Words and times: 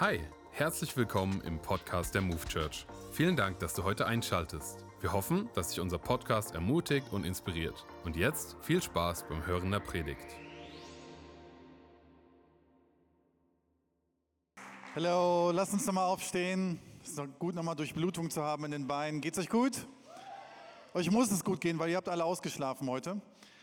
Hi, 0.00 0.20
herzlich 0.52 0.96
willkommen 0.96 1.40
im 1.40 1.60
Podcast 1.60 2.14
der 2.14 2.22
Move 2.22 2.46
Church. 2.46 2.86
Vielen 3.10 3.34
Dank, 3.34 3.58
dass 3.58 3.74
du 3.74 3.82
heute 3.82 4.06
einschaltest. 4.06 4.84
Wir 5.00 5.12
hoffen, 5.12 5.50
dass 5.54 5.70
dich 5.70 5.80
unser 5.80 5.98
Podcast 5.98 6.54
ermutigt 6.54 7.08
und 7.10 7.26
inspiriert. 7.26 7.84
Und 8.04 8.14
jetzt 8.14 8.56
viel 8.62 8.80
Spaß 8.80 9.24
beim 9.28 9.44
Hören 9.44 9.72
der 9.72 9.80
Predigt. 9.80 10.24
Hallo, 14.94 15.50
lasst 15.50 15.72
uns 15.72 15.84
nochmal 15.84 16.04
aufstehen. 16.04 16.78
Es 17.02 17.18
ist 17.18 17.20
gut, 17.40 17.56
nochmal 17.56 17.74
Durchblutung 17.74 18.30
zu 18.30 18.40
haben 18.40 18.66
in 18.66 18.70
den 18.70 18.86
Beinen. 18.86 19.20
Geht's 19.20 19.40
euch 19.40 19.48
gut? 19.48 19.84
Euch 20.94 21.10
muss 21.10 21.32
es 21.32 21.42
gut 21.42 21.60
gehen, 21.60 21.76
weil 21.80 21.90
ihr 21.90 21.96
habt 21.96 22.08
alle 22.08 22.24
ausgeschlafen 22.24 22.88
heute 22.88 23.20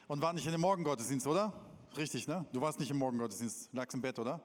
und 0.10 0.22
wart 0.22 0.36
nicht 0.36 0.46
in 0.46 0.52
dem 0.52 0.60
Morgengottesdienst, 0.60 1.28
oder? 1.28 1.54
Richtig, 1.96 2.28
ne? 2.28 2.46
Du 2.52 2.60
warst 2.60 2.78
nicht 2.78 2.92
im 2.92 2.98
Morgengottesdienst, 2.98 3.70
lagst 3.72 3.96
im 3.96 4.02
Bett, 4.02 4.20
oder? 4.20 4.42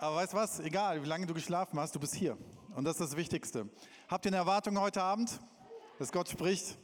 Aber 0.00 0.16
weißt 0.16 0.32
was? 0.32 0.60
Egal, 0.60 1.02
wie 1.02 1.06
lange 1.06 1.26
du 1.26 1.34
geschlafen 1.34 1.78
hast, 1.78 1.94
du 1.94 2.00
bist 2.00 2.14
hier. 2.14 2.38
Und 2.74 2.84
das 2.84 2.98
ist 2.98 3.10
das 3.10 3.16
Wichtigste. 3.18 3.68
Habt 4.08 4.24
ihr 4.24 4.30
eine 4.30 4.38
Erwartung 4.38 4.80
heute 4.80 5.02
Abend, 5.02 5.38
dass 5.98 6.10
Gott 6.10 6.26
spricht? 6.26 6.78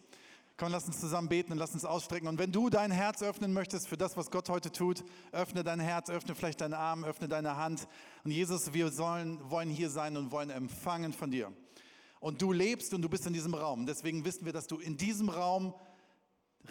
Komm, 0.59 0.71
lass 0.71 0.85
uns 0.85 1.01
zusammen 1.01 1.27
beten 1.27 1.53
und 1.53 1.57
lass 1.57 1.73
uns 1.73 1.87
ausstrecken. 1.87 2.29
Und 2.29 2.39
wenn 2.39 2.53
du 2.53 2.69
dein 2.69 2.91
Herz 2.91 3.23
öffnen 3.23 3.55
möchtest 3.55 3.89
für 3.89 3.97
das, 3.97 4.19
was 4.19 4.31
Gott 4.31 4.51
heute 4.51 4.71
tut, 4.71 5.03
öffne 5.33 5.65
dein 5.65 5.81
Herz, 5.81 6.11
öffne 6.11 6.35
vielleicht 6.35 6.61
deinen 6.61 6.75
Arm, 6.75 7.05
öffne 7.05 7.27
deine 7.27 7.57
Hand. 7.57 7.89
Und 8.23 8.33
Jesus, 8.33 8.75
wir 8.75 8.91
sollen, 8.91 9.39
wollen 9.51 9.71
hier 9.71 9.89
sein 9.89 10.19
und 10.19 10.31
wollen 10.31 10.51
empfangen 10.51 11.15
von 11.15 11.31
dir. 11.31 11.51
Und 12.21 12.43
du 12.43 12.53
lebst 12.53 12.93
und 12.93 13.01
du 13.01 13.09
bist 13.09 13.27
in 13.27 13.33
diesem 13.33 13.55
Raum. 13.55 13.87
Deswegen 13.87 14.27
wissen 14.27 14.45
wir, 14.45 14.53
dass 14.53 14.67
du 14.67 14.79
in 14.79 14.99
diesem 14.99 15.31
Raum 15.31 15.73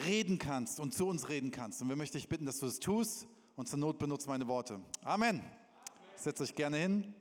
reden 0.05 0.37
kannst 0.37 0.79
und 0.79 0.93
zu 0.93 1.07
uns 1.07 1.27
reden 1.27 1.49
kannst. 1.49 1.81
Und 1.81 1.89
wir 1.89 1.95
möchten 1.95 2.17
dich 2.17 2.29
bitten, 2.29 2.45
dass 2.45 2.59
du 2.59 2.67
es 2.67 2.79
tust 2.79 3.25
und 3.55 3.67
zur 3.67 3.79
Not 3.79 3.97
benutzt 3.97 4.27
meine 4.27 4.47
Worte. 4.47 4.79
Amen. 5.03 5.41
Setzt 6.17 6.41
euch 6.41 6.55
gerne 6.55 6.77
hin. 6.77 7.13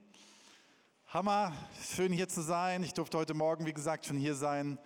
Hammer, 1.08 1.52
schön 1.94 2.12
hier 2.12 2.28
zu 2.28 2.42
sein. 2.42 2.84
Ich 2.84 2.94
durfte 2.94 3.18
heute 3.18 3.34
Morgen, 3.34 3.66
wie 3.66 3.72
gesagt, 3.72 4.06
schon 4.06 4.16
hier 4.16 4.36
sein 4.36 4.78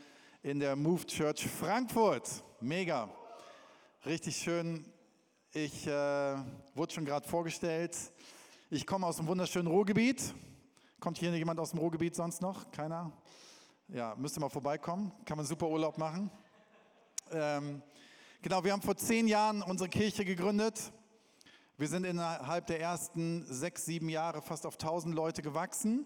in 0.42 0.61
der 0.61 0.77
Move 0.77 1.06
Church 1.06 1.47
Frankfurt. 1.47 2.28
Mega. 2.61 3.11
Richtig 4.06 4.37
schön. 4.39 4.91
Ich 5.53 5.87
äh, 5.87 6.37
wurde 6.75 6.95
schon 6.95 7.05
gerade 7.05 7.28
vorgestellt. 7.28 7.97
Ich 8.70 8.87
komme 8.87 9.06
aus 9.06 9.19
dem 9.19 9.27
wunderschönen 9.27 9.69
Ruhrgebiet. 9.69 10.34
Kommt 11.00 11.19
hier 11.19 11.31
jemand 11.37 11.61
aus 11.61 11.70
dem 11.70 11.78
Ruhrgebiet 11.78 12.17
sonst 12.17 12.41
noch? 12.41 12.70
Keiner? 12.70 13.12
Ja, 13.89 14.15
müsste 14.17 14.41
mal 14.41 14.48
vorbeikommen. 14.48 15.12
Kann 15.27 15.37
man 15.37 15.47
super 15.47 15.69
Urlaub 15.69 15.98
machen. 15.98 16.31
Ähm, 17.31 17.83
genau, 18.41 18.65
wir 18.65 18.72
haben 18.72 18.83
vor 18.83 18.97
zehn 18.97 19.28
Jahren 19.28 19.62
unsere 19.62 19.91
Kirche 19.91 20.25
gegründet. 20.25 20.93
Wir 21.81 21.87
sind 21.87 22.03
innerhalb 22.03 22.67
der 22.67 22.81
ersten 22.81 23.47
sechs, 23.47 23.84
sieben 23.84 24.09
Jahre 24.09 24.43
fast 24.43 24.67
auf 24.67 24.75
1000 24.75 25.15
Leute 25.15 25.43
gewachsen 25.43 26.05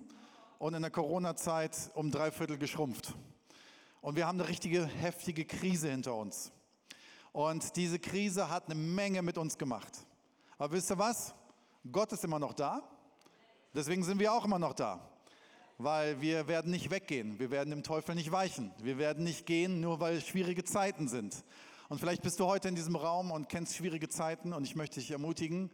und 0.59 0.75
in 0.75 0.83
der 0.83 0.91
Corona-Zeit 0.91 1.91
um 1.95 2.11
drei 2.11 2.31
Viertel 2.31 2.59
geschrumpft. 2.59 3.15
Und 4.03 4.15
wir 4.15 4.27
haben 4.27 4.39
eine 4.39 4.51
richtige 4.51 4.85
heftige 4.85 5.47
Krise 5.47 5.91
hinter 5.91 6.15
uns. 6.15 6.53
Und 7.33 7.75
diese 7.77 7.99
Krise 7.99 8.51
hat 8.51 8.67
eine 8.67 8.75
Menge 8.75 9.23
mit 9.23 9.39
uns 9.39 9.57
gemacht. 9.57 10.05
Aber 10.59 10.75
wisst 10.75 10.91
ihr 10.91 10.99
was? 10.99 11.35
Gott 11.91 12.13
ist 12.13 12.23
immer 12.23 12.39
noch 12.39 12.53
da. 12.53 12.83
Deswegen 13.75 14.05
sind 14.05 14.21
wir 14.21 14.31
auch 14.31 14.45
immer 14.45 14.59
noch 14.59 14.75
da. 14.75 15.01
Weil 15.79 16.21
wir 16.21 16.49
werden 16.49 16.71
nicht 16.71 16.91
weggehen. 16.91 17.39
Wir 17.39 17.51
werden 17.51 17.71
dem 17.71 17.83
Teufel 17.83 18.15
nicht 18.15 18.31
weichen. 18.31 18.73
Wir 18.83 18.99
werden 18.99 19.25
nicht 19.25 19.47
gehen, 19.47 19.81
nur 19.81 20.01
weil 20.01 20.21
schwierige 20.21 20.65
Zeiten 20.65 21.09
sind. 21.09 21.43
Und 21.89 21.99
vielleicht 21.99 22.23
bist 22.23 22.41
du 22.41 22.47
heute 22.47 22.69
in 22.69 22.75
diesem 22.75 22.97
Raum 22.97 23.31
und 23.31 23.49
kennst 23.49 23.77
schwierige 23.77 24.09
Zeiten 24.09 24.53
und 24.53 24.65
ich 24.65 24.77
möchte 24.77 25.01
dich 25.01 25.11
ermutigen, 25.11 25.71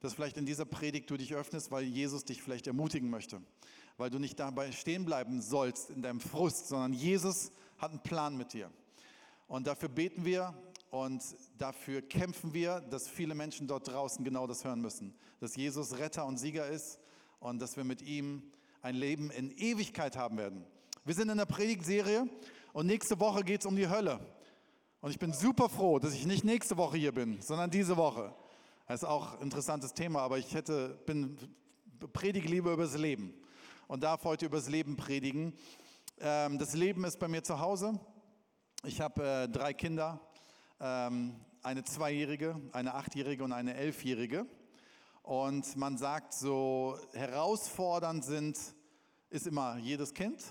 dass 0.00 0.14
vielleicht 0.14 0.36
in 0.36 0.46
dieser 0.46 0.64
Predigt 0.64 1.10
du 1.10 1.16
dich 1.16 1.34
öffnest, 1.34 1.70
weil 1.70 1.84
Jesus 1.84 2.24
dich 2.24 2.42
vielleicht 2.42 2.66
ermutigen 2.66 3.10
möchte. 3.10 3.42
Weil 3.96 4.10
du 4.10 4.18
nicht 4.18 4.38
dabei 4.38 4.70
stehen 4.72 5.04
bleiben 5.04 5.42
sollst 5.42 5.90
in 5.90 6.02
deinem 6.02 6.20
Frust, 6.20 6.68
sondern 6.68 6.92
Jesus 6.92 7.50
hat 7.78 7.90
einen 7.90 8.02
Plan 8.02 8.36
mit 8.36 8.52
dir. 8.52 8.70
Und 9.48 9.66
dafür 9.66 9.88
beten 9.88 10.24
wir 10.24 10.54
und 10.90 11.22
dafür 11.58 12.02
kämpfen 12.02 12.54
wir, 12.54 12.80
dass 12.80 13.08
viele 13.08 13.34
Menschen 13.34 13.66
dort 13.66 13.88
draußen 13.88 14.24
genau 14.24 14.46
das 14.46 14.64
hören 14.64 14.80
müssen. 14.80 15.14
Dass 15.40 15.56
Jesus 15.56 15.98
Retter 15.98 16.26
und 16.26 16.38
Sieger 16.38 16.68
ist 16.68 16.98
und 17.40 17.58
dass 17.60 17.76
wir 17.76 17.84
mit 17.84 18.02
ihm 18.02 18.42
ein 18.82 18.94
Leben 18.94 19.30
in 19.30 19.50
Ewigkeit 19.50 20.16
haben 20.16 20.38
werden. 20.38 20.64
Wir 21.04 21.14
sind 21.14 21.30
in 21.30 21.38
der 21.38 21.46
Predigtserie 21.46 22.28
und 22.72 22.86
nächste 22.86 23.18
Woche 23.18 23.42
geht 23.42 23.60
es 23.60 23.66
um 23.66 23.74
die 23.74 23.88
Hölle. 23.88 24.20
Und 25.00 25.10
ich 25.12 25.18
bin 25.20 25.32
super 25.32 25.68
froh, 25.68 26.00
dass 26.00 26.12
ich 26.12 26.26
nicht 26.26 26.42
nächste 26.42 26.76
Woche 26.76 26.96
hier 26.96 27.12
bin, 27.12 27.40
sondern 27.40 27.70
diese 27.70 27.96
Woche. 27.96 28.34
Das 28.88 29.02
ist 29.02 29.08
auch 29.08 29.34
ein 29.34 29.42
interessantes 29.42 29.94
Thema, 29.94 30.22
aber 30.22 30.38
ich 30.38 30.54
hätte, 30.54 30.98
bin, 31.06 31.38
predige 32.12 32.48
lieber 32.48 32.72
über 32.72 32.82
das 32.82 32.96
Leben 32.96 33.32
und 33.86 34.02
darf 34.02 34.24
heute 34.24 34.46
über 34.46 34.56
das 34.56 34.68
Leben 34.68 34.96
predigen. 34.96 35.54
Ähm, 36.18 36.58
das 36.58 36.74
Leben 36.74 37.04
ist 37.04 37.20
bei 37.20 37.28
mir 37.28 37.44
zu 37.44 37.60
Hause. 37.60 38.00
Ich 38.82 39.00
habe 39.00 39.24
äh, 39.24 39.48
drei 39.48 39.72
Kinder, 39.72 40.20
ähm, 40.80 41.36
eine 41.62 41.84
Zweijährige, 41.84 42.60
eine 42.72 42.94
Achtjährige 42.94 43.44
und 43.44 43.52
eine 43.52 43.74
Elfjährige. 43.74 44.46
Und 45.22 45.76
man 45.76 45.96
sagt, 45.96 46.32
so 46.32 46.98
herausfordernd 47.12 48.24
sind, 48.24 48.58
ist 49.30 49.46
immer 49.46 49.76
jedes 49.76 50.12
Kind. 50.12 50.42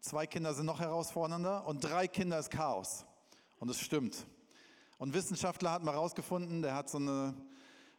Zwei 0.00 0.26
Kinder 0.26 0.52
sind 0.52 0.66
noch 0.66 0.80
herausfordernder 0.80 1.66
und 1.66 1.82
drei 1.82 2.08
Kinder 2.08 2.38
ist 2.38 2.50
Chaos. 2.50 3.06
Und 3.60 3.68
es 3.68 3.78
stimmt. 3.78 4.26
Und 4.96 5.12
Wissenschaftler 5.12 5.72
hat 5.72 5.82
mal 5.82 5.92
herausgefunden, 5.92 6.62
der 6.62 6.74
hat 6.74 6.88
so 6.88 6.96
eine 6.96 7.34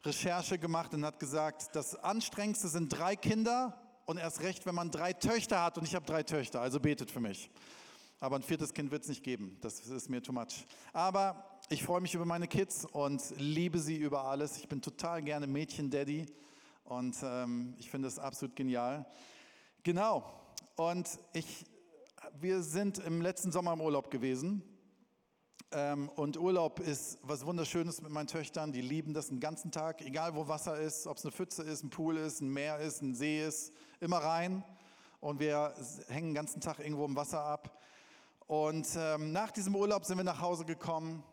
Recherche 0.03 0.57
gemacht 0.57 0.91
und 0.95 1.05
hat 1.05 1.19
gesagt, 1.19 1.75
das 1.75 1.95
Anstrengendste 1.95 2.67
sind 2.67 2.89
drei 2.89 3.15
Kinder 3.15 3.79
und 4.07 4.17
erst 4.17 4.41
recht, 4.41 4.65
wenn 4.65 4.73
man 4.73 4.89
drei 4.89 5.13
Töchter 5.13 5.61
hat 5.61 5.77
und 5.77 5.83
ich 5.83 5.93
habe 5.93 6.05
drei 6.05 6.23
Töchter, 6.23 6.61
also 6.61 6.79
betet 6.79 7.11
für 7.11 7.19
mich. 7.19 7.51
Aber 8.19 8.37
ein 8.37 8.41
viertes 8.41 8.73
Kind 8.73 8.89
wird 8.89 9.03
es 9.03 9.09
nicht 9.09 9.23
geben, 9.23 9.57
das 9.61 9.79
ist 9.81 10.09
mir 10.09 10.23
too 10.23 10.31
much. 10.33 10.65
Aber 10.93 11.59
ich 11.69 11.83
freue 11.83 12.01
mich 12.01 12.15
über 12.15 12.25
meine 12.25 12.47
Kids 12.47 12.85
und 12.85 13.21
liebe 13.37 13.77
sie 13.77 13.97
über 13.97 14.25
alles. 14.25 14.57
Ich 14.57 14.67
bin 14.67 14.81
total 14.81 15.21
gerne 15.21 15.45
Mädchen-Daddy 15.45 16.25
und 16.85 17.15
ähm, 17.21 17.75
ich 17.77 17.91
finde 17.91 18.07
es 18.07 18.17
absolut 18.17 18.55
genial. 18.55 19.05
Genau, 19.83 20.23
und 20.75 21.07
ich, 21.33 21.65
wir 22.39 22.63
sind 22.63 22.97
im 22.97 23.21
letzten 23.21 23.51
Sommer 23.51 23.73
im 23.73 23.81
Urlaub 23.81 24.09
gewesen 24.09 24.63
ähm, 25.73 26.09
und 26.15 26.37
Urlaub 26.37 26.79
ist 26.79 27.17
was 27.23 27.45
Wunderschönes 27.45 28.01
mit 28.01 28.11
meinen 28.11 28.27
Töchtern. 28.27 28.73
Die 28.73 28.81
lieben 28.81 29.13
das 29.13 29.27
den 29.29 29.39
ganzen 29.39 29.71
Tag, 29.71 30.01
egal 30.01 30.35
wo 30.35 30.47
Wasser 30.47 30.77
ist, 30.77 31.07
ob 31.07 31.17
es 31.17 31.23
eine 31.23 31.31
Pfütze 31.31 31.63
ist, 31.63 31.83
ein 31.83 31.89
Pool 31.89 32.17
ist, 32.17 32.41
ein 32.41 32.49
Meer 32.49 32.79
ist, 32.79 33.01
ein 33.01 33.15
See 33.15 33.45
ist, 33.45 33.71
immer 33.99 34.17
rein. 34.17 34.63
Und 35.21 35.39
wir 35.39 35.73
hängen 36.09 36.29
den 36.29 36.35
ganzen 36.35 36.59
Tag 36.59 36.79
irgendwo 36.79 37.05
im 37.05 37.15
Wasser 37.15 37.41
ab. 37.41 37.79
Und 38.47 38.87
ähm, 38.97 39.31
nach 39.31 39.51
diesem 39.51 39.75
Urlaub 39.75 40.03
sind 40.03 40.17
wir 40.17 40.25
nach 40.25 40.41
Hause 40.41 40.65
gekommen 40.65 41.23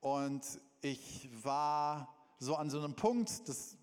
und 0.00 0.42
ich 0.80 1.28
war 1.42 2.08
so 2.38 2.56
an 2.56 2.70
so 2.70 2.78
einem 2.78 2.94
Punkt, 2.96 3.48
dass 3.48 3.76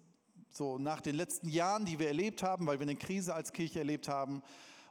so 0.50 0.78
nach 0.78 1.00
den 1.00 1.16
letzten 1.16 1.48
Jahren, 1.48 1.86
die 1.86 1.98
wir 1.98 2.08
erlebt 2.08 2.44
haben, 2.44 2.68
weil 2.68 2.78
wir 2.80 2.84
eine 2.84 2.98
Krise 2.98 3.34
als 3.34 3.54
Kirche 3.54 3.80
erlebt 3.80 4.10
haben, 4.10 4.44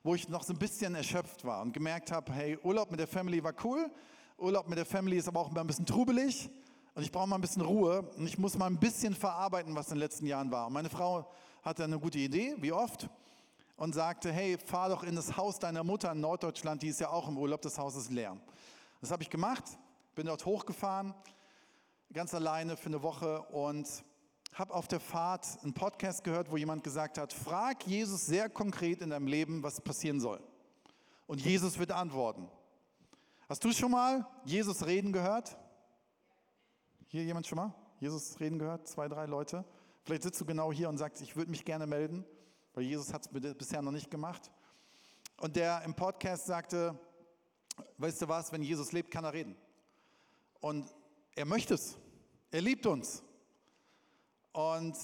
wo 0.02 0.14
ich 0.14 0.28
noch 0.28 0.42
so 0.42 0.54
ein 0.54 0.58
bisschen 0.58 0.94
erschöpft 0.94 1.44
war 1.44 1.60
und 1.60 1.72
gemerkt 1.72 2.10
habe, 2.10 2.32
hey, 2.32 2.58
Urlaub 2.62 2.90
mit 2.90 2.98
der 2.98 3.06
Family 3.06 3.44
war 3.44 3.54
cool, 3.62 3.90
Urlaub 4.38 4.68
mit 4.68 4.78
der 4.78 4.86
Family 4.86 5.16
ist 5.16 5.28
aber 5.28 5.40
auch 5.40 5.50
immer 5.50 5.60
ein 5.60 5.66
bisschen 5.66 5.86
trubelig 5.86 6.50
und 6.94 7.02
ich 7.02 7.12
brauche 7.12 7.28
mal 7.28 7.36
ein 7.36 7.40
bisschen 7.40 7.62
Ruhe 7.62 8.02
und 8.16 8.26
ich 8.26 8.38
muss 8.38 8.56
mal 8.56 8.66
ein 8.66 8.78
bisschen 8.78 9.14
verarbeiten, 9.14 9.74
was 9.74 9.88
in 9.88 9.94
den 9.94 10.00
letzten 10.00 10.26
Jahren 10.26 10.50
war. 10.50 10.66
Und 10.66 10.72
meine 10.72 10.90
Frau 10.90 11.30
hatte 11.62 11.84
eine 11.84 11.98
gute 11.98 12.18
Idee, 12.18 12.54
wie 12.58 12.72
oft, 12.72 13.08
und 13.76 13.94
sagte, 13.94 14.30
hey, 14.32 14.58
fahr 14.58 14.90
doch 14.90 15.02
in 15.02 15.16
das 15.16 15.36
Haus 15.36 15.58
deiner 15.58 15.84
Mutter 15.84 16.12
in 16.12 16.20
Norddeutschland, 16.20 16.82
die 16.82 16.88
ist 16.88 17.00
ja 17.00 17.10
auch 17.10 17.28
im 17.28 17.38
Urlaub, 17.38 17.62
das 17.62 17.78
Haus 17.78 17.96
ist 17.96 18.10
leer. 18.10 18.36
Das 19.00 19.10
habe 19.10 19.22
ich 19.22 19.30
gemacht, 19.30 19.64
bin 20.14 20.26
dort 20.26 20.44
hochgefahren, 20.44 21.14
ganz 22.12 22.34
alleine 22.34 22.76
für 22.76 22.86
eine 22.86 23.02
Woche 23.02 23.42
und 23.42 23.88
habe 24.52 24.74
auf 24.74 24.86
der 24.86 25.00
Fahrt 25.00 25.46
einen 25.62 25.72
Podcast 25.72 26.24
gehört, 26.24 26.50
wo 26.50 26.56
jemand 26.56 26.84
gesagt 26.84 27.16
hat, 27.16 27.32
frag 27.32 27.86
Jesus 27.86 28.26
sehr 28.26 28.50
konkret 28.50 29.00
in 29.00 29.10
deinem 29.10 29.26
Leben, 29.26 29.62
was 29.62 29.80
passieren 29.80 30.20
soll. 30.20 30.40
Und 31.26 31.40
Jesus 31.40 31.78
wird 31.78 31.90
antworten. 31.90 32.48
Hast 33.52 33.62
du 33.62 33.70
schon 33.70 33.90
mal 33.90 34.26
Jesus 34.46 34.86
reden 34.86 35.12
gehört? 35.12 35.58
Hier 37.08 37.22
jemand 37.22 37.46
schon 37.46 37.56
mal? 37.56 37.74
Jesus 38.00 38.40
reden 38.40 38.58
gehört? 38.58 38.88
Zwei, 38.88 39.08
drei 39.08 39.26
Leute? 39.26 39.62
Vielleicht 40.04 40.22
sitzt 40.22 40.40
du 40.40 40.46
genau 40.46 40.72
hier 40.72 40.88
und 40.88 40.96
sagst, 40.96 41.20
ich 41.20 41.36
würde 41.36 41.50
mich 41.50 41.66
gerne 41.66 41.86
melden, 41.86 42.24
weil 42.72 42.84
Jesus 42.84 43.12
hat 43.12 43.26
es 43.26 43.54
bisher 43.54 43.82
noch 43.82 43.92
nicht 43.92 44.10
gemacht. 44.10 44.50
Und 45.38 45.54
der 45.54 45.82
im 45.82 45.92
Podcast 45.92 46.46
sagte, 46.46 46.98
weißt 47.98 48.22
du 48.22 48.28
was, 48.28 48.50
wenn 48.52 48.62
Jesus 48.62 48.90
lebt, 48.92 49.10
kann 49.10 49.24
er 49.24 49.34
reden. 49.34 49.54
Und 50.60 50.90
er 51.34 51.44
möchte 51.44 51.74
es. 51.74 51.98
Er 52.50 52.62
liebt 52.62 52.86
uns. 52.86 53.22
Und 54.54 54.96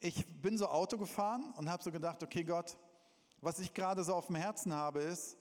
ich 0.00 0.26
bin 0.42 0.58
so 0.58 0.66
Auto 0.66 0.98
gefahren 0.98 1.54
und 1.56 1.70
habe 1.70 1.80
so 1.80 1.92
gedacht, 1.92 2.24
okay 2.24 2.42
Gott, 2.42 2.76
was 3.40 3.60
ich 3.60 3.72
gerade 3.72 4.02
so 4.02 4.16
auf 4.16 4.26
dem 4.26 4.34
Herzen 4.34 4.74
habe, 4.74 4.98
ist, 5.02 5.38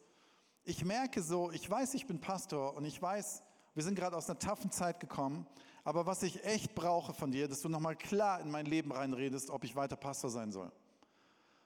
ich 0.64 0.86
merke 0.86 1.22
so, 1.22 1.52
ich 1.52 1.70
weiß, 1.70 1.94
ich 1.96 2.06
bin 2.08 2.20
Pastor 2.20 2.76
und 2.76 2.86
ich 2.86 3.02
weiß, 3.02 3.44
wir 3.74 3.84
sind 3.84 3.96
gerade 3.96 4.16
aus 4.16 4.30
einer 4.30 4.40
taffen 4.40 4.72
Zeit 4.72 5.00
gekommen, 5.00 5.48
aber 5.84 6.06
was 6.06 6.24
ich 6.24 6.44
echt 6.44 6.76
brauche 6.76 7.14
von 7.14 7.32
dir, 7.32 7.48
dass 7.48 7.62
du 7.62 7.70
nochmal 7.70 7.96
klar 7.96 8.40
in 8.40 8.52
mein 8.52 8.66
Leben 8.66 8.92
reinredest, 8.92 9.50
ob 9.50 9.64
ich 9.64 9.76
weiter 9.76 9.96
Pastor 9.96 10.30
sein 10.30 10.52
soll. 10.52 10.72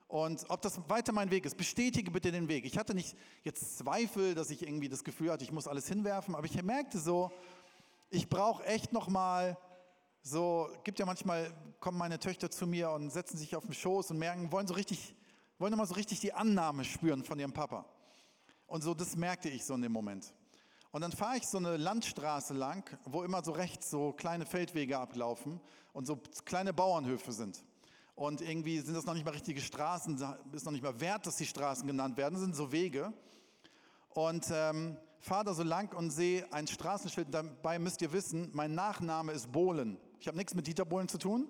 und 0.08 0.46
ob 0.50 0.62
das 0.62 0.80
weiter 0.88 1.12
mein 1.12 1.32
Weg 1.32 1.46
ist. 1.46 1.58
Bestätige 1.58 2.12
bitte 2.12 2.32
den 2.32 2.48
Weg. 2.48 2.66
Ich 2.66 2.78
hatte 2.78 2.94
nicht 2.94 3.18
jetzt 3.44 3.78
Zweifel, 3.78 4.36
dass 4.36 4.50
ich 4.50 4.62
irgendwie 4.62 4.90
das 4.90 5.04
Gefühl 5.04 5.32
hatte, 5.32 5.44
ich 5.44 5.52
muss 5.52 5.68
alles 5.68 5.88
hinwerfen, 5.88 6.36
aber 6.36 6.46
ich 6.46 6.62
merkte 6.64 7.00
so, 7.00 7.32
ich 8.10 8.30
brauche 8.30 8.64
echt 8.66 8.94
noch 8.94 9.08
mal 9.08 9.58
so, 10.22 10.70
gibt 10.84 11.00
ja 11.00 11.06
manchmal, 11.06 11.52
kommen 11.80 11.98
meine 11.98 12.20
Töchter 12.20 12.50
zu 12.50 12.66
mir 12.66 12.92
und 12.92 13.10
setzen 13.12 13.38
sich 13.38 13.56
auf 13.56 13.66
den 13.66 13.74
Schoß 13.74 14.12
und 14.12 14.18
merken, 14.18 14.52
wollen 14.52 14.68
so 14.68 14.74
richtig, 14.74 15.16
wollen 15.60 15.74
immer 15.74 15.86
so 15.86 15.96
richtig 15.96 16.20
die 16.20 16.34
Annahme 16.34 16.84
spüren 16.84 17.24
von 17.24 17.38
ihrem 17.38 17.54
Papa. 17.54 17.86
Und 18.68 18.84
so, 18.84 18.94
das 18.94 19.16
merkte 19.16 19.50
ich 19.50 19.66
so 19.66 19.74
in 19.76 19.82
dem 19.82 19.92
Moment. 19.92 20.34
Und 20.92 21.02
dann 21.02 21.12
fahre 21.12 21.38
ich 21.38 21.48
so 21.48 21.58
eine 21.58 21.78
Landstraße 21.78 22.54
lang, 22.54 22.90
wo 23.06 23.24
immer 23.24 23.44
so 23.44 23.52
rechts 23.52 23.90
so 23.90 24.14
kleine 24.14 24.46
Feldwege 24.46 24.98
ablaufen 24.98 25.60
und 25.92 26.08
so 26.08 26.18
kleine 26.46 26.74
Bauernhöfe 26.74 27.32
sind. 27.32 27.64
Und 28.16 28.40
irgendwie 28.40 28.80
sind 28.80 28.96
das 28.96 29.06
noch 29.06 29.14
nicht 29.14 29.26
mal 29.26 29.32
richtige 29.32 29.60
Straßen, 29.60 30.16
ist 30.54 30.66
noch 30.66 30.72
nicht 30.72 30.84
mal 30.84 31.00
wert, 31.02 31.28
dass 31.28 31.36
die 31.36 31.46
Straßen 31.46 31.86
genannt 31.86 32.16
werden, 32.16 32.40
sind 32.40 32.56
so 32.56 32.72
Wege. 32.72 33.12
Und 34.10 34.46
ähm, 34.50 34.98
fahre 35.20 35.44
da 35.44 35.54
so 35.54 35.64
lang 35.64 35.94
und 35.94 36.12
sehe 36.12 36.46
ein 36.54 36.66
Straßenschild. 36.66 37.28
Dabei 37.34 37.78
müsst 37.78 38.02
ihr 38.02 38.14
wissen, 38.14 38.50
mein 38.54 38.74
Nachname 38.74 39.34
ist 39.34 39.52
Bohlen. 39.52 39.98
Ich 40.22 40.28
habe 40.28 40.38
nichts 40.38 40.56
mit 40.56 40.66
Dieter 40.66 40.86
Bohlen 40.86 41.10
zu 41.10 41.18
tun, 41.18 41.50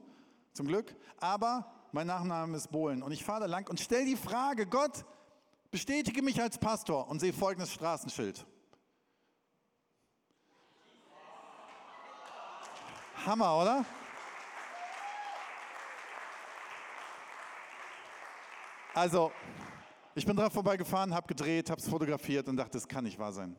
zum 0.54 0.66
Glück, 0.66 0.96
aber 1.20 1.72
mein 1.92 2.08
Nachname 2.08 2.58
ist 2.58 2.72
Bohlen. 2.72 3.04
Und 3.04 3.12
ich 3.12 3.24
fahre 3.24 3.42
da 3.42 3.46
lang 3.46 3.70
und 3.70 3.80
stelle 3.80 4.06
die 4.06 4.16
Frage, 4.16 4.66
Gott, 4.66 5.06
bestätige 5.76 6.22
mich 6.22 6.42
als 6.42 6.58
Pastor 6.58 7.06
und 7.10 7.20
sehe 7.20 7.34
folgendes 7.34 7.74
Straßenschild. 7.74 8.46
Hammer, 13.26 13.58
oder? 13.58 13.86
Also, 18.94 19.34
ich 20.14 20.26
bin 20.26 20.38
drauf 20.38 20.54
vorbeigefahren, 20.54 21.14
habe 21.14 21.28
gedreht, 21.28 21.70
habe 21.70 21.82
es 21.82 21.90
fotografiert 21.90 22.48
und 22.48 22.56
dachte, 22.56 22.72
das 22.72 22.88
kann 22.88 23.04
nicht 23.04 23.20
wahr 23.20 23.34
sein. 23.34 23.58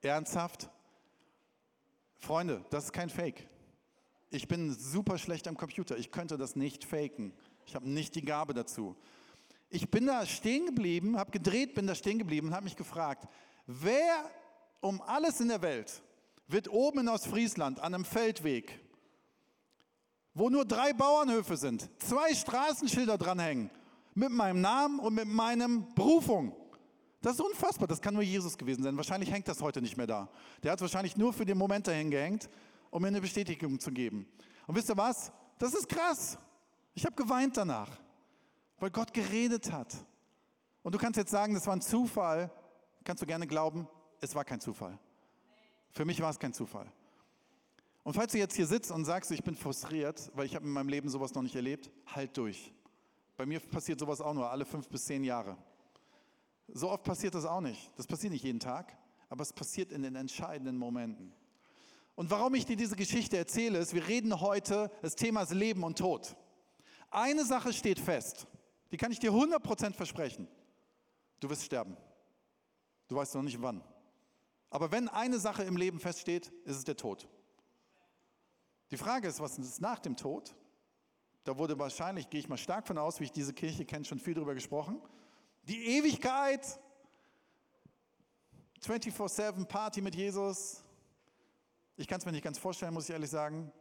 Ernsthaft? 0.00 0.70
Freunde, 2.16 2.64
das 2.70 2.84
ist 2.84 2.92
kein 2.94 3.10
Fake. 3.10 3.46
Ich 4.30 4.48
bin 4.48 4.72
super 4.72 5.18
schlecht 5.18 5.46
am 5.46 5.58
Computer. 5.58 5.98
Ich 5.98 6.10
könnte 6.10 6.38
das 6.38 6.56
nicht 6.56 6.86
faken. 6.86 7.34
Ich 7.66 7.74
habe 7.74 7.86
nicht 7.86 8.14
die 8.14 8.24
Gabe 8.24 8.54
dazu. 8.54 8.96
Ich 9.68 9.90
bin 9.90 10.06
da 10.06 10.24
stehen 10.26 10.66
geblieben, 10.66 11.16
habe 11.16 11.30
gedreht, 11.30 11.74
bin 11.74 11.86
da 11.86 11.94
stehen 11.94 12.18
geblieben 12.18 12.48
und 12.48 12.54
habe 12.54 12.64
mich 12.64 12.76
gefragt, 12.76 13.26
wer 13.66 14.30
um 14.80 15.00
alles 15.02 15.40
in 15.40 15.48
der 15.48 15.62
Welt 15.62 16.02
wird 16.46 16.68
oben 16.68 17.00
in 17.00 17.08
Ostfriesland 17.08 17.80
an 17.80 17.94
einem 17.94 18.04
Feldweg, 18.04 18.80
wo 20.34 20.50
nur 20.50 20.64
drei 20.64 20.92
Bauernhöfe 20.92 21.56
sind, 21.56 21.88
zwei 21.98 22.34
Straßenschilder 22.34 23.18
dranhängen 23.18 23.70
mit 24.14 24.30
meinem 24.30 24.60
Namen 24.60 25.00
und 25.00 25.14
mit 25.14 25.26
meinem 25.26 25.92
Berufung. 25.94 26.54
Das 27.20 27.34
ist 27.34 27.40
unfassbar, 27.40 27.88
das 27.88 28.00
kann 28.00 28.14
nur 28.14 28.22
Jesus 28.22 28.56
gewesen 28.56 28.82
sein. 28.82 28.96
Wahrscheinlich 28.96 29.32
hängt 29.32 29.48
das 29.48 29.62
heute 29.62 29.80
nicht 29.80 29.96
mehr 29.96 30.06
da. 30.06 30.28
Der 30.62 30.72
hat 30.72 30.78
es 30.78 30.82
wahrscheinlich 30.82 31.16
nur 31.16 31.32
für 31.32 31.46
den 31.46 31.56
Moment 31.56 31.86
dahin 31.86 32.10
gehängt 32.10 32.48
um 32.94 33.02
mir 33.02 33.08
eine 33.08 33.20
Bestätigung 33.20 33.80
zu 33.80 33.90
geben. 33.90 34.24
Und 34.68 34.76
wisst 34.76 34.88
ihr 34.88 34.96
was? 34.96 35.32
Das 35.58 35.74
ist 35.74 35.88
krass. 35.88 36.38
Ich 36.94 37.04
habe 37.04 37.16
geweint 37.16 37.56
danach, 37.56 37.90
weil 38.84 38.90
Gott 38.90 39.14
geredet 39.14 39.72
hat. 39.72 39.96
Und 40.82 40.94
du 40.94 40.98
kannst 40.98 41.16
jetzt 41.16 41.30
sagen, 41.30 41.54
das 41.54 41.66
war 41.66 41.74
ein 41.74 41.80
Zufall. 41.80 42.50
Kannst 43.02 43.22
du 43.22 43.26
gerne 43.26 43.46
glauben, 43.46 43.88
es 44.20 44.34
war 44.34 44.44
kein 44.44 44.60
Zufall. 44.60 44.98
Für 45.92 46.04
mich 46.04 46.20
war 46.20 46.28
es 46.28 46.38
kein 46.38 46.52
Zufall. 46.52 46.92
Und 48.02 48.12
falls 48.12 48.32
du 48.32 48.38
jetzt 48.38 48.56
hier 48.56 48.66
sitzt 48.66 48.90
und 48.90 49.06
sagst, 49.06 49.30
ich 49.30 49.42
bin 49.42 49.56
frustriert, 49.56 50.30
weil 50.34 50.44
ich 50.44 50.54
habe 50.54 50.66
in 50.66 50.70
meinem 50.70 50.90
Leben 50.90 51.08
sowas 51.08 51.32
noch 51.32 51.40
nicht 51.40 51.56
erlebt, 51.56 51.90
halt 52.04 52.36
durch. 52.36 52.74
Bei 53.38 53.46
mir 53.46 53.58
passiert 53.58 54.00
sowas 54.00 54.20
auch 54.20 54.34
nur 54.34 54.50
alle 54.50 54.66
fünf 54.66 54.86
bis 54.90 55.06
zehn 55.06 55.24
Jahre. 55.24 55.56
So 56.68 56.90
oft 56.90 57.04
passiert 57.04 57.34
das 57.34 57.46
auch 57.46 57.62
nicht. 57.62 57.90
Das 57.96 58.06
passiert 58.06 58.34
nicht 58.34 58.44
jeden 58.44 58.60
Tag, 58.60 58.94
aber 59.30 59.40
es 59.40 59.54
passiert 59.54 59.92
in 59.92 60.02
den 60.02 60.14
entscheidenden 60.14 60.76
Momenten. 60.76 61.32
Und 62.16 62.30
warum 62.30 62.54
ich 62.54 62.66
dir 62.66 62.76
diese 62.76 62.96
Geschichte 62.96 63.38
erzähle, 63.38 63.78
ist, 63.78 63.94
wir 63.94 64.06
reden 64.06 64.42
heute, 64.42 64.90
das 65.00 65.16
Thema 65.16 65.40
ist 65.40 65.52
Leben 65.52 65.84
und 65.84 65.96
Tod. 65.96 66.36
Eine 67.10 67.46
Sache 67.46 67.72
steht 67.72 67.98
fest, 67.98 68.46
die 68.94 68.96
kann 68.96 69.10
ich 69.10 69.18
dir 69.18 69.32
100% 69.32 69.92
versprechen. 69.92 70.46
Du 71.40 71.50
wirst 71.50 71.64
sterben. 71.64 71.96
Du 73.08 73.16
weißt 73.16 73.34
noch 73.34 73.42
nicht 73.42 73.60
wann. 73.60 73.82
Aber 74.70 74.92
wenn 74.92 75.08
eine 75.08 75.40
Sache 75.40 75.64
im 75.64 75.76
Leben 75.76 75.98
feststeht, 75.98 76.52
ist 76.64 76.76
es 76.76 76.84
der 76.84 76.96
Tod. 76.96 77.28
Die 78.92 78.96
Frage 78.96 79.26
ist, 79.26 79.40
was 79.40 79.58
ist 79.58 79.80
nach 79.80 79.98
dem 79.98 80.16
Tod? 80.16 80.54
Da 81.42 81.58
wurde 81.58 81.76
wahrscheinlich, 81.76 82.30
gehe 82.30 82.38
ich 82.38 82.48
mal 82.48 82.56
stark 82.56 82.86
von 82.86 82.96
aus, 82.96 83.18
wie 83.18 83.24
ich 83.24 83.32
diese 83.32 83.52
Kirche 83.52 83.84
kenne, 83.84 84.04
schon 84.04 84.20
viel 84.20 84.34
darüber 84.34 84.54
gesprochen. 84.54 85.02
Die 85.64 85.96
Ewigkeit, 85.96 86.64
24-7 88.80 89.66
Party 89.66 90.02
mit 90.02 90.14
Jesus, 90.14 90.84
ich 91.96 92.06
kann 92.06 92.20
es 92.20 92.26
mir 92.26 92.30
nicht 92.30 92.44
ganz 92.44 92.58
vorstellen, 92.58 92.94
muss 92.94 93.08
ich 93.08 93.12
ehrlich 93.12 93.30
sagen. 93.30 93.72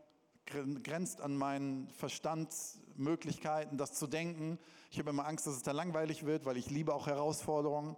Grenzt 0.45 1.21
an 1.21 1.37
meinen 1.37 1.87
Verstandsmöglichkeiten, 1.89 3.77
das 3.77 3.93
zu 3.93 4.07
denken. 4.07 4.59
Ich 4.91 4.99
habe 4.99 5.09
immer 5.09 5.25
Angst, 5.25 5.47
dass 5.47 5.55
es 5.55 5.63
da 5.63 5.71
langweilig 5.71 6.25
wird, 6.25 6.45
weil 6.45 6.57
ich 6.57 6.69
liebe 6.69 6.93
auch 6.93 7.07
Herausforderungen. 7.07 7.95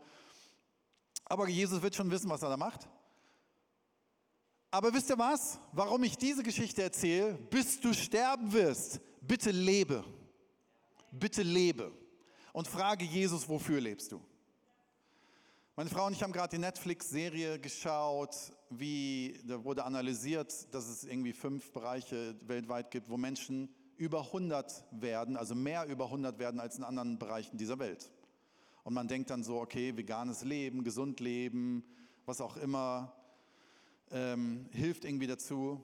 Aber 1.25 1.47
Jesus 1.47 1.81
wird 1.81 1.95
schon 1.95 2.11
wissen, 2.11 2.29
was 2.29 2.43
er 2.43 2.49
da 2.49 2.57
macht. 2.57 2.87
Aber 4.71 4.93
wisst 4.93 5.09
ihr 5.09 5.17
was? 5.17 5.59
Warum 5.71 6.03
ich 6.03 6.17
diese 6.17 6.43
Geschichte 6.43 6.83
erzähle? 6.83 7.33
Bis 7.49 7.79
du 7.79 7.93
sterben 7.93 8.51
wirst, 8.51 8.99
bitte 9.21 9.51
lebe. 9.51 10.03
Bitte 11.11 11.43
lebe. 11.43 11.91
Und 12.53 12.67
frage 12.67 13.05
Jesus, 13.05 13.47
wofür 13.47 13.81
lebst 13.81 14.11
du? 14.11 14.21
Meine 15.77 15.89
Frau 15.89 16.05
und 16.05 16.13
ich 16.13 16.23
haben 16.23 16.31
gerade 16.31 16.55
die 16.55 16.61
Netflix-Serie 16.61 17.59
geschaut, 17.59 18.53
wie, 18.69 19.37
da 19.45 19.61
wurde 19.61 19.83
analysiert, 19.83 20.73
dass 20.73 20.87
es 20.87 21.03
irgendwie 21.03 21.33
fünf 21.33 21.73
Bereiche 21.73 22.33
weltweit 22.47 22.91
gibt, 22.91 23.09
wo 23.09 23.17
Menschen 23.17 23.67
über 23.97 24.21
100 24.21 24.85
werden, 24.91 25.35
also 25.35 25.53
mehr 25.53 25.85
über 25.87 26.05
100 26.05 26.39
werden 26.39 26.61
als 26.61 26.77
in 26.77 26.85
anderen 26.85 27.19
Bereichen 27.19 27.57
dieser 27.57 27.77
Welt. 27.77 28.09
Und 28.85 28.93
man 28.93 29.09
denkt 29.09 29.29
dann 29.31 29.43
so, 29.43 29.59
okay, 29.59 29.97
veganes 29.97 30.45
Leben, 30.45 30.81
gesund 30.85 31.19
leben, 31.19 31.83
was 32.25 32.39
auch 32.39 32.55
immer, 32.55 33.13
ähm, 34.11 34.69
hilft 34.71 35.03
irgendwie 35.03 35.27
dazu. 35.27 35.83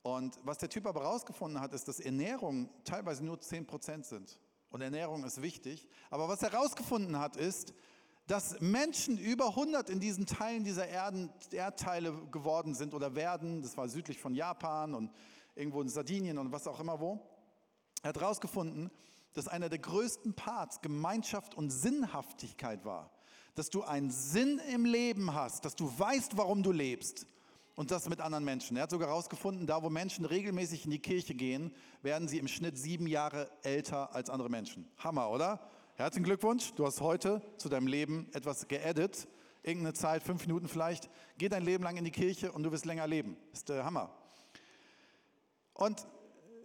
Und 0.00 0.40
was 0.42 0.56
der 0.56 0.70
Typ 0.70 0.86
aber 0.86 1.02
herausgefunden 1.02 1.60
hat, 1.60 1.74
ist, 1.74 1.86
dass 1.86 2.00
Ernährung 2.00 2.70
teilweise 2.84 3.22
nur 3.22 3.36
10% 3.36 4.04
sind. 4.04 4.40
Und 4.70 4.80
Ernährung 4.80 5.22
ist 5.24 5.42
wichtig. 5.42 5.86
Aber 6.08 6.28
was 6.28 6.42
er 6.42 6.52
herausgefunden 6.52 7.18
hat, 7.18 7.36
ist, 7.36 7.74
dass 8.26 8.60
Menschen 8.60 9.18
über 9.18 9.48
100 9.48 9.90
in 9.90 10.00
diesen 10.00 10.26
Teilen 10.26 10.64
dieser 10.64 10.86
Erden, 10.86 11.30
Erdteile 11.50 12.12
geworden 12.30 12.74
sind 12.74 12.94
oder 12.94 13.14
werden. 13.14 13.62
Das 13.62 13.76
war 13.76 13.88
südlich 13.88 14.18
von 14.18 14.34
Japan 14.34 14.94
und 14.94 15.10
irgendwo 15.54 15.82
in 15.82 15.88
Sardinien 15.88 16.38
und 16.38 16.52
was 16.52 16.66
auch 16.66 16.80
immer 16.80 17.00
wo. 17.00 17.20
Er 18.02 18.10
hat 18.10 18.20
herausgefunden, 18.20 18.90
dass 19.34 19.48
einer 19.48 19.68
der 19.68 19.78
größten 19.78 20.34
Parts 20.34 20.80
Gemeinschaft 20.80 21.54
und 21.54 21.70
Sinnhaftigkeit 21.70 22.84
war. 22.84 23.10
Dass 23.54 23.70
du 23.70 23.82
einen 23.82 24.10
Sinn 24.10 24.60
im 24.72 24.84
Leben 24.84 25.34
hast, 25.34 25.64
dass 25.64 25.74
du 25.74 25.92
weißt, 25.98 26.36
warum 26.36 26.62
du 26.62 26.72
lebst 26.72 27.26
und 27.74 27.90
das 27.90 28.08
mit 28.08 28.20
anderen 28.20 28.44
Menschen. 28.44 28.76
Er 28.76 28.84
hat 28.84 28.90
sogar 28.90 29.08
herausgefunden, 29.08 29.66
da 29.66 29.82
wo 29.82 29.90
Menschen 29.90 30.24
regelmäßig 30.24 30.84
in 30.84 30.90
die 30.90 30.98
Kirche 30.98 31.34
gehen, 31.34 31.74
werden 32.02 32.28
sie 32.28 32.38
im 32.38 32.48
Schnitt 32.48 32.78
sieben 32.78 33.06
Jahre 33.06 33.50
älter 33.62 34.14
als 34.14 34.30
andere 34.30 34.48
Menschen. 34.48 34.90
Hammer, 34.98 35.30
oder? 35.30 35.60
Herzlichen 35.94 36.24
Glückwunsch, 36.24 36.72
du 36.72 36.86
hast 36.86 37.02
heute 37.02 37.42
zu 37.58 37.68
deinem 37.68 37.86
Leben 37.86 38.26
etwas 38.32 38.66
geaddet. 38.66 39.28
Irgendeine 39.62 39.92
Zeit, 39.92 40.22
fünf 40.22 40.46
Minuten 40.46 40.66
vielleicht. 40.66 41.10
Geh 41.36 41.50
dein 41.50 41.62
Leben 41.62 41.84
lang 41.84 41.98
in 41.98 42.04
die 42.04 42.10
Kirche 42.10 42.50
und 42.50 42.62
du 42.62 42.72
wirst 42.72 42.86
länger 42.86 43.06
leben. 43.06 43.36
Ist 43.52 43.68
der 43.68 43.84
Hammer. 43.84 44.10
Und 45.74 46.06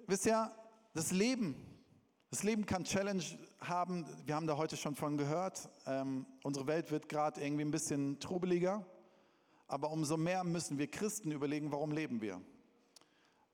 wisst 0.07 0.27
ihr, 0.27 0.49
das 0.93 1.11
Leben, 1.11 1.57
das 2.31 2.43
Leben 2.43 2.65
kann 2.65 2.85
Challenge 2.85 3.21
haben. 3.59 4.05
Wir 4.25 4.33
haben 4.33 4.47
da 4.47 4.55
heute 4.55 4.77
schon 4.77 4.95
von 4.95 5.17
gehört. 5.17 5.69
Ähm, 5.85 6.25
unsere 6.43 6.65
Welt 6.65 6.89
wird 6.89 7.09
gerade 7.09 7.41
irgendwie 7.41 7.65
ein 7.65 7.71
bisschen 7.71 8.21
trubeliger. 8.21 8.85
Aber 9.67 9.91
umso 9.91 10.15
mehr 10.15 10.45
müssen 10.45 10.77
wir 10.77 10.87
Christen 10.87 11.33
überlegen, 11.33 11.69
warum 11.73 11.91
leben 11.91 12.21
wir? 12.21 12.41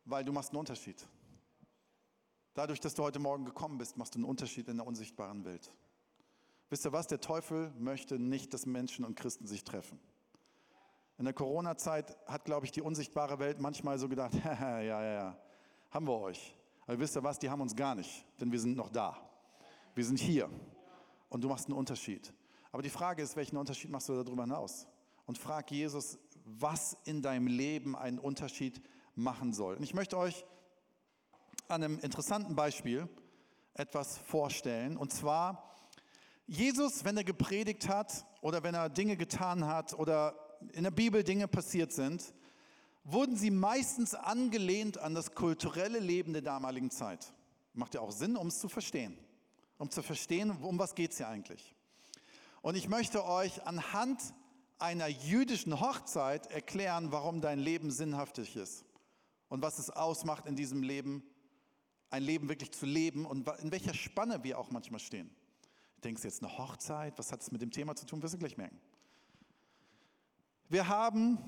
Weil 0.05 0.23
du 0.23 0.31
machst 0.31 0.51
einen 0.51 0.59
Unterschied. 0.59 1.03
Dadurch, 2.53 2.79
dass 2.79 2.93
du 2.93 3.03
heute 3.03 3.19
Morgen 3.19 3.45
gekommen 3.45 3.77
bist, 3.77 3.97
machst 3.97 4.13
du 4.13 4.19
einen 4.19 4.25
Unterschied 4.25 4.67
in 4.67 4.77
der 4.77 4.85
unsichtbaren 4.85 5.43
Welt. 5.43 5.71
Wisst 6.69 6.85
ihr 6.85 6.91
was? 6.91 7.07
Der 7.07 7.19
Teufel 7.19 7.71
möchte 7.79 8.19
nicht, 8.19 8.53
dass 8.53 8.65
Menschen 8.65 9.05
und 9.05 9.15
Christen 9.15 9.47
sich 9.47 9.63
treffen. 9.63 9.99
In 11.17 11.25
der 11.25 11.33
Corona-Zeit 11.33 12.17
hat, 12.27 12.45
glaube 12.45 12.65
ich, 12.65 12.71
die 12.71 12.81
unsichtbare 12.81 13.39
Welt 13.39 13.59
manchmal 13.59 13.97
so 13.97 14.07
gedacht, 14.07 14.33
ja, 14.43 14.79
ja, 14.81 15.03
ja, 15.03 15.37
haben 15.91 16.07
wir 16.07 16.19
euch. 16.19 16.55
Aber 16.85 16.99
wisst 16.99 17.15
ihr 17.15 17.23
was? 17.23 17.39
Die 17.39 17.49
haben 17.49 17.61
uns 17.61 17.75
gar 17.75 17.95
nicht, 17.95 18.25
denn 18.39 18.51
wir 18.51 18.59
sind 18.59 18.75
noch 18.75 18.89
da. 18.89 19.17
Wir 19.95 20.05
sind 20.05 20.19
hier 20.19 20.49
und 21.29 21.43
du 21.43 21.49
machst 21.49 21.67
einen 21.67 21.77
Unterschied. 21.77 22.33
Aber 22.71 22.81
die 22.81 22.89
Frage 22.89 23.21
ist, 23.21 23.35
welchen 23.35 23.57
Unterschied 23.57 23.91
machst 23.91 24.09
du 24.09 24.23
darüber 24.23 24.43
hinaus? 24.43 24.87
Und 25.25 25.37
frag 25.37 25.71
Jesus, 25.71 26.17
was 26.43 26.97
in 27.05 27.21
deinem 27.21 27.47
Leben 27.47 27.95
einen 27.95 28.19
Unterschied 28.19 28.81
machen 29.15 29.53
soll. 29.53 29.75
Und 29.75 29.83
ich 29.83 29.93
möchte 29.93 30.17
euch 30.17 30.43
an 31.67 31.83
einem 31.83 31.99
interessanten 31.99 32.55
Beispiel 32.55 33.07
etwas 33.73 34.17
vorstellen. 34.17 34.97
Und 34.97 35.11
zwar, 35.11 35.75
Jesus, 36.45 37.03
wenn 37.05 37.17
er 37.17 37.23
gepredigt 37.23 37.87
hat 37.87 38.25
oder 38.41 38.63
wenn 38.63 38.75
er 38.75 38.89
Dinge 38.89 39.17
getan 39.17 39.65
hat 39.65 39.93
oder 39.93 40.35
in 40.73 40.83
der 40.83 40.91
Bibel 40.91 41.23
Dinge 41.23 41.47
passiert 41.47 41.91
sind, 41.91 42.33
wurden 43.03 43.35
sie 43.35 43.51
meistens 43.51 44.13
angelehnt 44.13 44.97
an 44.97 45.13
das 45.13 45.33
kulturelle 45.33 45.99
Leben 45.99 46.33
der 46.33 46.41
damaligen 46.41 46.89
Zeit. 46.89 47.33
Macht 47.73 47.95
ja 47.95 48.01
auch 48.01 48.11
Sinn, 48.11 48.37
um 48.37 48.47
es 48.47 48.59
zu 48.59 48.69
verstehen. 48.69 49.17
Um 49.77 49.89
zu 49.89 50.01
verstehen, 50.01 50.51
um 50.51 50.79
was 50.79 50.95
geht 50.95 51.11
es 51.11 51.17
hier 51.17 51.27
eigentlich. 51.27 51.75
Und 52.61 52.75
ich 52.75 52.87
möchte 52.87 53.25
euch 53.25 53.65
anhand 53.67 54.21
einer 54.79 55.07
jüdischen 55.07 55.81
Hochzeit 55.81 56.47
erklären, 56.51 57.11
warum 57.11 57.41
dein 57.41 57.59
Leben 57.59 57.91
sinnhaftig 57.91 58.55
ist 58.55 58.85
und 59.49 59.61
was 59.61 59.79
es 59.79 59.89
ausmacht 59.89 60.45
in 60.45 60.55
diesem 60.55 60.83
Leben, 60.83 61.23
ein 62.13 62.21
Leben 62.21 62.47
wirklich 62.47 62.71
zu 62.71 62.85
leben 62.85 63.25
und 63.25 63.47
in 63.59 63.71
welcher 63.71 63.95
Spanne 63.95 64.43
wir 64.43 64.59
auch 64.59 64.69
manchmal 64.69 64.99
stehen. 64.99 65.31
Du 65.95 66.01
denkst 66.01 66.23
jetzt 66.23 66.43
eine 66.43 66.55
Hochzeit, 66.59 67.17
was 67.17 67.31
hat 67.31 67.41
es 67.41 67.51
mit 67.51 67.59
dem 67.59 67.71
Thema 67.71 67.95
zu 67.95 68.05
tun, 68.05 68.21
wirst 68.21 68.35
du 68.35 68.37
gleich 68.37 68.55
merken. 68.55 68.79
Wir 70.69 70.87
haben 70.87 71.39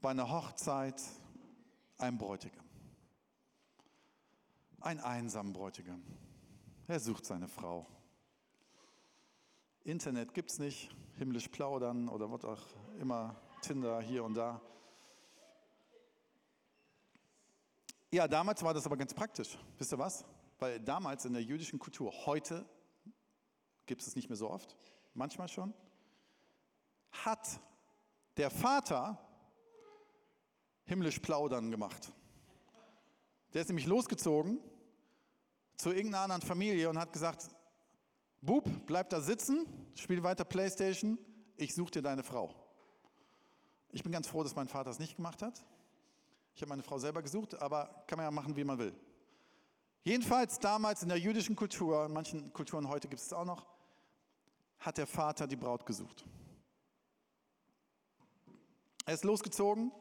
bei 0.00 0.10
einer 0.10 0.28
Hochzeit 0.28 1.00
einen 1.98 2.18
Bräutigam. 2.18 2.64
Ein 4.80 4.98
einsamen 4.98 5.52
Bräutigam. 5.52 6.02
Er 6.88 6.98
sucht 6.98 7.24
seine 7.24 7.46
Frau. 7.46 7.86
Internet 9.84 10.34
gibt 10.34 10.50
es 10.50 10.58
nicht, 10.58 10.90
himmlisch 11.16 11.46
plaudern 11.46 12.08
oder 12.08 12.28
was 12.32 12.44
auch 12.44 12.62
immer, 12.98 13.36
Tinder 13.62 14.00
hier 14.00 14.24
und 14.24 14.34
da. 14.34 14.60
Ja, 18.10 18.26
damals 18.26 18.62
war 18.62 18.72
das 18.72 18.86
aber 18.86 18.96
ganz 18.96 19.12
praktisch. 19.12 19.58
Wisst 19.76 19.92
ihr 19.92 19.98
was? 19.98 20.24
Weil 20.58 20.80
damals 20.80 21.24
in 21.24 21.34
der 21.34 21.42
jüdischen 21.42 21.78
Kultur, 21.78 22.12
heute 22.24 22.64
gibt 23.86 24.00
es 24.00 24.08
es 24.08 24.16
nicht 24.16 24.28
mehr 24.28 24.36
so 24.36 24.50
oft, 24.50 24.76
manchmal 25.14 25.48
schon, 25.48 25.74
hat 27.10 27.60
der 28.36 28.50
Vater 28.50 29.18
himmlisch 30.84 31.18
plaudern 31.18 31.70
gemacht. 31.70 32.12
Der 33.52 33.62
ist 33.62 33.68
nämlich 33.68 33.86
losgezogen 33.86 34.58
zu 35.76 35.90
irgendeiner 35.90 36.24
anderen 36.24 36.42
Familie 36.42 36.88
und 36.88 36.98
hat 36.98 37.12
gesagt, 37.12 37.50
Bub, 38.40 38.64
bleib 38.86 39.10
da 39.10 39.20
sitzen, 39.20 39.66
spiel 39.94 40.22
weiter 40.22 40.44
Playstation, 40.44 41.18
ich 41.56 41.74
suche 41.74 41.92
dir 41.92 42.02
deine 42.02 42.22
Frau. 42.22 42.54
Ich 43.90 44.02
bin 44.02 44.12
ganz 44.12 44.28
froh, 44.28 44.42
dass 44.42 44.54
mein 44.54 44.68
Vater 44.68 44.90
es 44.90 44.98
nicht 44.98 45.16
gemacht 45.16 45.42
hat. 45.42 45.64
Ich 46.58 46.62
habe 46.62 46.70
meine 46.70 46.82
Frau 46.82 46.98
selber 46.98 47.22
gesucht, 47.22 47.54
aber 47.62 48.02
kann 48.08 48.16
man 48.16 48.26
ja 48.26 48.32
machen, 48.32 48.56
wie 48.56 48.64
man 48.64 48.76
will. 48.80 48.92
Jedenfalls 50.02 50.58
damals 50.58 51.04
in 51.04 51.08
der 51.08 51.16
jüdischen 51.16 51.54
Kultur, 51.54 52.04
in 52.06 52.12
manchen 52.12 52.52
Kulturen 52.52 52.88
heute 52.88 53.06
gibt 53.06 53.20
es 53.20 53.26
es 53.26 53.32
auch 53.32 53.44
noch, 53.44 53.64
hat 54.80 54.98
der 54.98 55.06
Vater 55.06 55.46
die 55.46 55.54
Braut 55.54 55.86
gesucht. 55.86 56.24
Er 59.06 59.14
ist 59.14 59.22
losgezogen 59.22 59.92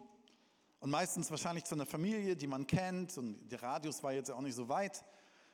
und 0.80 0.90
meistens 0.90 1.30
wahrscheinlich 1.30 1.64
zu 1.64 1.76
einer 1.76 1.86
Familie, 1.86 2.36
die 2.36 2.48
man 2.48 2.66
kennt 2.66 3.20
und 3.20 3.48
der 3.50 3.62
Radius 3.62 4.02
war 4.02 4.14
jetzt 4.14 4.32
auch 4.32 4.42
nicht 4.42 4.56
so 4.56 4.68
weit 4.68 5.06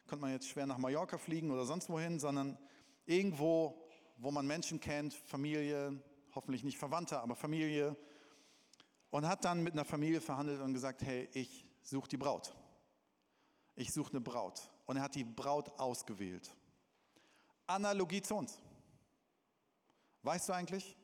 konnte 0.08 0.22
man 0.22 0.32
jetzt 0.32 0.48
schwer 0.48 0.66
nach 0.66 0.78
Mallorca 0.78 1.18
fliegen 1.18 1.52
oder 1.52 1.66
sonst 1.66 1.90
wohin, 1.90 2.18
sondern 2.18 2.58
irgendwo, 3.06 3.86
wo 4.18 4.32
man 4.32 4.48
Menschen 4.48 4.80
kennt, 4.80 5.14
Familie, 5.14 6.02
hoffentlich 6.34 6.64
nicht 6.64 6.78
Verwandte, 6.78 7.20
aber 7.20 7.36
Familie. 7.36 7.98
Und 9.14 9.28
hat 9.28 9.46
dann 9.46 9.62
mit 9.62 9.74
einer 9.74 9.86
Familie 9.86 10.20
verhandelt 10.20 10.60
und 10.60 10.74
gesagt, 10.74 11.04
hey, 11.04 11.30
ich 11.34 11.68
suche 11.84 12.10
die 12.10 12.18
Braut. 12.18 12.52
Ich 13.76 13.94
suche 13.94 14.10
eine 14.10 14.22
Braut. 14.22 14.72
Und 14.88 14.98
er 14.98 15.04
hat 15.04 15.14
die 15.14 15.24
Braut 15.24 15.70
ausgewählt. 15.80 16.50
Analogie 17.68 18.24
zu 18.24 18.34
uns. 18.34 18.60
Weißt 20.24 20.50
du 20.50 20.54
eigentlich, 20.54 20.98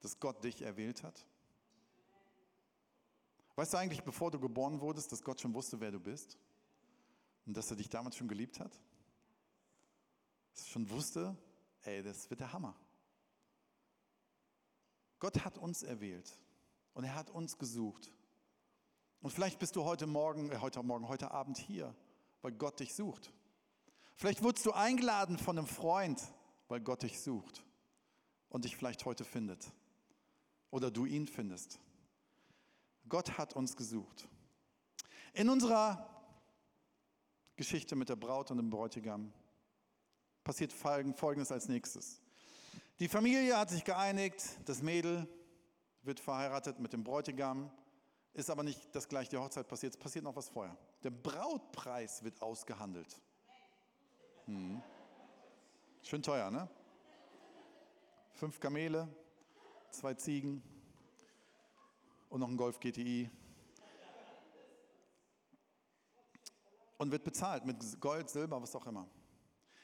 dass 0.00 0.18
Gott 0.18 0.42
dich 0.42 0.62
erwählt 0.62 1.04
hat? 1.04 1.24
Weißt 3.54 3.72
du 3.72 3.76
eigentlich, 3.76 4.02
bevor 4.02 4.32
du 4.32 4.40
geboren 4.40 4.80
wurdest, 4.80 5.12
dass 5.12 5.22
Gott 5.22 5.40
schon 5.40 5.54
wusste, 5.54 5.78
wer 5.78 5.92
du 5.92 6.00
bist? 6.00 6.36
Und 7.46 7.56
dass 7.56 7.70
er 7.70 7.76
dich 7.76 7.88
damals 7.88 8.16
schon 8.16 8.26
geliebt 8.26 8.58
hat? 8.58 8.72
Dass 10.50 10.64
er 10.64 10.70
schon 10.70 10.90
wusste, 10.90 11.36
ey, 11.82 12.02
das 12.02 12.28
wird 12.30 12.40
der 12.40 12.52
Hammer. 12.52 12.74
Gott 15.20 15.44
hat 15.44 15.56
uns 15.56 15.84
erwählt 15.84 16.36
und 16.94 17.04
er 17.04 17.14
hat 17.14 17.30
uns 17.30 17.58
gesucht. 17.58 18.12
Und 19.20 19.30
vielleicht 19.30 19.58
bist 19.58 19.76
du 19.76 19.84
heute 19.84 20.06
Morgen, 20.06 20.50
äh, 20.50 20.58
heute 20.58 20.82
Morgen, 20.82 21.08
heute 21.08 21.30
Abend 21.30 21.58
hier, 21.58 21.94
weil 22.42 22.52
Gott 22.52 22.80
dich 22.80 22.94
sucht. 22.94 23.32
Vielleicht 24.16 24.42
wurdest 24.42 24.64
du 24.64 24.72
eingeladen 24.72 25.38
von 25.38 25.58
einem 25.58 25.66
Freund, 25.66 26.22
weil 26.68 26.80
Gott 26.80 27.02
dich 27.02 27.20
sucht 27.20 27.64
und 28.48 28.64
dich 28.64 28.76
vielleicht 28.76 29.04
heute 29.04 29.24
findet. 29.24 29.72
Oder 30.70 30.90
du 30.90 31.04
ihn 31.04 31.26
findest. 31.26 31.80
Gott 33.08 33.38
hat 33.38 33.54
uns 33.54 33.76
gesucht. 33.76 34.28
In 35.32 35.48
unserer 35.48 36.08
Geschichte 37.56 37.96
mit 37.96 38.08
der 38.08 38.16
Braut 38.16 38.50
und 38.50 38.56
dem 38.56 38.70
Bräutigam 38.70 39.32
passiert 40.42 40.72
Folgendes 40.72 41.50
als 41.50 41.68
nächstes. 41.68 42.20
Die 43.00 43.08
Familie 43.08 43.56
hat 43.56 43.70
sich 43.70 43.84
geeinigt, 43.84 44.42
das 44.66 44.82
Mädel 44.82 45.26
wird 46.04 46.20
verheiratet 46.20 46.78
mit 46.78 46.92
dem 46.92 47.02
Bräutigam, 47.02 47.70
ist 48.32 48.50
aber 48.50 48.62
nicht 48.62 48.94
das 48.94 49.08
gleich 49.08 49.28
die 49.28 49.36
Hochzeit 49.36 49.68
passiert, 49.68 49.94
es 49.94 49.98
passiert 49.98 50.24
noch 50.24 50.36
was 50.36 50.48
vorher. 50.48 50.76
Der 51.02 51.10
Brautpreis 51.10 52.22
wird 52.22 52.40
ausgehandelt. 52.42 53.20
Hm. 54.46 54.82
Schön 56.02 56.22
teuer, 56.22 56.50
ne? 56.50 56.68
Fünf 58.32 58.60
Kamele, 58.60 59.08
zwei 59.90 60.14
Ziegen 60.14 60.62
und 62.28 62.40
noch 62.40 62.48
ein 62.48 62.56
Golf 62.56 62.80
GTI 62.80 63.30
und 66.98 67.10
wird 67.10 67.24
bezahlt 67.24 67.64
mit 67.64 68.00
Gold, 68.00 68.28
Silber, 68.28 68.60
was 68.60 68.74
auch 68.74 68.86
immer. 68.86 69.06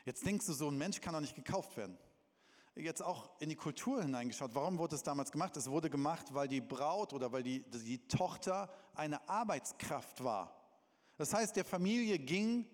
Jetzt 0.04 0.24
denkst 0.26 0.46
du, 0.46 0.52
so 0.52 0.68
ein 0.68 0.76
Mensch 0.78 1.00
kann 1.00 1.14
doch 1.14 1.20
nicht 1.20 1.34
gekauft 1.34 1.76
werden. 1.76 1.96
Jetzt 2.80 3.02
auch 3.02 3.30
in 3.40 3.50
die 3.50 3.56
Kultur 3.56 4.02
hineingeschaut. 4.02 4.54
Warum 4.54 4.78
wurde 4.78 4.96
es 4.96 5.02
damals 5.02 5.30
gemacht? 5.30 5.56
Es 5.56 5.70
wurde 5.70 5.90
gemacht, 5.90 6.32
weil 6.32 6.48
die 6.48 6.60
Braut 6.60 7.12
oder 7.12 7.30
weil 7.30 7.42
die, 7.42 7.60
die 7.70 7.98
Tochter 8.08 8.70
eine 8.94 9.28
Arbeitskraft 9.28 10.24
war. 10.24 10.54
Das 11.18 11.34
heißt, 11.34 11.54
der 11.56 11.66
Familie 11.66 12.18
ging 12.18 12.66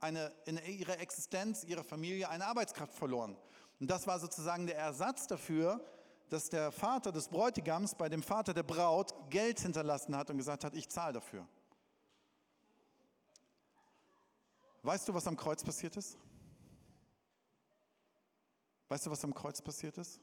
eine, 0.00 0.32
in 0.46 0.58
ihrer 0.64 0.98
Existenz, 0.98 1.64
ihrer 1.64 1.84
Familie 1.84 2.28
eine 2.30 2.46
Arbeitskraft 2.46 2.94
verloren. 2.94 3.36
Und 3.78 3.90
das 3.90 4.06
war 4.06 4.18
sozusagen 4.18 4.66
der 4.66 4.78
Ersatz 4.78 5.26
dafür, 5.26 5.84
dass 6.30 6.48
der 6.48 6.72
Vater 6.72 7.12
des 7.12 7.28
Bräutigams 7.28 7.94
bei 7.94 8.08
dem 8.08 8.22
Vater 8.22 8.54
der 8.54 8.62
Braut 8.62 9.12
Geld 9.30 9.60
hinterlassen 9.60 10.16
hat 10.16 10.30
und 10.30 10.38
gesagt 10.38 10.64
hat, 10.64 10.74
ich 10.74 10.88
zahle 10.88 11.14
dafür. 11.14 11.46
Weißt 14.82 15.06
du, 15.08 15.12
was 15.12 15.26
am 15.26 15.36
Kreuz 15.36 15.62
passiert 15.62 15.96
ist? 15.96 16.16
Weißt 18.90 19.06
du, 19.06 19.10
was 19.12 19.22
am 19.22 19.32
Kreuz 19.32 19.62
passiert 19.62 19.96
ist? 19.98 20.20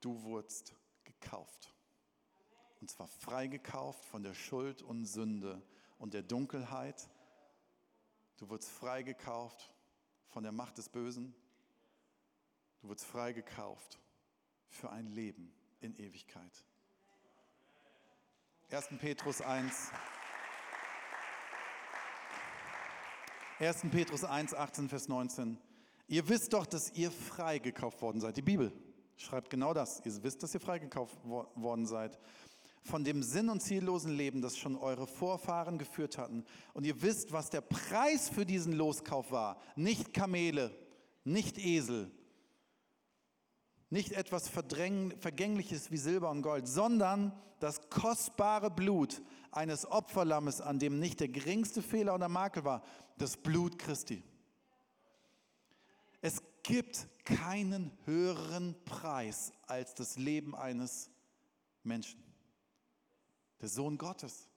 Du 0.00 0.22
wurdest 0.22 0.72
gekauft. 1.02 1.74
Und 2.80 2.88
zwar 2.88 3.08
freigekauft 3.08 4.04
von 4.04 4.22
der 4.22 4.34
Schuld 4.34 4.80
und 4.80 5.04
Sünde 5.04 5.60
und 5.98 6.14
der 6.14 6.22
Dunkelheit. 6.22 7.10
Du 8.36 8.48
wurdest 8.48 8.70
freigekauft 8.70 9.74
von 10.28 10.44
der 10.44 10.52
Macht 10.52 10.78
des 10.78 10.88
Bösen. 10.88 11.34
Du 12.82 12.88
wurdest 12.88 13.06
freigekauft 13.06 13.98
für 14.68 14.90
ein 14.90 15.08
Leben 15.08 15.52
in 15.80 15.96
Ewigkeit. 15.96 16.64
1. 18.70 18.90
Petrus 19.00 19.40
1. 19.40 19.90
1. 23.58 23.80
Petrus 23.90 24.22
1, 24.22 24.54
18, 24.54 24.88
Vers 24.88 25.08
19. 25.08 25.67
Ihr 26.08 26.28
wisst 26.28 26.54
doch, 26.54 26.66
dass 26.66 26.90
ihr 26.94 27.10
freigekauft 27.10 28.00
worden 28.00 28.20
seid. 28.20 28.36
Die 28.36 28.42
Bibel 28.42 28.72
schreibt 29.16 29.50
genau 29.50 29.74
das. 29.74 30.00
Ihr 30.04 30.22
wisst, 30.22 30.42
dass 30.42 30.54
ihr 30.54 30.60
freigekauft 30.60 31.16
worden 31.24 31.86
seid. 31.86 32.18
Von 32.82 33.04
dem 33.04 33.22
sinn- 33.22 33.50
und 33.50 33.60
ziellosen 33.60 34.12
Leben, 34.12 34.40
das 34.40 34.56
schon 34.56 34.76
eure 34.76 35.06
Vorfahren 35.06 35.78
geführt 35.78 36.16
hatten. 36.16 36.44
Und 36.72 36.86
ihr 36.86 37.02
wisst, 37.02 37.32
was 37.32 37.50
der 37.50 37.60
Preis 37.60 38.30
für 38.30 38.46
diesen 38.46 38.72
Loskauf 38.72 39.30
war. 39.30 39.60
Nicht 39.76 40.14
Kamele, 40.14 40.74
nicht 41.24 41.58
Esel, 41.58 42.10
nicht 43.90 44.12
etwas 44.12 44.48
Vergängliches 44.48 45.90
wie 45.90 45.96
Silber 45.96 46.30
und 46.30 46.42
Gold, 46.42 46.66
sondern 46.66 47.32
das 47.58 47.90
kostbare 47.90 48.70
Blut 48.70 49.22
eines 49.50 49.90
Opferlammes, 49.90 50.60
an 50.60 50.78
dem 50.78 50.98
nicht 50.98 51.20
der 51.20 51.28
geringste 51.28 51.82
Fehler 51.82 52.14
oder 52.14 52.28
Makel 52.28 52.64
war, 52.64 52.82
das 53.16 53.36
Blut 53.36 53.78
Christi. 53.78 54.22
Es 56.20 56.42
gibt 56.62 57.08
keinen 57.24 57.92
höheren 58.04 58.74
Preis 58.84 59.52
als 59.66 59.94
das 59.94 60.16
Leben 60.16 60.54
eines 60.54 61.10
Menschen. 61.82 62.22
Der 63.60 63.68
Sohn 63.68 63.98
Gottes. 63.98 64.48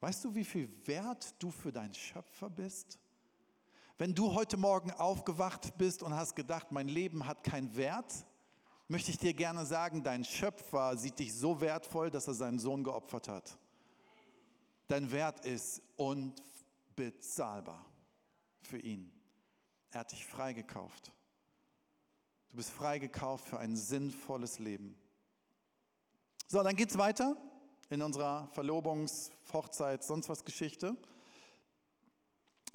Weißt 0.00 0.24
du, 0.24 0.34
wie 0.34 0.44
viel 0.44 0.70
wert 0.86 1.34
du 1.38 1.50
für 1.50 1.72
deinen 1.72 1.94
Schöpfer 1.94 2.50
bist? 2.50 2.98
Wenn 3.98 4.14
du 4.14 4.34
heute 4.34 4.58
Morgen 4.58 4.90
aufgewacht 4.90 5.78
bist 5.78 6.02
und 6.02 6.14
hast 6.14 6.36
gedacht, 6.36 6.70
mein 6.70 6.88
Leben 6.88 7.26
hat 7.26 7.42
keinen 7.42 7.74
Wert, 7.76 8.12
möchte 8.88 9.10
ich 9.10 9.18
dir 9.18 9.32
gerne 9.32 9.64
sagen, 9.64 10.02
dein 10.02 10.22
Schöpfer 10.24 10.98
sieht 10.98 11.18
dich 11.18 11.34
so 11.34 11.62
wertvoll, 11.62 12.10
dass 12.10 12.28
er 12.28 12.34
seinen 12.34 12.58
Sohn 12.58 12.84
geopfert 12.84 13.28
hat. 13.28 13.58
Dein 14.86 15.10
Wert 15.10 15.44
ist 15.46 15.82
unbezahlbar 15.96 17.84
für 18.60 18.78
ihn. 18.78 19.15
Er 19.96 20.00
hat 20.00 20.12
dich 20.12 20.26
freigekauft. 20.26 21.10
Du 22.50 22.58
bist 22.58 22.68
freigekauft 22.68 23.48
für 23.48 23.58
ein 23.58 23.78
sinnvolles 23.78 24.58
Leben. 24.58 24.94
So, 26.48 26.62
dann 26.62 26.76
geht 26.76 26.90
es 26.90 26.98
weiter 26.98 27.34
in 27.88 28.02
unserer 28.02 28.46
Verlobungs-, 28.52 29.30
Hochzeit-, 29.54 30.04
sonst 30.04 30.28
was 30.28 30.44
Geschichte. 30.44 30.94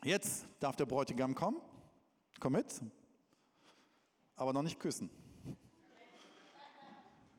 Jetzt 0.04 0.48
darf 0.60 0.76
der 0.78 0.88
Bräutigam 0.88 1.36
kommen. 1.36 1.62
Komm 2.40 2.54
mit. 2.54 2.82
Aber 4.36 4.52
noch 4.52 4.64
nicht 4.64 4.80
küssen. 4.80 5.12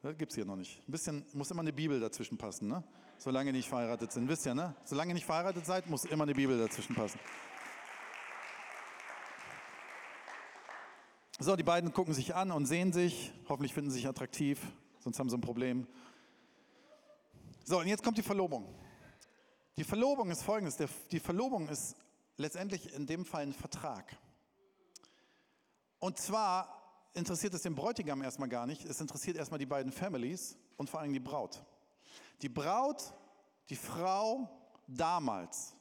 Das 0.00 0.16
gibt 0.16 0.30
es 0.30 0.36
hier 0.36 0.44
noch 0.44 0.54
nicht. 0.54 0.78
Ein 0.86 0.92
bisschen, 0.92 1.26
muss 1.32 1.50
immer 1.50 1.62
eine 1.62 1.72
Bibel 1.72 1.98
dazwischen 1.98 2.38
passen, 2.38 2.68
ne? 2.68 2.84
Solange 3.18 3.50
nicht 3.50 3.68
verheiratet 3.68 4.12
sind. 4.12 4.28
Wisst 4.28 4.46
ihr, 4.46 4.54
ne? 4.54 4.76
Solange 4.84 5.12
nicht 5.12 5.26
verheiratet 5.26 5.66
seid, 5.66 5.90
muss 5.90 6.04
immer 6.04 6.22
eine 6.22 6.34
Bibel 6.34 6.56
dazwischen 6.56 6.94
passen. 6.94 7.18
So, 11.42 11.56
die 11.56 11.64
beiden 11.64 11.92
gucken 11.92 12.14
sich 12.14 12.36
an 12.36 12.52
und 12.52 12.66
sehen 12.66 12.92
sich. 12.92 13.32
Hoffentlich 13.48 13.74
finden 13.74 13.90
sie 13.90 13.96
sich 13.96 14.06
attraktiv, 14.06 14.60
sonst 15.00 15.18
haben 15.18 15.28
sie 15.28 15.36
ein 15.36 15.40
Problem. 15.40 15.88
So, 17.64 17.80
und 17.80 17.88
jetzt 17.88 18.04
kommt 18.04 18.16
die 18.16 18.22
Verlobung. 18.22 18.72
Die 19.76 19.82
Verlobung 19.82 20.30
ist 20.30 20.44
folgendes: 20.44 20.76
Die 21.10 21.18
Verlobung 21.18 21.68
ist 21.68 21.96
letztendlich 22.36 22.94
in 22.94 23.06
dem 23.06 23.24
Fall 23.24 23.42
ein 23.42 23.52
Vertrag. 23.52 24.16
Und 25.98 26.16
zwar 26.16 27.10
interessiert 27.12 27.54
es 27.54 27.62
den 27.62 27.74
Bräutigam 27.74 28.22
erstmal 28.22 28.48
gar 28.48 28.64
nicht, 28.64 28.84
es 28.84 29.00
interessiert 29.00 29.36
erstmal 29.36 29.58
die 29.58 29.66
beiden 29.66 29.90
Families 29.90 30.56
und 30.76 30.90
vor 30.90 31.00
allem 31.00 31.12
die 31.12 31.18
Braut. 31.18 31.64
Die 32.40 32.48
Braut, 32.48 33.12
die 33.68 33.74
Frau 33.74 34.48
damals, 34.86 35.74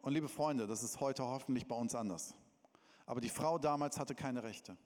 und 0.00 0.14
liebe 0.14 0.30
Freunde, 0.30 0.66
das 0.66 0.82
ist 0.82 0.98
heute 0.98 1.24
hoffentlich 1.24 1.68
bei 1.68 1.76
uns 1.76 1.94
anders, 1.94 2.34
aber 3.04 3.20
die 3.20 3.28
Frau 3.28 3.58
damals 3.58 3.98
hatte 3.98 4.14
keine 4.14 4.42
Rechte. 4.42 4.78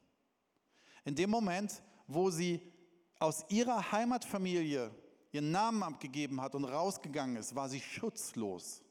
In 1.08 1.14
dem 1.14 1.30
Moment, 1.30 1.82
wo 2.06 2.28
sie 2.28 2.60
aus 3.18 3.42
ihrer 3.48 3.92
Heimatfamilie 3.92 4.90
ihren 5.32 5.50
Namen 5.50 5.82
abgegeben 5.82 6.38
hat 6.38 6.54
und 6.54 6.66
rausgegangen 6.66 7.36
ist, 7.36 7.54
war 7.54 7.70
sie 7.70 7.80
schutzlos. 7.80 8.82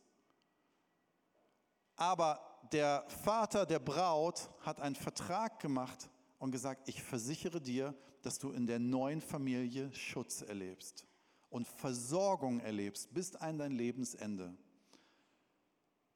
Aber 1.95 2.39
der 2.71 3.05
Vater 3.23 3.67
der 3.67 3.77
Braut 3.77 4.49
hat 4.61 4.81
einen 4.81 4.95
Vertrag 4.95 5.59
gemacht 5.59 6.09
und 6.39 6.49
gesagt, 6.49 6.89
ich 6.89 7.03
versichere 7.03 7.61
dir, 7.61 7.93
dass 8.23 8.39
du 8.39 8.49
in 8.49 8.65
der 8.65 8.79
neuen 8.79 9.21
Familie 9.21 9.93
Schutz 9.93 10.41
erlebst 10.41 11.05
und 11.51 11.67
Versorgung 11.67 12.61
erlebst 12.61 13.13
bis 13.13 13.35
an 13.35 13.59
dein 13.59 13.73
Lebensende. 13.73 14.57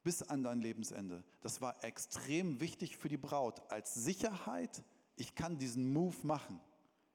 Bis 0.02 0.24
an 0.24 0.42
dein 0.42 0.62
Lebensende. 0.62 1.24
Das 1.42 1.62
war 1.62 1.84
extrem 1.84 2.60
wichtig 2.60 2.98
für 2.98 3.08
die 3.08 3.18
Braut 3.18 3.62
als 3.70 3.94
Sicherheit. 3.94 4.84
Ich 5.16 5.36
kann 5.36 5.58
diesen 5.58 5.92
Move 5.92 6.16
machen. 6.24 6.60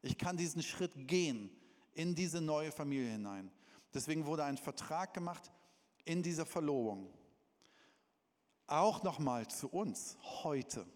Ich 0.03 0.17
kann 0.17 0.37
diesen 0.37 0.63
Schritt 0.63 0.93
gehen 1.09 1.51
in 1.95 2.15
diese 2.15 2.41
neue 2.41 2.71
Familie 2.71 3.11
hinein. 3.11 3.51
Deswegen 3.93 4.27
wurde 4.27 4.45
ein 4.45 4.59
Vertrag 4.59 5.15
gemacht 5.15 5.51
in 6.05 6.23
dieser 6.23 6.47
Verlobung. 6.47 7.13
Auch 8.67 9.03
nochmal 9.03 9.49
zu 9.49 9.69
uns 9.69 10.17
heute. 10.43 10.87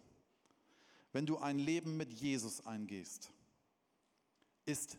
Wenn 1.13 1.27
du 1.27 1.39
ein 1.39 1.59
Leben 1.59 1.97
mit 1.97 2.13
Jesus 2.13 2.65
eingehst, 2.67 3.33
ist 4.67 4.99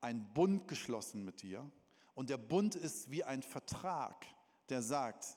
ein 0.00 0.32
Bund 0.32 0.68
geschlossen 0.68 1.24
mit 1.24 1.42
dir. 1.42 1.70
Und 2.14 2.30
der 2.30 2.38
Bund 2.38 2.74
ist 2.76 3.10
wie 3.10 3.24
ein 3.24 3.42
Vertrag, 3.42 4.24
der 4.68 4.82
sagt, 4.82 5.36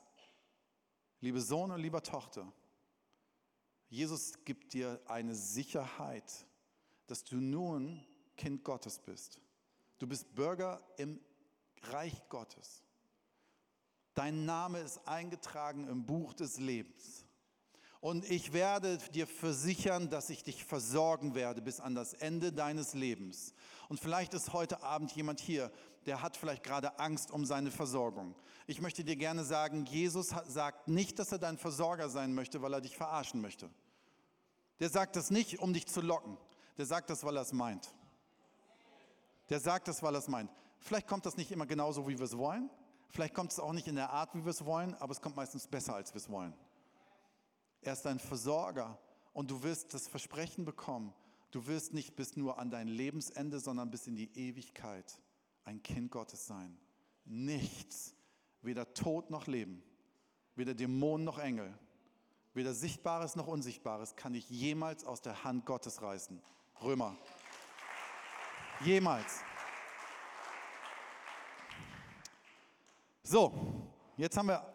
liebe 1.19 1.41
Sohn 1.41 1.71
und 1.71 1.81
lieber 1.81 2.03
Tochter, 2.03 2.51
Jesus 3.89 4.33
gibt 4.43 4.73
dir 4.73 4.99
eine 5.07 5.35
Sicherheit, 5.35 6.45
dass 7.07 7.23
du 7.23 7.37
nun 7.37 8.05
Kind 8.35 8.63
Gottes 8.63 8.99
bist. 8.99 9.39
Du 9.97 10.07
bist 10.07 10.35
Bürger 10.35 10.81
im 10.97 11.19
Reich 11.83 12.27
Gottes. 12.29 12.83
Dein 14.13 14.45
Name 14.45 14.79
ist 14.79 15.07
eingetragen 15.07 15.87
im 15.87 16.05
Buch 16.05 16.33
des 16.33 16.59
Lebens. 16.59 17.23
Und 17.99 18.29
ich 18.29 18.53
werde 18.53 18.99
dir 19.13 19.25
versichern, 19.25 20.09
dass 20.09 20.29
ich 20.29 20.43
dich 20.43 20.63
versorgen 20.63 21.33
werde 21.33 21.61
bis 21.61 21.79
an 21.79 21.95
das 21.95 22.13
Ende 22.13 22.53
deines 22.53 22.93
Lebens. 22.93 23.53
Und 23.89 23.99
vielleicht 23.99 24.33
ist 24.33 24.53
heute 24.53 24.83
Abend 24.83 25.11
jemand 25.13 25.39
hier, 25.39 25.71
der 26.07 26.21
hat 26.21 26.37
vielleicht 26.37 26.63
gerade 26.63 26.99
Angst 26.99 27.31
um 27.31 27.45
seine 27.45 27.69
Versorgung. 27.69 28.33
Ich 28.65 28.81
möchte 28.81 29.03
dir 29.03 29.17
gerne 29.17 29.43
sagen, 29.43 29.85
Jesus 29.85 30.33
sagt 30.47 30.87
nicht, 30.87 31.19
dass 31.19 31.33
er 31.33 31.37
dein 31.37 31.57
Versorger 31.57 32.09
sein 32.09 32.33
möchte, 32.33 32.61
weil 32.61 32.73
er 32.73 32.81
dich 32.81 32.95
verarschen 32.95 33.41
möchte. 33.41 33.69
Der 34.79 34.89
sagt 34.89 35.17
das 35.17 35.31
nicht, 35.31 35.59
um 35.59 35.73
dich 35.73 35.85
zu 35.85 35.99
locken. 35.99 36.37
Der 36.77 36.85
sagt 36.85 37.09
das, 37.09 37.25
weil 37.25 37.35
er 37.35 37.41
es 37.41 37.51
meint. 37.51 37.93
Der 39.49 39.59
sagt 39.59 39.89
das, 39.89 40.01
weil 40.01 40.15
er 40.15 40.19
es 40.19 40.29
meint. 40.29 40.49
Vielleicht 40.79 41.07
kommt 41.07 41.25
das 41.25 41.35
nicht 41.35 41.51
immer 41.51 41.65
genauso, 41.65 42.07
wie 42.07 42.17
wir 42.17 42.25
es 42.25 42.37
wollen. 42.37 42.69
Vielleicht 43.09 43.33
kommt 43.33 43.51
es 43.51 43.59
auch 43.59 43.73
nicht 43.73 43.87
in 43.87 43.95
der 43.95 44.11
Art, 44.11 44.33
wie 44.33 44.45
wir 44.45 44.51
es 44.51 44.65
wollen, 44.65 44.95
aber 44.95 45.11
es 45.11 45.21
kommt 45.21 45.35
meistens 45.35 45.67
besser, 45.67 45.95
als 45.95 46.13
wir 46.13 46.21
es 46.21 46.29
wollen. 46.29 46.53
Er 47.81 47.93
ist 47.93 48.03
dein 48.03 48.19
Versorger 48.19 48.97
und 49.33 49.51
du 49.51 49.61
wirst 49.61 49.93
das 49.93 50.07
Versprechen 50.07 50.63
bekommen. 50.63 51.13
Du 51.51 51.67
wirst 51.67 51.93
nicht 51.93 52.15
bis 52.15 52.37
nur 52.37 52.59
an 52.59 52.69
dein 52.69 52.87
Lebensende, 52.87 53.59
sondern 53.59 53.89
bis 53.91 54.07
in 54.07 54.15
die 54.15 54.31
Ewigkeit 54.37 55.21
ein 55.67 55.83
Kind 55.83 56.11
Gottes 56.11 56.47
sein. 56.47 56.77
Nichts, 57.25 58.15
weder 58.61 58.93
Tod 58.93 59.29
noch 59.29 59.47
Leben, 59.47 59.83
weder 60.55 60.73
Dämonen 60.73 61.25
noch 61.25 61.39
Engel, 61.39 61.77
weder 62.53 62.73
Sichtbares 62.73 63.35
noch 63.35 63.47
Unsichtbares 63.47 64.15
kann 64.15 64.31
dich 64.31 64.49
jemals 64.49 65.03
aus 65.03 65.21
der 65.21 65.43
Hand 65.43 65.65
Gottes 65.65 66.01
reißen. 66.01 66.41
Römer 66.81 67.17
Jemals. 68.79 69.41
So, 73.23 73.91
jetzt 74.15 74.37
haben 74.37 74.47
wir 74.47 74.73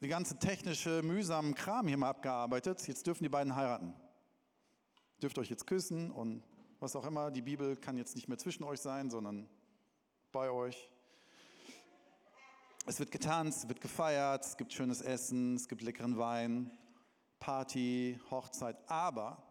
die 0.00 0.08
ganze 0.08 0.38
technische, 0.38 1.02
mühsamen 1.02 1.54
Kram 1.54 1.88
hier 1.88 1.98
mal 1.98 2.08
abgearbeitet. 2.08 2.86
Jetzt 2.86 3.06
dürfen 3.06 3.24
die 3.24 3.28
beiden 3.28 3.54
heiraten. 3.54 3.92
Dürft 5.20 5.38
euch 5.38 5.50
jetzt 5.50 5.66
küssen 5.66 6.10
und 6.10 6.42
was 6.80 6.96
auch 6.96 7.04
immer. 7.04 7.30
Die 7.30 7.42
Bibel 7.42 7.76
kann 7.76 7.98
jetzt 7.98 8.14
nicht 8.14 8.28
mehr 8.28 8.38
zwischen 8.38 8.62
euch 8.64 8.80
sein, 8.80 9.10
sondern 9.10 9.48
bei 10.32 10.50
euch. 10.50 10.90
Es 12.86 12.98
wird 12.98 13.12
getanzt, 13.12 13.64
es 13.64 13.68
wird 13.68 13.80
gefeiert, 13.80 14.44
es 14.44 14.56
gibt 14.56 14.72
schönes 14.72 15.02
Essen, 15.02 15.54
es 15.54 15.68
gibt 15.68 15.82
leckeren 15.82 16.18
Wein, 16.18 16.70
Party, 17.38 18.18
Hochzeit. 18.30 18.76
Aber 18.88 19.42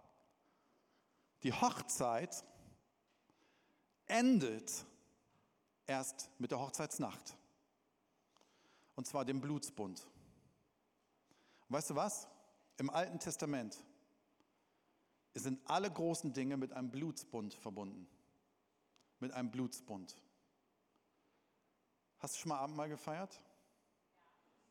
die 1.43 1.53
Hochzeit 1.53 2.43
endet 4.07 4.85
erst 5.87 6.29
mit 6.39 6.51
der 6.51 6.59
Hochzeitsnacht. 6.59 7.37
Und 8.95 9.07
zwar 9.07 9.23
dem 9.23 9.39
Blutsbund. 9.39 10.05
Und 11.69 11.75
weißt 11.75 11.91
du 11.91 11.95
was? 11.95 12.27
Im 12.77 12.89
Alten 12.89 13.19
Testament 13.19 13.77
sind 15.33 15.61
alle 15.69 15.89
großen 15.89 16.33
Dinge 16.33 16.57
mit 16.57 16.73
einem 16.73 16.91
Blutsbund 16.91 17.53
verbunden. 17.53 18.07
Mit 19.19 19.31
einem 19.31 19.51
Blutsbund. 19.51 20.15
Hast 22.21 22.35
du 22.35 22.39
schon 22.39 22.49
mal 22.49 22.59
Abendmahl 22.59 22.87
gefeiert? 22.87 23.41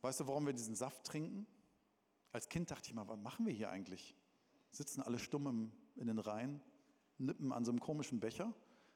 Weißt 0.00 0.20
du, 0.20 0.26
warum 0.26 0.46
wir 0.46 0.52
diesen 0.52 0.74
Saft 0.74 1.04
trinken? 1.04 1.46
Als 2.32 2.48
Kind 2.48 2.70
dachte 2.70 2.88
ich 2.88 2.94
mal, 2.94 3.06
was 3.08 3.18
machen 3.18 3.44
wir 3.44 3.52
hier 3.52 3.70
eigentlich? 3.70 4.16
Sitzen 4.70 5.02
alle 5.02 5.18
stumm 5.18 5.72
in 5.96 6.06
den 6.06 6.18
Reihen, 6.18 6.62
nippen 7.18 7.52
an 7.52 7.64
so 7.64 7.72
einem 7.72 7.80
komischen 7.80 8.20
Becher 8.20 8.54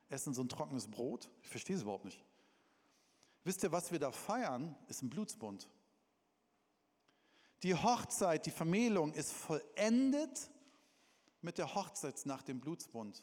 essen 0.08 0.34
so 0.34 0.42
ein 0.42 0.48
trockenes 0.48 0.88
Brot. 0.88 1.28
Ich 1.42 1.48
verstehe 1.48 1.76
es 1.76 1.82
überhaupt 1.82 2.04
nicht. 2.04 2.24
Wisst 3.42 3.62
ihr, 3.62 3.72
was 3.72 3.92
wir 3.92 3.98
da 3.98 4.12
feiern, 4.12 4.74
ist 4.88 5.02
ein 5.02 5.10
Blutsbund. 5.10 5.68
Die 7.62 7.74
Hochzeit, 7.74 8.46
die 8.46 8.50
Vermählung 8.50 9.12
ist 9.12 9.32
vollendet 9.32 10.50
mit 11.42 11.58
der 11.58 11.74
Hochzeitsnacht, 11.74 12.48
dem 12.48 12.60
Blutsbund. 12.60 13.22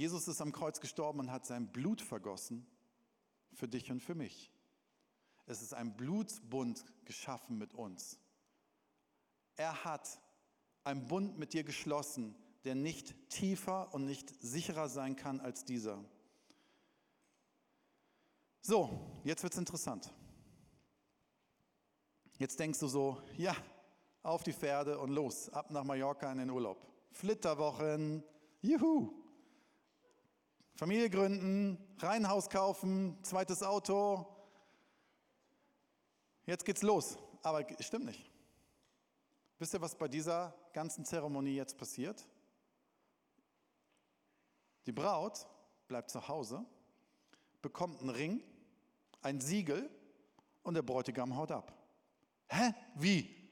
Jesus 0.00 0.28
ist 0.28 0.40
am 0.40 0.50
Kreuz 0.50 0.80
gestorben 0.80 1.20
und 1.20 1.30
hat 1.30 1.44
sein 1.44 1.70
Blut 1.70 2.00
vergossen 2.00 2.66
für 3.52 3.68
dich 3.68 3.90
und 3.90 4.00
für 4.00 4.14
mich. 4.14 4.50
Es 5.44 5.60
ist 5.60 5.74
ein 5.74 5.94
Blutsbund 5.94 6.82
geschaffen 7.04 7.58
mit 7.58 7.74
uns. 7.74 8.18
Er 9.56 9.84
hat 9.84 10.18
einen 10.84 11.06
Bund 11.06 11.36
mit 11.36 11.52
dir 11.52 11.64
geschlossen, 11.64 12.34
der 12.64 12.76
nicht 12.76 13.28
tiefer 13.28 13.92
und 13.92 14.06
nicht 14.06 14.30
sicherer 14.42 14.88
sein 14.88 15.16
kann 15.16 15.38
als 15.38 15.66
dieser. 15.66 16.02
So, 18.62 19.20
jetzt 19.24 19.42
wird 19.42 19.52
es 19.52 19.58
interessant. 19.58 20.10
Jetzt 22.38 22.58
denkst 22.58 22.78
du 22.78 22.86
so, 22.86 23.20
ja, 23.36 23.54
auf 24.22 24.44
die 24.44 24.54
Pferde 24.54 24.98
und 24.98 25.10
los, 25.10 25.50
ab 25.50 25.70
nach 25.70 25.84
Mallorca 25.84 26.32
in 26.32 26.38
den 26.38 26.48
Urlaub. 26.48 26.86
Flitterwochen, 27.10 28.24
juhu. 28.62 29.20
Familie 30.80 31.10
gründen, 31.10 31.76
Reihenhaus 31.98 32.48
kaufen, 32.48 33.18
zweites 33.22 33.62
Auto. 33.62 34.26
Jetzt 36.46 36.64
geht's 36.64 36.80
los. 36.80 37.18
Aber 37.42 37.66
stimmt 37.80 38.06
nicht. 38.06 38.30
Wisst 39.58 39.74
ihr, 39.74 39.82
was 39.82 39.94
bei 39.94 40.08
dieser 40.08 40.54
ganzen 40.72 41.04
Zeremonie 41.04 41.54
jetzt 41.54 41.76
passiert? 41.76 42.26
Die 44.86 44.92
Braut 44.92 45.46
bleibt 45.86 46.08
zu 46.08 46.26
Hause, 46.26 46.64
bekommt 47.60 48.00
einen 48.00 48.08
Ring, 48.08 48.42
ein 49.20 49.38
Siegel 49.42 49.90
und 50.62 50.72
der 50.72 50.82
Bräutigam 50.82 51.36
haut 51.36 51.50
ab. 51.50 51.74
Hä? 52.48 52.72
Wie? 52.94 53.50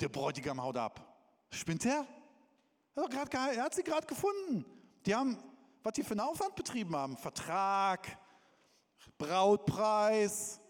Der 0.00 0.08
Bräutigam 0.08 0.60
haut 0.60 0.76
ab. 0.76 1.00
Spinnt 1.52 1.86
er? 1.86 2.04
Er 2.96 3.62
hat 3.62 3.72
sie 3.72 3.84
gerade 3.84 4.08
gefunden. 4.08 4.64
Die 5.06 5.14
haben, 5.14 5.38
was 5.82 5.92
die 5.94 6.02
für 6.02 6.12
einen 6.12 6.20
Aufwand 6.20 6.54
betrieben 6.54 6.94
haben. 6.94 7.16
Vertrag, 7.16 8.18
Brautpreis, 9.18 10.60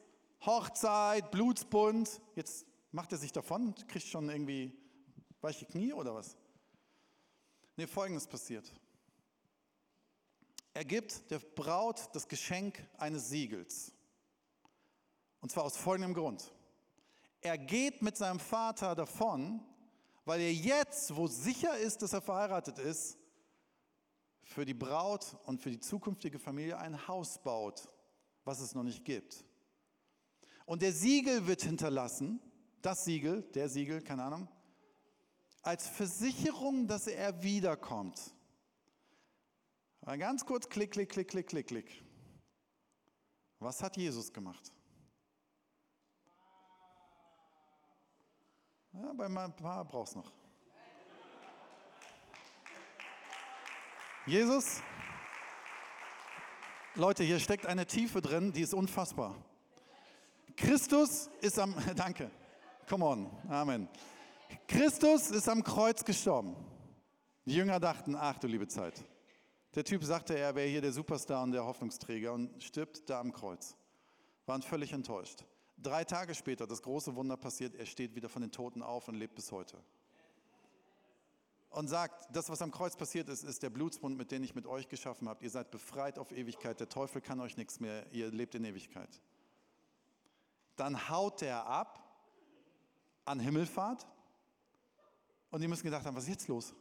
Hochzeit, 0.45 1.31
Blutsbund. 1.31 2.21
Jetzt 2.35 2.67
macht 2.93 3.13
er 3.13 3.19
sich 3.19 3.33
davon, 3.33 3.75
kriegt 3.87 4.07
schon 4.07 4.29
irgendwie 4.29 4.77
weiche 5.41 5.67
Knie 5.67 5.93
oder 5.93 6.15
was? 6.15 6.37
Ne, 7.77 7.87
folgendes 7.87 8.27
passiert. 8.27 8.71
Er 10.73 10.85
gibt 10.85 11.31
der 11.31 11.39
Braut 11.39 12.09
das 12.13 12.29
Geschenk 12.29 12.87
eines 12.99 13.29
Siegels. 13.29 13.93
Und 15.41 15.51
zwar 15.51 15.65
aus 15.65 15.77
folgendem 15.77 16.15
Grund. 16.15 16.53
Er 17.41 17.57
geht 17.57 18.03
mit 18.03 18.17
seinem 18.17 18.39
Vater 18.39 18.95
davon, 18.95 19.65
weil 20.25 20.41
er 20.41 20.53
jetzt, 20.53 21.17
wo 21.17 21.27
sicher 21.27 21.79
ist, 21.79 22.03
dass 22.03 22.13
er 22.13 22.21
verheiratet 22.21 22.79
ist, 22.79 23.17
für 24.51 24.65
die 24.65 24.75
Braut 24.75 25.37
und 25.45 25.63
für 25.63 25.71
die 25.71 25.79
zukünftige 25.79 26.41
Familie 26.41 26.77
ein 26.77 27.07
Haus 27.07 27.41
baut, 27.41 27.89
was 28.45 28.59
es 28.59 28.75
noch 28.75 28.83
nicht 28.83 29.05
gibt. 29.05 29.45
Und 30.67 30.83
der 30.83 30.93
Siegel 30.93 31.47
wird 31.47 31.63
hinterlassen, 31.63 32.41
das 32.83 33.05
Siegel, 33.05 33.43
der 33.55 33.69
Siegel, 33.69 34.03
keine 34.03 34.25
Ahnung, 34.25 34.49
als 35.63 35.87
Versicherung, 35.87 36.89
dass 36.89 37.07
er 37.07 37.45
wiederkommt. 37.45 38.35
Ganz 40.05 40.45
kurz, 40.45 40.69
klick, 40.69 40.91
klick, 40.91 41.11
klick, 41.11 41.29
klick, 41.29 41.47
klick, 41.47 41.67
klick. 41.69 42.05
Was 43.61 43.81
hat 43.81 43.97
Jesus 43.97 44.33
gemacht? 44.33 44.73
Ja, 48.95 49.13
bei 49.13 49.27
ein 49.27 49.55
paar 49.55 49.85
brauchst 49.85 50.17
noch. 50.17 50.40
Jesus, 54.27 54.83
Leute, 56.95 57.25
hier 57.25 57.39
steckt 57.41 57.65
eine 57.65 57.87
Tiefe 57.87 58.21
drin, 58.21 58.53
die 58.53 58.61
ist 58.61 58.75
unfassbar. 58.75 59.35
Christus 60.57 61.31
ist 61.41 61.59
am, 61.59 61.75
danke, 61.97 62.31
come 62.87 63.05
on, 63.05 63.31
Amen. 63.49 63.89
Christus 64.69 65.31
ist 65.31 65.49
am 65.49 65.65
Kreuz 65.65 66.05
gestorben. 66.05 66.55
Die 67.47 67.55
Jünger 67.55 67.81
dachten, 67.81 68.15
ach 68.15 68.39
du 68.39 68.47
liebe 68.47 68.69
Zeit. 68.69 69.03
Der 69.75 69.85
Typ 69.85 70.05
sagte, 70.05 70.37
er 70.37 70.55
wäre 70.55 70.69
hier 70.69 70.83
der 70.83 70.93
Superstar 70.93 71.43
und 71.43 71.53
der 71.53 71.65
Hoffnungsträger 71.65 72.35
und 72.35 72.63
stirbt 72.63 73.09
da 73.09 73.21
am 73.21 73.33
Kreuz. 73.33 73.75
Waren 74.45 74.61
völlig 74.61 74.93
enttäuscht. 74.93 75.45
Drei 75.79 76.05
Tage 76.05 76.35
später, 76.35 76.67
das 76.67 76.83
große 76.83 77.17
Wunder 77.17 77.39
passiert, 77.39 77.75
er 77.75 77.87
steht 77.87 78.15
wieder 78.15 78.29
von 78.29 78.43
den 78.43 78.53
Toten 78.53 78.83
auf 78.83 79.09
und 79.09 79.15
lebt 79.15 79.35
bis 79.35 79.51
heute. 79.51 79.83
Und 81.71 81.89
sagt, 81.89 82.27
das, 82.35 82.51
was 82.51 82.63
am 82.63 82.73
Kreuz 82.73 82.97
passiert 82.97 83.29
ist, 83.29 83.45
ist 83.45 83.63
der 83.63 83.71
Blutsbund, 83.71 84.17
mit 84.17 84.33
dem 84.33 84.43
ich 84.43 84.55
mit 84.57 84.67
euch 84.67 84.89
geschaffen 84.89 85.29
habe. 85.29 85.43
Ihr 85.45 85.51
seid 85.51 85.71
befreit 85.71 86.19
auf 86.19 86.33
Ewigkeit. 86.33 86.81
Der 86.81 86.89
Teufel 86.89 87.21
kann 87.21 87.41
euch 87.41 87.57
nichts 87.57 87.79
mehr. 87.79 88.11
Ihr 88.13 88.31
lebt 88.31 88.57
in 88.57 88.65
Ewigkeit. 88.65 89.21
Dann 90.75 91.09
haut 91.09 91.43
er 91.43 91.67
ab 91.67 92.03
an 93.25 93.39
Himmelfahrt. 93.39 94.07
Und 95.51 95.61
die 95.61 95.69
müssen 95.69 95.85
gedacht 95.85 96.05
haben, 96.05 96.17
was 96.17 96.25
ist 96.25 96.31
jetzt 96.31 96.49
los? 96.49 96.75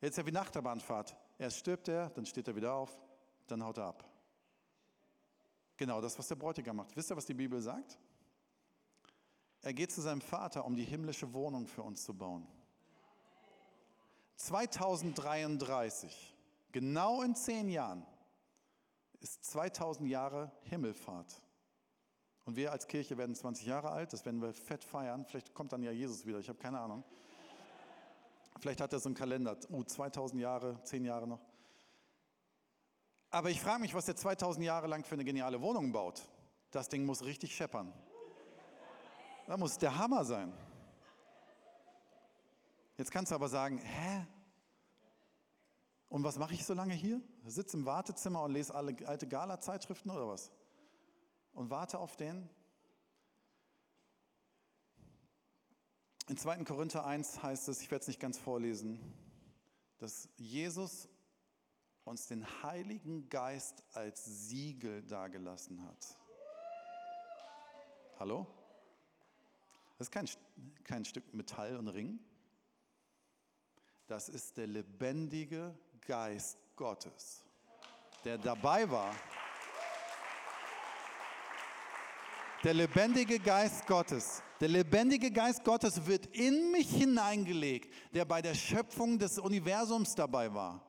Jetzt 0.00 0.12
ist 0.12 0.18
ja 0.18 0.26
wie 0.26 0.32
Nachterbahnfahrt. 0.32 1.14
Erst 1.38 1.58
stirbt 1.58 1.88
er, 1.88 2.08
dann 2.10 2.24
steht 2.24 2.48
er 2.48 2.56
wieder 2.56 2.72
auf, 2.72 2.98
dann 3.46 3.62
haut 3.62 3.78
er 3.78 3.84
ab. 3.84 4.04
Genau 5.76 6.00
das, 6.00 6.18
was 6.18 6.28
der 6.28 6.36
Bräutigam 6.36 6.76
macht. 6.76 6.94
Wisst 6.96 7.10
ihr, 7.10 7.16
was 7.16 7.26
die 7.26 7.34
Bibel 7.34 7.60
sagt? 7.60 7.98
Er 9.62 9.74
geht 9.74 9.92
zu 9.92 10.00
seinem 10.00 10.20
Vater, 10.20 10.64
um 10.64 10.74
die 10.74 10.84
himmlische 10.84 11.32
Wohnung 11.32 11.66
für 11.66 11.82
uns 11.82 12.04
zu 12.04 12.14
bauen. 12.14 12.46
2033, 14.40 16.34
genau 16.72 17.20
in 17.20 17.34
zehn 17.34 17.68
Jahren, 17.68 18.06
ist 19.20 19.44
2000 19.44 20.08
Jahre 20.08 20.50
Himmelfahrt. 20.62 21.42
Und 22.46 22.56
wir 22.56 22.72
als 22.72 22.86
Kirche 22.86 23.18
werden 23.18 23.34
20 23.34 23.66
Jahre 23.66 23.90
alt, 23.90 24.14
das 24.14 24.24
werden 24.24 24.40
wir 24.40 24.54
fett 24.54 24.82
feiern. 24.82 25.26
Vielleicht 25.26 25.52
kommt 25.52 25.74
dann 25.74 25.82
ja 25.82 25.90
Jesus 25.90 26.24
wieder, 26.24 26.38
ich 26.38 26.48
habe 26.48 26.58
keine 26.58 26.80
Ahnung. 26.80 27.04
Vielleicht 28.58 28.80
hat 28.80 28.94
er 28.94 28.98
so 28.98 29.10
einen 29.10 29.14
Kalender, 29.14 29.58
uh, 29.70 29.84
2000 29.84 30.40
Jahre, 30.40 30.82
10 30.84 31.04
Jahre 31.04 31.28
noch. 31.28 31.40
Aber 33.28 33.50
ich 33.50 33.60
frage 33.60 33.82
mich, 33.82 33.94
was 33.94 34.06
der 34.06 34.16
2000 34.16 34.64
Jahre 34.64 34.86
lang 34.86 35.04
für 35.04 35.16
eine 35.16 35.24
geniale 35.24 35.60
Wohnung 35.60 35.92
baut. 35.92 36.22
Das 36.70 36.88
Ding 36.88 37.04
muss 37.04 37.24
richtig 37.24 37.54
scheppern. 37.54 37.92
Da 39.46 39.58
muss 39.58 39.76
der 39.76 39.98
Hammer 39.98 40.24
sein. 40.24 40.52
Jetzt 43.00 43.12
kannst 43.12 43.32
du 43.32 43.34
aber 43.34 43.48
sagen, 43.48 43.78
hä? 43.78 44.26
Und 46.10 46.22
was 46.22 46.36
mache 46.36 46.52
ich 46.52 46.66
so 46.66 46.74
lange 46.74 46.92
hier? 46.92 47.22
Sitze 47.46 47.78
im 47.78 47.86
Wartezimmer 47.86 48.42
und 48.42 48.52
lese 48.52 48.74
alle 48.74 48.94
alte 49.08 49.26
Gala-Zeitschriften 49.26 50.10
oder 50.10 50.28
was? 50.28 50.52
Und 51.54 51.70
warte 51.70 51.98
auf 51.98 52.18
den? 52.18 52.46
In 56.28 56.36
2. 56.36 56.62
Korinther 56.64 57.06
1 57.06 57.42
heißt 57.42 57.68
es, 57.68 57.80
ich 57.80 57.90
werde 57.90 58.02
es 58.02 58.08
nicht 58.08 58.20
ganz 58.20 58.36
vorlesen, 58.36 59.00
dass 59.96 60.28
Jesus 60.36 61.08
uns 62.04 62.26
den 62.26 62.44
Heiligen 62.62 63.30
Geist 63.30 63.82
als 63.94 64.26
Siegel 64.26 65.02
dargelassen 65.04 65.82
hat. 65.86 66.18
Hallo? 68.18 68.46
Das 69.96 70.08
ist 70.08 70.10
kein, 70.10 70.28
kein 70.84 71.06
Stück 71.06 71.32
Metall 71.32 71.78
und 71.78 71.88
Ring. 71.88 72.20
Das 74.10 74.28
ist 74.28 74.56
der 74.56 74.66
lebendige 74.66 75.72
Geist 76.04 76.58
Gottes, 76.74 77.44
der 78.24 78.38
dabei 78.38 78.90
war. 78.90 79.14
Der 82.64 82.74
lebendige 82.74 83.38
Geist 83.38 83.86
Gottes. 83.86 84.42
Der 84.58 84.66
lebendige 84.66 85.30
Geist 85.30 85.62
Gottes 85.62 86.06
wird 86.06 86.26
in 86.34 86.72
mich 86.72 86.90
hineingelegt, 86.90 87.94
der 88.12 88.24
bei 88.24 88.42
der 88.42 88.54
Schöpfung 88.54 89.16
des 89.16 89.38
Universums 89.38 90.16
dabei 90.16 90.52
war 90.52 90.84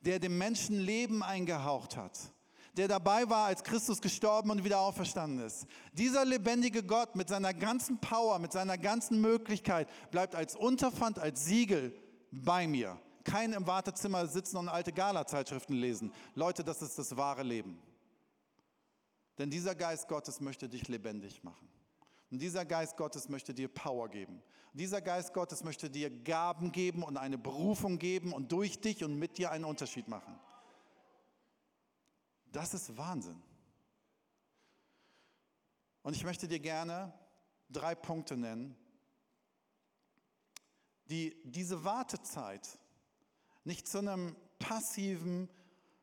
der 0.00 0.18
dem 0.18 0.36
Menschen 0.36 0.80
Leben 0.80 1.22
eingehaucht 1.22 1.96
hat, 1.96 2.18
der 2.76 2.88
dabei 2.88 3.26
war, 3.30 3.46
als 3.46 3.62
Christus 3.62 4.02
gestorben 4.02 4.50
und 4.50 4.62
wieder 4.62 4.80
auferstanden 4.80 5.46
ist. 5.46 5.66
Dieser 5.94 6.26
lebendige 6.26 6.82
Gott 6.82 7.16
mit 7.16 7.30
seiner 7.30 7.54
ganzen 7.54 7.98
Power, 8.00 8.38
mit 8.38 8.52
seiner 8.52 8.76
ganzen 8.76 9.22
Möglichkeit 9.22 9.88
bleibt 10.10 10.34
als 10.34 10.56
Unterpfand, 10.56 11.18
als 11.18 11.46
Siegel 11.46 11.94
bei 12.42 12.66
mir. 12.66 13.00
Kein 13.24 13.52
im 13.52 13.66
Wartezimmer 13.66 14.26
sitzen 14.26 14.56
und 14.58 14.68
alte 14.68 14.92
Gala-Zeitschriften 14.92 15.74
lesen. 15.74 16.12
Leute, 16.34 16.62
das 16.62 16.82
ist 16.82 16.98
das 16.98 17.16
wahre 17.16 17.42
Leben. 17.42 17.78
Denn 19.38 19.50
dieser 19.50 19.74
Geist 19.74 20.08
Gottes 20.08 20.40
möchte 20.40 20.68
dich 20.68 20.88
lebendig 20.88 21.42
machen. 21.42 21.68
Und 22.30 22.40
dieser 22.40 22.64
Geist 22.64 22.96
Gottes 22.96 23.28
möchte 23.28 23.54
dir 23.54 23.68
Power 23.68 24.08
geben. 24.08 24.42
Dieser 24.72 25.00
Geist 25.00 25.32
Gottes 25.32 25.62
möchte 25.62 25.88
dir 25.88 26.10
Gaben 26.10 26.72
geben 26.72 27.02
und 27.02 27.16
eine 27.16 27.38
Berufung 27.38 27.98
geben 27.98 28.32
und 28.32 28.50
durch 28.50 28.80
dich 28.80 29.04
und 29.04 29.18
mit 29.18 29.38
dir 29.38 29.52
einen 29.52 29.64
Unterschied 29.64 30.08
machen. 30.08 30.38
Das 32.50 32.74
ist 32.74 32.96
Wahnsinn. 32.96 33.40
Und 36.02 36.14
ich 36.14 36.24
möchte 36.24 36.46
dir 36.46 36.60
gerne 36.60 37.12
drei 37.70 37.94
Punkte 37.94 38.36
nennen, 38.36 38.76
die 41.06 41.36
diese 41.44 41.84
Wartezeit 41.84 42.78
nicht 43.64 43.88
zu 43.88 43.98
einem 43.98 44.36
passiven, 44.58 45.48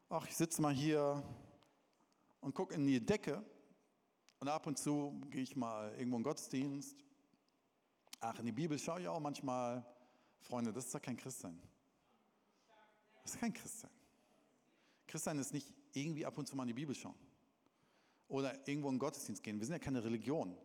ach, 0.10 0.28
ich 0.28 0.36
sitze 0.36 0.62
mal 0.62 0.74
hier 0.74 1.24
und 2.42 2.56
gucke 2.56 2.74
in 2.76 2.88
die 2.88 3.04
Decke, 3.06 3.44
und 4.42 4.48
ab 4.48 4.66
und 4.66 4.80
zu 4.80 5.22
gehe 5.30 5.44
ich 5.44 5.56
mal 5.56 5.92
irgendwo 5.92 6.18
in 6.18 6.22
den 6.22 6.24
Gottesdienst. 6.24 6.98
Ach, 8.20 8.40
in 8.40 8.48
die 8.48 8.52
Bibel 8.52 8.80
schaue 8.80 9.02
ich 9.02 9.08
auch 9.08 9.20
manchmal. 9.20 9.86
Freunde, 10.40 10.74
das 10.74 10.86
ist 10.86 10.96
doch 10.96 11.02
kein 11.02 11.16
Christsein. 11.16 11.62
Das 13.22 13.36
ist 13.36 13.40
kein 13.40 13.54
Christsein. 13.54 13.92
Christsein 15.06 15.38
ist 15.38 15.54
nicht 15.54 15.72
irgendwie 15.94 16.26
ab 16.26 16.36
und 16.40 16.48
zu 16.48 16.56
mal 16.56 16.64
in 16.64 16.70
die 16.70 16.74
Bibel 16.74 16.96
schauen. 16.96 17.14
oder 18.28 18.68
irgendwo 18.68 18.88
in 18.88 18.96
den 18.96 19.00
Gottesdienst 19.00 19.44
gehen. 19.44 19.60
Wir 19.60 19.68
sind 19.68 19.74
ja 19.74 19.80
keine 19.80 20.04
Religion. 20.04 20.58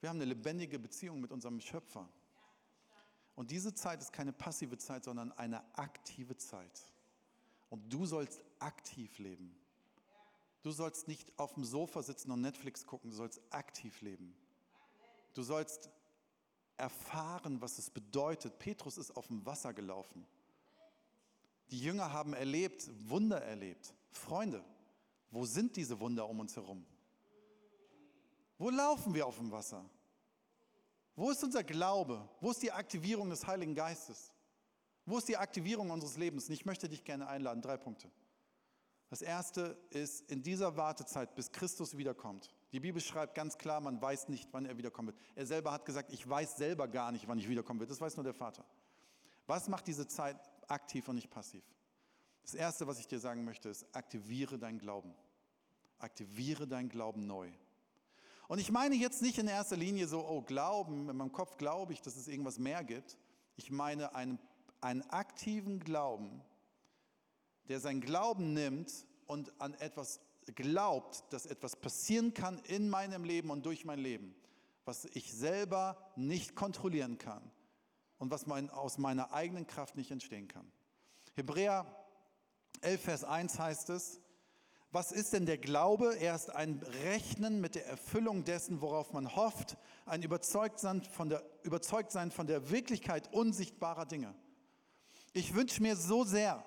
Wir 0.00 0.10
haben 0.10 0.18
eine 0.18 0.26
lebendige 0.26 0.78
Beziehung 0.78 1.20
mit 1.20 1.32
unserem 1.32 1.60
Schöpfer. 1.60 2.08
Und 3.38 3.52
diese 3.52 3.72
Zeit 3.72 4.00
ist 4.00 4.12
keine 4.12 4.32
passive 4.32 4.78
Zeit, 4.78 5.04
sondern 5.04 5.30
eine 5.30 5.62
aktive 5.78 6.36
Zeit. 6.36 6.82
Und 7.70 7.88
du 7.88 8.04
sollst 8.04 8.42
aktiv 8.58 9.16
leben. 9.20 9.56
Du 10.64 10.72
sollst 10.72 11.06
nicht 11.06 11.38
auf 11.38 11.54
dem 11.54 11.64
Sofa 11.64 12.02
sitzen 12.02 12.32
und 12.32 12.40
Netflix 12.40 12.84
gucken, 12.84 13.10
du 13.10 13.16
sollst 13.16 13.40
aktiv 13.50 14.00
leben. 14.00 14.34
Du 15.34 15.42
sollst 15.42 15.88
erfahren, 16.78 17.60
was 17.60 17.78
es 17.78 17.90
bedeutet. 17.90 18.58
Petrus 18.58 18.98
ist 18.98 19.16
auf 19.16 19.28
dem 19.28 19.46
Wasser 19.46 19.72
gelaufen. 19.72 20.26
Die 21.70 21.78
Jünger 21.78 22.12
haben 22.12 22.32
erlebt, 22.32 22.90
Wunder 23.08 23.40
erlebt. 23.40 23.94
Freunde, 24.10 24.64
wo 25.30 25.46
sind 25.46 25.76
diese 25.76 26.00
Wunder 26.00 26.28
um 26.28 26.40
uns 26.40 26.56
herum? 26.56 26.84
Wo 28.58 28.68
laufen 28.68 29.14
wir 29.14 29.28
auf 29.28 29.36
dem 29.36 29.52
Wasser? 29.52 29.88
Wo 31.18 31.32
ist 31.32 31.42
unser 31.42 31.64
Glaube? 31.64 32.28
Wo 32.40 32.52
ist 32.52 32.62
die 32.62 32.70
Aktivierung 32.70 33.28
des 33.28 33.44
Heiligen 33.44 33.74
Geistes? 33.74 34.32
Wo 35.04 35.18
ist 35.18 35.26
die 35.26 35.36
Aktivierung 35.36 35.90
unseres 35.90 36.16
Lebens? 36.16 36.46
Und 36.46 36.54
ich 36.54 36.64
möchte 36.64 36.88
dich 36.88 37.02
gerne 37.02 37.26
einladen. 37.26 37.60
Drei 37.60 37.76
Punkte. 37.76 38.08
Das 39.10 39.20
erste 39.20 39.76
ist 39.90 40.30
in 40.30 40.44
dieser 40.44 40.76
Wartezeit, 40.76 41.34
bis 41.34 41.50
Christus 41.50 41.96
wiederkommt. 41.96 42.54
Die 42.70 42.78
Bibel 42.78 43.02
schreibt 43.02 43.34
ganz 43.34 43.58
klar, 43.58 43.80
man 43.80 44.00
weiß 44.00 44.28
nicht, 44.28 44.48
wann 44.52 44.64
er 44.64 44.78
wiederkommen 44.78 45.08
wird. 45.08 45.18
Er 45.34 45.44
selber 45.44 45.72
hat 45.72 45.84
gesagt, 45.84 46.12
ich 46.12 46.28
weiß 46.28 46.56
selber 46.56 46.86
gar 46.86 47.10
nicht, 47.10 47.26
wann 47.26 47.38
ich 47.38 47.48
wiederkommen 47.48 47.80
wird. 47.80 47.90
Das 47.90 48.00
weiß 48.00 48.16
nur 48.16 48.22
der 48.22 48.34
Vater. 48.34 48.64
Was 49.48 49.66
macht 49.66 49.88
diese 49.88 50.06
Zeit 50.06 50.36
aktiv 50.68 51.08
und 51.08 51.16
nicht 51.16 51.30
passiv? 51.30 51.64
Das 52.42 52.54
erste, 52.54 52.86
was 52.86 53.00
ich 53.00 53.08
dir 53.08 53.18
sagen 53.18 53.44
möchte, 53.44 53.68
ist, 53.68 53.84
aktiviere 53.92 54.56
deinen 54.56 54.78
Glauben. 54.78 55.12
Aktiviere 55.98 56.68
deinen 56.68 56.88
Glauben 56.88 57.26
neu. 57.26 57.50
Und 58.48 58.58
ich 58.58 58.72
meine 58.72 58.94
jetzt 58.94 59.20
nicht 59.20 59.38
in 59.38 59.46
erster 59.46 59.76
Linie 59.76 60.08
so, 60.08 60.26
oh, 60.26 60.40
Glauben, 60.40 61.08
in 61.10 61.16
meinem 61.16 61.32
Kopf 61.32 61.58
glaube 61.58 61.92
ich, 61.92 62.00
dass 62.00 62.16
es 62.16 62.28
irgendwas 62.28 62.58
mehr 62.58 62.82
gibt. 62.82 63.18
Ich 63.56 63.70
meine 63.70 64.14
einen, 64.14 64.38
einen 64.80 65.02
aktiven 65.10 65.80
Glauben, 65.80 66.40
der 67.68 67.78
seinen 67.78 68.00
Glauben 68.00 68.54
nimmt 68.54 69.06
und 69.26 69.52
an 69.60 69.74
etwas 69.74 70.20
glaubt, 70.54 71.24
dass 71.30 71.44
etwas 71.44 71.76
passieren 71.76 72.32
kann 72.32 72.58
in 72.60 72.88
meinem 72.88 73.22
Leben 73.22 73.50
und 73.50 73.66
durch 73.66 73.84
mein 73.84 73.98
Leben, 73.98 74.34
was 74.86 75.04
ich 75.04 75.30
selber 75.30 76.10
nicht 76.16 76.56
kontrollieren 76.56 77.18
kann 77.18 77.42
und 78.16 78.30
was 78.30 78.46
mein, 78.46 78.70
aus 78.70 78.96
meiner 78.96 79.32
eigenen 79.34 79.66
Kraft 79.66 79.94
nicht 79.94 80.10
entstehen 80.10 80.48
kann. 80.48 80.72
Hebräer 81.34 81.84
11, 82.80 83.02
Vers 83.02 83.24
1 83.24 83.58
heißt 83.58 83.90
es, 83.90 84.22
was 84.90 85.12
ist 85.12 85.34
denn 85.34 85.44
der 85.44 85.58
Glaube? 85.58 86.16
Er 86.16 86.34
ist 86.34 86.50
ein 86.50 86.80
Rechnen 87.04 87.60
mit 87.60 87.74
der 87.74 87.86
Erfüllung 87.86 88.44
dessen, 88.44 88.80
worauf 88.80 89.12
man 89.12 89.36
hofft, 89.36 89.76
ein 90.06 90.22
Überzeugtsein 90.22 91.02
von 91.02 91.28
der, 91.28 91.42
Überzeugtsein 91.62 92.30
von 92.30 92.46
der 92.46 92.70
Wirklichkeit 92.70 93.32
unsichtbarer 93.32 94.06
Dinge. 94.06 94.34
Ich 95.34 95.54
wünsche 95.54 95.82
mir 95.82 95.94
so 95.94 96.24
sehr, 96.24 96.64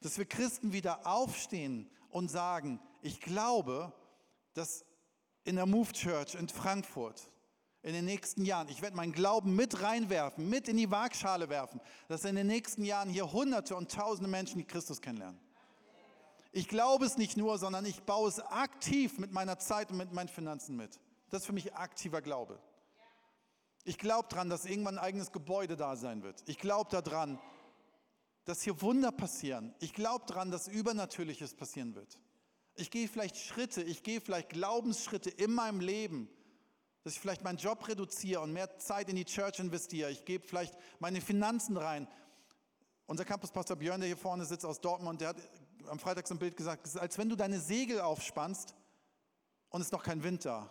dass 0.00 0.18
wir 0.18 0.26
Christen 0.26 0.72
wieder 0.72 1.06
aufstehen 1.06 1.90
und 2.10 2.30
sagen, 2.30 2.78
ich 3.00 3.20
glaube, 3.20 3.92
dass 4.52 4.84
in 5.44 5.56
der 5.56 5.66
Move 5.66 5.92
Church 5.92 6.34
in 6.34 6.48
Frankfurt 6.48 7.30
in 7.82 7.92
den 7.92 8.04
nächsten 8.04 8.44
Jahren, 8.44 8.68
ich 8.68 8.82
werde 8.82 8.96
meinen 8.96 9.12
Glauben 9.12 9.54
mit 9.54 9.80
reinwerfen, 9.80 10.48
mit 10.48 10.66
in 10.66 10.76
die 10.76 10.90
Waagschale 10.90 11.48
werfen, 11.48 11.80
dass 12.08 12.24
in 12.24 12.34
den 12.34 12.48
nächsten 12.48 12.84
Jahren 12.84 13.08
hier 13.08 13.32
Hunderte 13.32 13.76
und 13.76 13.92
Tausende 13.92 14.28
Menschen 14.28 14.58
die 14.58 14.64
Christus 14.64 15.00
kennenlernen. 15.00 15.45
Ich 16.56 16.68
glaube 16.68 17.04
es 17.04 17.18
nicht 17.18 17.36
nur, 17.36 17.58
sondern 17.58 17.84
ich 17.84 18.04
baue 18.04 18.30
es 18.30 18.40
aktiv 18.40 19.18
mit 19.18 19.30
meiner 19.30 19.58
Zeit 19.58 19.90
und 19.90 19.98
mit 19.98 20.14
meinen 20.14 20.30
Finanzen 20.30 20.74
mit. 20.74 20.98
Das 21.28 21.42
ist 21.42 21.46
für 21.46 21.52
mich 21.52 21.74
aktiver 21.74 22.22
Glaube. 22.22 22.58
Ich 23.84 23.98
glaube 23.98 24.30
daran, 24.30 24.48
dass 24.48 24.64
irgendwann 24.64 24.96
ein 24.96 25.04
eigenes 25.04 25.32
Gebäude 25.32 25.76
da 25.76 25.96
sein 25.96 26.22
wird. 26.22 26.42
Ich 26.46 26.56
glaube 26.56 26.88
daran, 26.98 27.38
dass 28.46 28.62
hier 28.62 28.80
Wunder 28.80 29.12
passieren. 29.12 29.74
Ich 29.80 29.92
glaube 29.92 30.24
daran, 30.26 30.50
dass 30.50 30.66
Übernatürliches 30.66 31.52
passieren 31.52 31.94
wird. 31.94 32.18
Ich 32.74 32.90
gehe 32.90 33.06
vielleicht 33.06 33.36
Schritte, 33.36 33.82
ich 33.82 34.02
gehe 34.02 34.22
vielleicht 34.22 34.48
Glaubensschritte 34.48 35.28
in 35.28 35.52
meinem 35.52 35.80
Leben, 35.80 36.26
dass 37.04 37.12
ich 37.12 37.20
vielleicht 37.20 37.44
meinen 37.44 37.58
Job 37.58 37.86
reduziere 37.86 38.40
und 38.40 38.54
mehr 38.54 38.78
Zeit 38.78 39.10
in 39.10 39.16
die 39.16 39.26
Church 39.26 39.58
investiere. 39.58 40.10
Ich 40.10 40.24
gebe 40.24 40.48
vielleicht 40.48 40.74
meine 41.00 41.20
Finanzen 41.20 41.76
rein. 41.76 42.08
Unser 43.04 43.26
Campuspastor 43.26 43.76
Björn, 43.76 44.00
der 44.00 44.08
hier 44.08 44.16
vorne 44.16 44.46
sitzt 44.46 44.64
aus 44.64 44.80
Dortmund, 44.80 45.20
der 45.20 45.28
hat 45.28 45.36
am 45.88 45.98
Freitag 45.98 46.26
so 46.26 46.34
ein 46.34 46.38
Bild 46.38 46.56
gesagt, 46.56 46.86
es 46.86 46.94
ist, 46.94 47.00
als 47.00 47.18
wenn 47.18 47.28
du 47.28 47.36
deine 47.36 47.60
Segel 47.60 48.00
aufspannst 48.00 48.74
und 49.70 49.80
es 49.80 49.88
ist 49.88 49.92
noch 49.92 50.02
kein 50.02 50.22
Wind 50.22 50.44
da. 50.44 50.70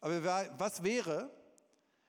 Aber 0.00 0.50
was 0.58 0.82
wäre, 0.82 1.30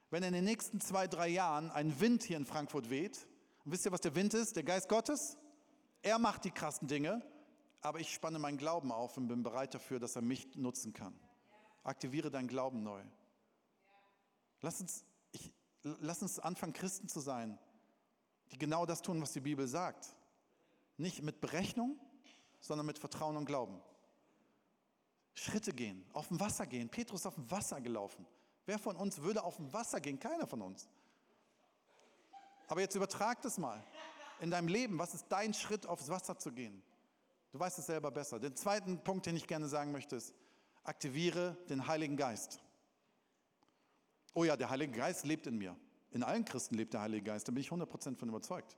wenn 0.10 0.24
in 0.24 0.34
den 0.34 0.46
nächsten 0.46 0.80
zwei, 0.82 1.08
drei 1.08 1.28
Jahren 1.28 1.72
ein 1.72 2.00
Wind 2.00 2.24
hier 2.24 2.38
in 2.38 2.46
Frankfurt 2.46 2.90
weht 2.90 3.28
und 3.66 3.72
wisst 3.72 3.86
ihr, 3.86 3.92
was 3.92 4.02
der 4.02 4.16
Wind 4.16 4.34
ist? 4.34 4.56
Der 4.56 4.64
Geist 4.64 4.90
Gottes. 4.90 5.38
Er 6.02 6.20
macht 6.20 6.46
die 6.46 6.52
krassen 6.52 6.88
Dinge, 6.88 7.22
aber 7.82 8.00
ich 8.00 8.14
spanne 8.14 8.40
meinen 8.40 8.58
Glauben 8.58 8.92
auf 8.92 9.18
und 9.18 9.28
bin 9.28 9.44
bereit 9.44 9.74
dafür, 9.74 10.00
dass 10.00 10.16
er 10.16 10.22
mich 10.22 10.56
nutzen 10.56 10.94
kann. 10.94 11.20
Aktiviere 11.84 12.30
deinen 12.30 12.48
Glauben 12.48 12.84
neu. 12.84 13.02
Lass 14.62 14.82
uns, 14.82 15.04
ich, 15.32 15.52
lass 15.84 16.22
uns 16.22 16.40
anfangen, 16.40 16.74
Christen 16.74 17.08
zu 17.08 17.20
sein, 17.20 17.58
die 18.52 18.58
genau 18.58 18.86
das 18.86 19.02
tun, 19.02 19.22
was 19.22 19.34
die 19.34 19.42
Bibel 19.42 19.68
sagt. 19.68 20.16
Nicht 21.02 21.24
mit 21.24 21.42
Berechnung, 21.42 22.00
sondern 22.60 22.86
mit 22.86 23.00
Vertrauen 23.00 23.36
und 23.36 23.46
Glauben. 23.46 23.82
Schritte 25.34 25.74
gehen, 25.74 26.06
auf 26.14 26.28
dem 26.28 26.40
Wasser 26.40 26.68
gehen. 26.68 26.90
Petrus 26.90 27.22
ist 27.22 27.26
auf 27.26 27.34
dem 27.34 27.50
Wasser 27.50 27.82
gelaufen. 27.82 28.28
Wer 28.68 28.78
von 28.78 28.96
uns 28.96 29.20
würde 29.20 29.44
auf 29.44 29.56
dem 29.56 29.74
Wasser 29.74 30.00
gehen? 30.00 30.20
Keiner 30.20 30.46
von 30.46 30.62
uns. 30.62 30.88
Aber 32.68 32.82
jetzt 32.82 32.94
übertrag 32.94 33.42
das 33.42 33.58
mal 33.58 33.84
in 34.42 34.52
deinem 34.52 34.68
Leben. 34.68 35.00
Was 35.00 35.16
ist 35.16 35.26
dein 35.30 35.56
Schritt, 35.56 35.88
aufs 35.88 36.08
Wasser 36.10 36.38
zu 36.38 36.52
gehen? 36.52 36.84
Du 37.52 37.60
weißt 37.60 37.80
es 37.80 37.88
selber 37.88 38.12
besser. 38.12 38.40
Den 38.40 38.56
zweiten 38.56 39.04
Punkt, 39.04 39.26
den 39.26 39.36
ich 39.36 39.48
gerne 39.48 39.68
sagen 39.68 39.92
möchte, 39.92 40.16
ist, 40.16 40.36
aktiviere 40.84 41.58
den 41.68 41.88
Heiligen 41.88 42.16
Geist. 42.16 42.62
Oh 44.36 44.44
ja, 44.44 44.56
der 44.56 44.70
Heilige 44.70 44.94
Geist 44.94 45.26
lebt 45.26 45.48
in 45.48 45.58
mir. 45.58 45.76
In 46.12 46.22
allen 46.22 46.46
Christen 46.46 46.76
lebt 46.76 46.94
der 46.94 47.02
Heilige 47.02 47.24
Geist, 47.24 47.48
da 47.48 47.52
bin 47.52 47.62
ich 47.62 47.70
100% 47.70 48.18
von 48.18 48.30
überzeugt. 48.30 48.78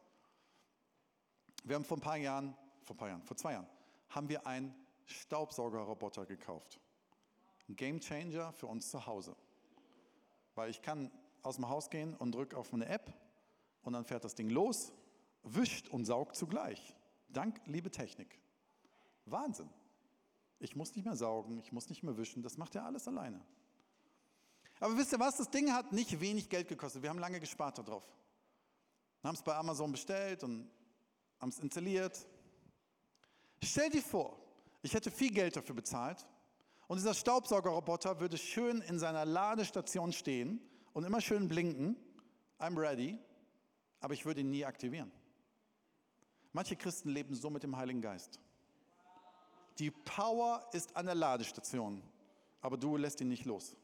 Wir 1.64 1.76
haben 1.76 1.86
vor 1.86 1.98
ein 1.98 2.02
paar 2.02 2.18
Jahren, 2.18 2.56
vor 2.84 2.96
ein 2.96 2.98
paar 2.98 3.08
Jahren, 3.10 3.24
vor 3.24 3.38
zwei 3.38 3.54
Jahren, 3.54 3.68
haben 4.10 4.30
wir 4.30 4.46
einen 4.46 4.76
Staubsaugerroboter 5.06 6.26
gekauft. 6.26 6.80
Ein 7.70 7.76
Game 7.76 8.00
Changer 8.00 8.52
für 8.52 8.68
uns 8.68 8.90
zu 8.90 9.06
Hause. 9.06 9.36
Weil 10.56 10.70
ich 10.70 10.82
kann 10.82 11.10
aus 11.42 11.56
dem 11.56 11.70
Haus 11.70 11.90
gehen 11.90 12.16
und 12.16 12.36
drücke 12.36 12.58
auf 12.58 12.74
eine 12.74 12.88
App 12.88 13.14
und 13.84 13.94
dann 13.94 14.06
fährt 14.06 14.24
das 14.24 14.36
Ding 14.36 14.50
los, 14.50 14.92
wischt 15.44 15.88
und 15.90 16.06
saugt 16.06 16.36
zugleich. 16.36 16.96
Dank, 17.30 17.62
liebe 17.66 17.90
Technik. 17.90 18.40
Wahnsinn. 19.26 19.70
Ich 20.60 20.76
muss 20.76 20.96
nicht 20.96 21.06
mehr 21.06 21.16
saugen, 21.16 21.58
ich 21.60 21.72
muss 21.72 21.90
nicht 21.90 22.04
mehr 22.04 22.18
wischen, 22.18 22.44
das 22.44 22.58
macht 22.58 22.76
er 22.76 22.86
alles 22.86 23.08
alleine. 23.08 23.42
Aber 24.80 24.98
wisst 24.98 25.14
ihr 25.14 25.20
was, 25.20 25.38
das 25.38 25.50
Ding 25.50 25.72
hat 25.72 25.92
nicht 25.94 26.20
wenig 26.20 26.50
Geld 26.50 26.68
gekostet. 26.68 27.02
Wir 27.02 27.10
haben 27.10 27.20
lange 27.20 27.40
gespart 27.40 27.78
darauf. 27.78 28.04
Wir 29.22 29.30
haben 29.30 29.36
es 29.36 29.42
bei 29.42 29.56
Amazon 29.56 29.92
bestellt 29.92 30.44
und 30.44 30.70
haben 31.44 31.50
es 31.50 31.60
installiert. 31.60 32.26
Stell 33.62 33.92
dir 33.92 34.02
vor, 34.02 34.40
ich 34.82 34.94
hätte 34.94 35.12
viel 35.12 35.32
Geld 35.32 35.56
dafür 35.56 35.76
bezahlt 35.76 36.26
und 36.88 36.98
dieser 36.98 37.14
Staubsaugerroboter 37.14 38.20
würde 38.20 38.38
schön 38.38 38.82
in 38.82 38.98
seiner 38.98 39.26
Ladestation 39.26 40.12
stehen 40.12 40.60
und 40.94 41.04
immer 41.04 41.22
schön 41.22 41.48
blinken. 41.48 41.96
I'm 42.60 42.80
ready 42.80 43.20
aber 44.04 44.14
ich 44.14 44.26
würde 44.26 44.42
ihn 44.42 44.50
nie 44.50 44.66
aktivieren. 44.66 45.10
Manche 46.52 46.76
Christen 46.76 47.10
leben 47.10 47.36
so 47.36 47.50
mit 47.50 47.64
dem 47.64 47.78
Heiligen 47.78 48.02
Geist. 48.02 48.38
Die 49.80 49.92
Power 49.92 50.70
ist 50.74 50.94
an 50.98 51.06
der 51.06 51.16
Ladestation, 51.16 52.04
aber 52.60 52.78
du 52.78 52.98
lässt 52.98 53.22
ihn 53.22 53.30
nicht 53.30 53.46
los. 53.46 53.78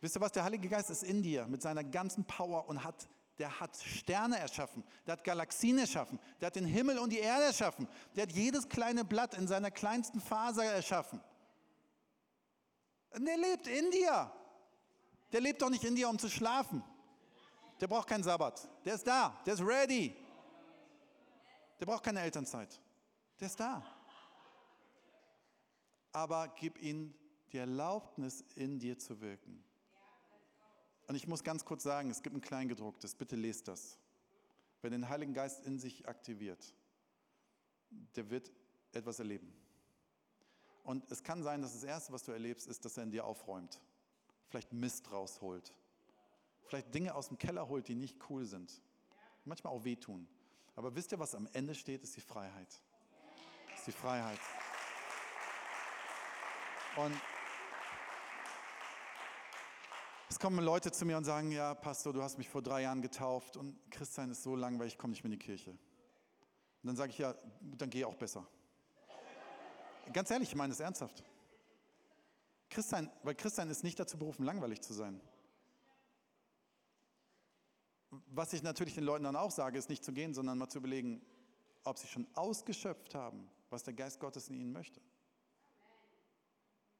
Wisst 0.00 0.16
ihr 0.16 0.20
was? 0.20 0.30
Der 0.30 0.44
Heilige 0.44 0.68
Geist 0.68 0.88
ist 0.88 1.02
in 1.02 1.20
dir 1.20 1.46
mit 1.48 1.62
seiner 1.62 1.82
ganzen 1.82 2.24
Power 2.24 2.68
und 2.68 2.84
hat, 2.84 3.08
der 3.38 3.60
hat 3.60 3.76
Sterne 3.76 4.38
erschaffen, 4.38 4.84
der 5.06 5.14
hat 5.14 5.24
Galaxien 5.24 5.78
erschaffen, 5.78 6.20
der 6.40 6.46
hat 6.46 6.56
den 6.56 6.66
Himmel 6.66 6.98
und 6.98 7.10
die 7.10 7.18
Erde 7.18 7.44
erschaffen, 7.44 7.88
der 8.14 8.24
hat 8.24 8.32
jedes 8.32 8.68
kleine 8.68 9.04
Blatt 9.04 9.34
in 9.34 9.48
seiner 9.48 9.70
kleinsten 9.70 10.20
Faser 10.20 10.64
erschaffen. 10.64 11.20
Und 13.10 13.24
der 13.24 13.36
lebt 13.36 13.66
in 13.66 13.90
dir. 13.90 14.32
Der 15.32 15.40
lebt 15.40 15.62
doch 15.62 15.70
nicht 15.70 15.84
in 15.84 15.94
dir, 15.94 16.08
um 16.08 16.18
zu 16.18 16.28
schlafen. 16.28 16.82
Der 17.80 17.88
braucht 17.88 18.08
keinen 18.08 18.22
Sabbat. 18.22 18.68
Der 18.84 18.94
ist 18.94 19.06
da. 19.06 19.40
Der 19.46 19.54
ist 19.54 19.60
ready. 19.60 20.14
Der 21.80 21.86
braucht 21.86 22.04
keine 22.04 22.20
Elternzeit. 22.20 22.80
Der 23.40 23.46
ist 23.46 23.58
da. 23.58 23.84
Aber 26.12 26.48
gib 26.56 26.80
ihm 26.80 27.14
die 27.52 27.58
Erlaubnis, 27.58 28.44
in 28.54 28.78
dir 28.78 28.98
zu 28.98 29.20
wirken. 29.20 29.64
Und 31.06 31.16
ich 31.16 31.26
muss 31.26 31.44
ganz 31.44 31.64
kurz 31.64 31.82
sagen, 31.82 32.10
es 32.10 32.22
gibt 32.22 32.34
ein 32.36 32.40
Kleingedrucktes, 32.40 33.14
bitte 33.14 33.36
lest 33.36 33.68
das. 33.68 33.98
Wer 34.80 34.90
den 34.90 35.08
Heiligen 35.08 35.34
Geist 35.34 35.64
in 35.64 35.78
sich 35.78 36.08
aktiviert, 36.08 36.74
der 38.16 38.30
wird 38.30 38.50
etwas 38.92 39.18
erleben. 39.18 39.52
Und 40.82 41.10
es 41.10 41.22
kann 41.22 41.42
sein, 41.42 41.62
dass 41.62 41.72
das 41.72 41.84
Erste, 41.84 42.12
was 42.12 42.24
du 42.24 42.32
erlebst, 42.32 42.66
ist, 42.66 42.84
dass 42.84 42.96
er 42.96 43.04
in 43.04 43.10
dir 43.10 43.24
aufräumt. 43.24 43.80
Vielleicht 44.48 44.72
Mist 44.72 45.10
rausholt. 45.10 45.72
Vielleicht 46.66 46.94
Dinge 46.94 47.14
aus 47.14 47.28
dem 47.28 47.38
Keller 47.38 47.68
holt, 47.68 47.88
die 47.88 47.94
nicht 47.94 48.18
cool 48.28 48.44
sind. 48.44 48.82
Manchmal 49.44 49.72
auch 49.72 49.84
wehtun. 49.84 50.28
Aber 50.76 50.94
wisst 50.94 51.12
ihr, 51.12 51.18
was 51.18 51.34
am 51.34 51.48
Ende 51.52 51.74
steht, 51.74 52.02
ist 52.02 52.16
die 52.16 52.20
Freiheit. 52.20 52.80
Ist 53.74 53.86
die 53.86 53.92
Freiheit. 53.92 54.40
Und 56.96 57.14
es 60.34 60.40
kommen 60.40 60.64
Leute 60.64 60.90
zu 60.90 61.06
mir 61.06 61.16
und 61.16 61.22
sagen, 61.22 61.52
ja, 61.52 61.74
Pastor, 61.74 62.12
du 62.12 62.20
hast 62.20 62.38
mich 62.38 62.48
vor 62.48 62.60
drei 62.60 62.82
Jahren 62.82 63.02
getauft 63.02 63.56
und 63.56 63.78
Christsein 63.88 64.32
ist 64.32 64.42
so 64.42 64.56
langweilig, 64.56 64.94
ich 64.94 64.98
komme 64.98 65.12
nicht 65.12 65.22
mehr 65.22 65.32
in 65.32 65.38
die 65.38 65.46
Kirche. 65.46 65.70
Und 65.70 65.78
dann 66.82 66.96
sage 66.96 67.12
ich, 67.12 67.18
ja, 67.18 67.36
dann 67.60 67.88
geh 67.88 68.04
auch 68.04 68.16
besser. 68.16 68.44
Ganz 70.12 70.32
ehrlich, 70.32 70.48
ich 70.48 70.56
meine 70.56 70.72
es 70.72 70.80
ernsthaft. 70.80 71.22
Christsein, 72.68 73.12
weil 73.22 73.36
Christsein 73.36 73.70
ist 73.70 73.84
nicht 73.84 74.00
dazu 74.00 74.18
berufen, 74.18 74.44
langweilig 74.44 74.80
zu 74.80 74.92
sein. 74.92 75.20
Was 78.10 78.52
ich 78.54 78.64
natürlich 78.64 78.94
den 78.94 79.04
Leuten 79.04 79.22
dann 79.22 79.36
auch 79.36 79.52
sage, 79.52 79.78
ist 79.78 79.88
nicht 79.88 80.04
zu 80.04 80.12
gehen, 80.12 80.34
sondern 80.34 80.58
mal 80.58 80.68
zu 80.68 80.78
überlegen, 80.78 81.24
ob 81.84 81.96
sie 81.96 82.08
schon 82.08 82.26
ausgeschöpft 82.34 83.14
haben, 83.14 83.48
was 83.70 83.84
der 83.84 83.94
Geist 83.94 84.18
Gottes 84.18 84.48
in 84.48 84.56
ihnen 84.56 84.72
möchte. 84.72 85.00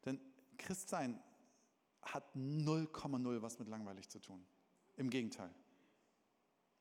Denn 0.05 0.21
Christsein 0.57 1.21
hat 2.05 2.25
0,0 2.35 3.43
was 3.43 3.59
mit 3.59 3.69
langweilig 3.69 4.09
zu 4.09 4.19
tun. 4.19 4.45
Im 4.97 5.11
Gegenteil. 5.11 5.53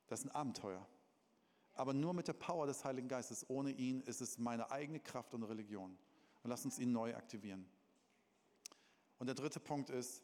Das 0.06 0.20
ist 0.20 0.26
ein 0.26 0.34
Abenteuer. 0.34 0.86
Aber 1.74 1.92
nur 1.92 2.14
mit 2.14 2.28
der 2.28 2.34
Power 2.34 2.66
des 2.66 2.84
Heiligen 2.84 3.08
Geistes. 3.08 3.48
Ohne 3.48 3.70
ihn 3.70 4.00
ist 4.02 4.20
es 4.20 4.38
meine 4.38 4.70
eigene 4.70 5.00
Kraft 5.00 5.34
und 5.34 5.42
Religion. 5.42 5.98
Und 6.42 6.50
lass 6.50 6.64
uns 6.64 6.78
ihn 6.78 6.92
neu 6.92 7.14
aktivieren. 7.16 7.68
Und 9.18 9.26
der 9.26 9.34
dritte 9.34 9.60
Punkt 9.60 9.90
ist, 9.90 10.22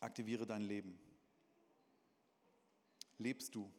aktiviere 0.00 0.46
dein 0.46 0.62
Leben. 0.62 0.98
Lebst 3.18 3.54
du? 3.54 3.72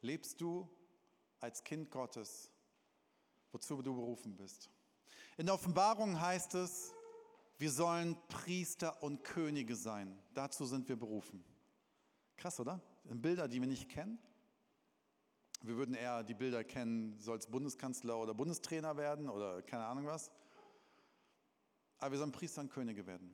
Lebst 0.00 0.40
du 0.40 0.68
als 1.38 1.62
Kind 1.62 1.90
Gottes, 1.90 2.50
wozu 3.52 3.82
du 3.82 3.94
berufen 3.94 4.36
bist? 4.36 4.70
In 5.36 5.46
der 5.46 5.54
Offenbarung 5.54 6.20
heißt 6.20 6.54
es, 6.54 6.92
wir 7.62 7.70
sollen 7.70 8.16
Priester 8.26 9.04
und 9.04 9.22
Könige 9.22 9.76
sein. 9.76 10.20
Dazu 10.34 10.66
sind 10.66 10.88
wir 10.88 10.96
berufen. 10.96 11.44
Krass, 12.36 12.58
oder? 12.58 12.80
Bilder, 13.04 13.46
die 13.46 13.60
wir 13.60 13.68
nicht 13.68 13.88
kennen. 13.88 14.18
Wir 15.60 15.76
würden 15.76 15.94
eher 15.94 16.24
die 16.24 16.34
Bilder 16.34 16.64
kennen, 16.64 17.16
sollst 17.20 17.52
Bundeskanzler 17.52 18.18
oder 18.18 18.34
Bundestrainer 18.34 18.96
werden 18.96 19.28
oder 19.28 19.62
keine 19.62 19.84
Ahnung 19.84 20.06
was. 20.06 20.32
Aber 21.98 22.10
wir 22.10 22.18
sollen 22.18 22.32
Priester 22.32 22.62
und 22.62 22.72
Könige 22.72 23.06
werden. 23.06 23.32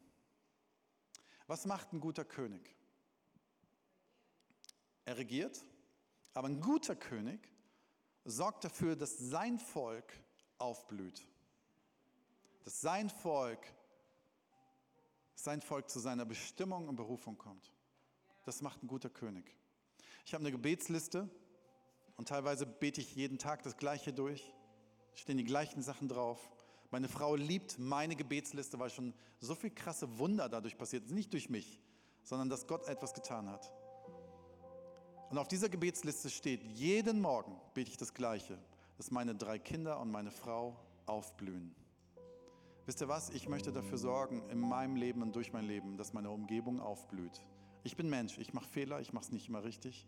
Was 1.47 1.65
macht 1.65 1.95
ein 1.95 2.01
guter 2.01 2.27
König? 2.27 2.77
Er 5.07 5.17
regiert, 5.17 5.65
aber 6.35 6.49
ein 6.49 6.61
guter 6.61 6.97
König 6.97 7.51
sorgt 8.27 8.65
dafür, 8.65 8.95
dass 8.95 9.17
sein 9.17 9.59
Volk 9.59 10.13
aufblüht. 10.59 11.27
Dass 12.65 12.83
sein 12.83 13.09
Volk 13.09 13.67
sein 15.39 15.61
Volk 15.61 15.89
zu 15.89 16.01
seiner 16.01 16.25
Bestimmung 16.25 16.89
und 16.89 16.97
Berufung 16.97 17.39
kommt. 17.39 17.73
Das 18.45 18.61
macht 18.61 18.83
ein 18.83 18.89
guter 18.89 19.09
König. 19.09 19.57
Ich 20.27 20.35
habe 20.35 20.43
eine 20.43 20.51
Gebetsliste 20.51 21.31
und 22.17 22.29
teilweise 22.29 22.67
bete 22.67 23.01
ich 23.01 23.15
jeden 23.15 23.39
Tag 23.39 23.63
das 23.63 23.77
Gleiche 23.77 24.13
durch. 24.13 24.53
Stehen 25.15 25.39
die 25.39 25.45
gleichen 25.45 25.81
Sachen 25.81 26.09
drauf. 26.09 26.51
Meine 26.91 27.09
Frau 27.09 27.37
liebt 27.37 27.79
meine 27.79 28.17
Gebetsliste, 28.17 28.81
weil 28.81 28.91
schon 28.91 29.15
so 29.41 29.55
viel 29.55 29.71
krasse 29.71 30.19
Wunder 30.19 30.49
dadurch 30.49 30.77
passiert 30.77 31.07
sind. 31.07 31.15
Nicht 31.15 31.33
durch 31.33 31.49
mich, 31.49 31.81
sondern 32.25 32.49
dass 32.49 32.67
Gott 32.67 32.89
etwas 32.89 33.15
getan 33.15 33.49
hat. 33.49 33.73
Und 35.31 35.39
auf 35.39 35.47
dieser 35.47 35.69
Gebetsliste 35.69 36.31
steht, 36.31 36.65
jeden 36.65 37.21
Morgen 37.21 37.61
bete 37.75 37.91
ich 37.91 37.97
das 37.97 38.13
Gleiche, 38.13 38.59
dass 38.97 39.13
meine 39.13 39.37
drei 39.37 39.61
Kinder 39.61 40.01
und 40.01 40.11
meine 40.11 40.33
Frau 40.33 40.77
aufblühen. 41.07 41.77
Wisst 42.89 43.03
ihr 43.03 43.09
was? 43.09 43.29
Ich 43.29 43.51
möchte 43.51 43.71
dafür 43.71 43.99
sorgen, 43.99 44.49
in 44.49 44.59
meinem 44.59 44.97
Leben 44.97 45.21
und 45.21 45.37
durch 45.37 45.53
mein 45.53 45.67
Leben, 45.67 45.99
dass 45.99 46.15
meine 46.15 46.31
Umgebung 46.31 46.81
aufblüht. 46.81 47.43
Ich 47.83 47.97
bin 47.97 48.09
Mensch, 48.09 48.39
ich 48.39 48.55
mache 48.55 48.65
Fehler, 48.65 48.99
ich 49.03 49.13
mache 49.13 49.25
es 49.25 49.31
nicht 49.31 49.51
immer 49.51 49.63
richtig. 49.63 50.07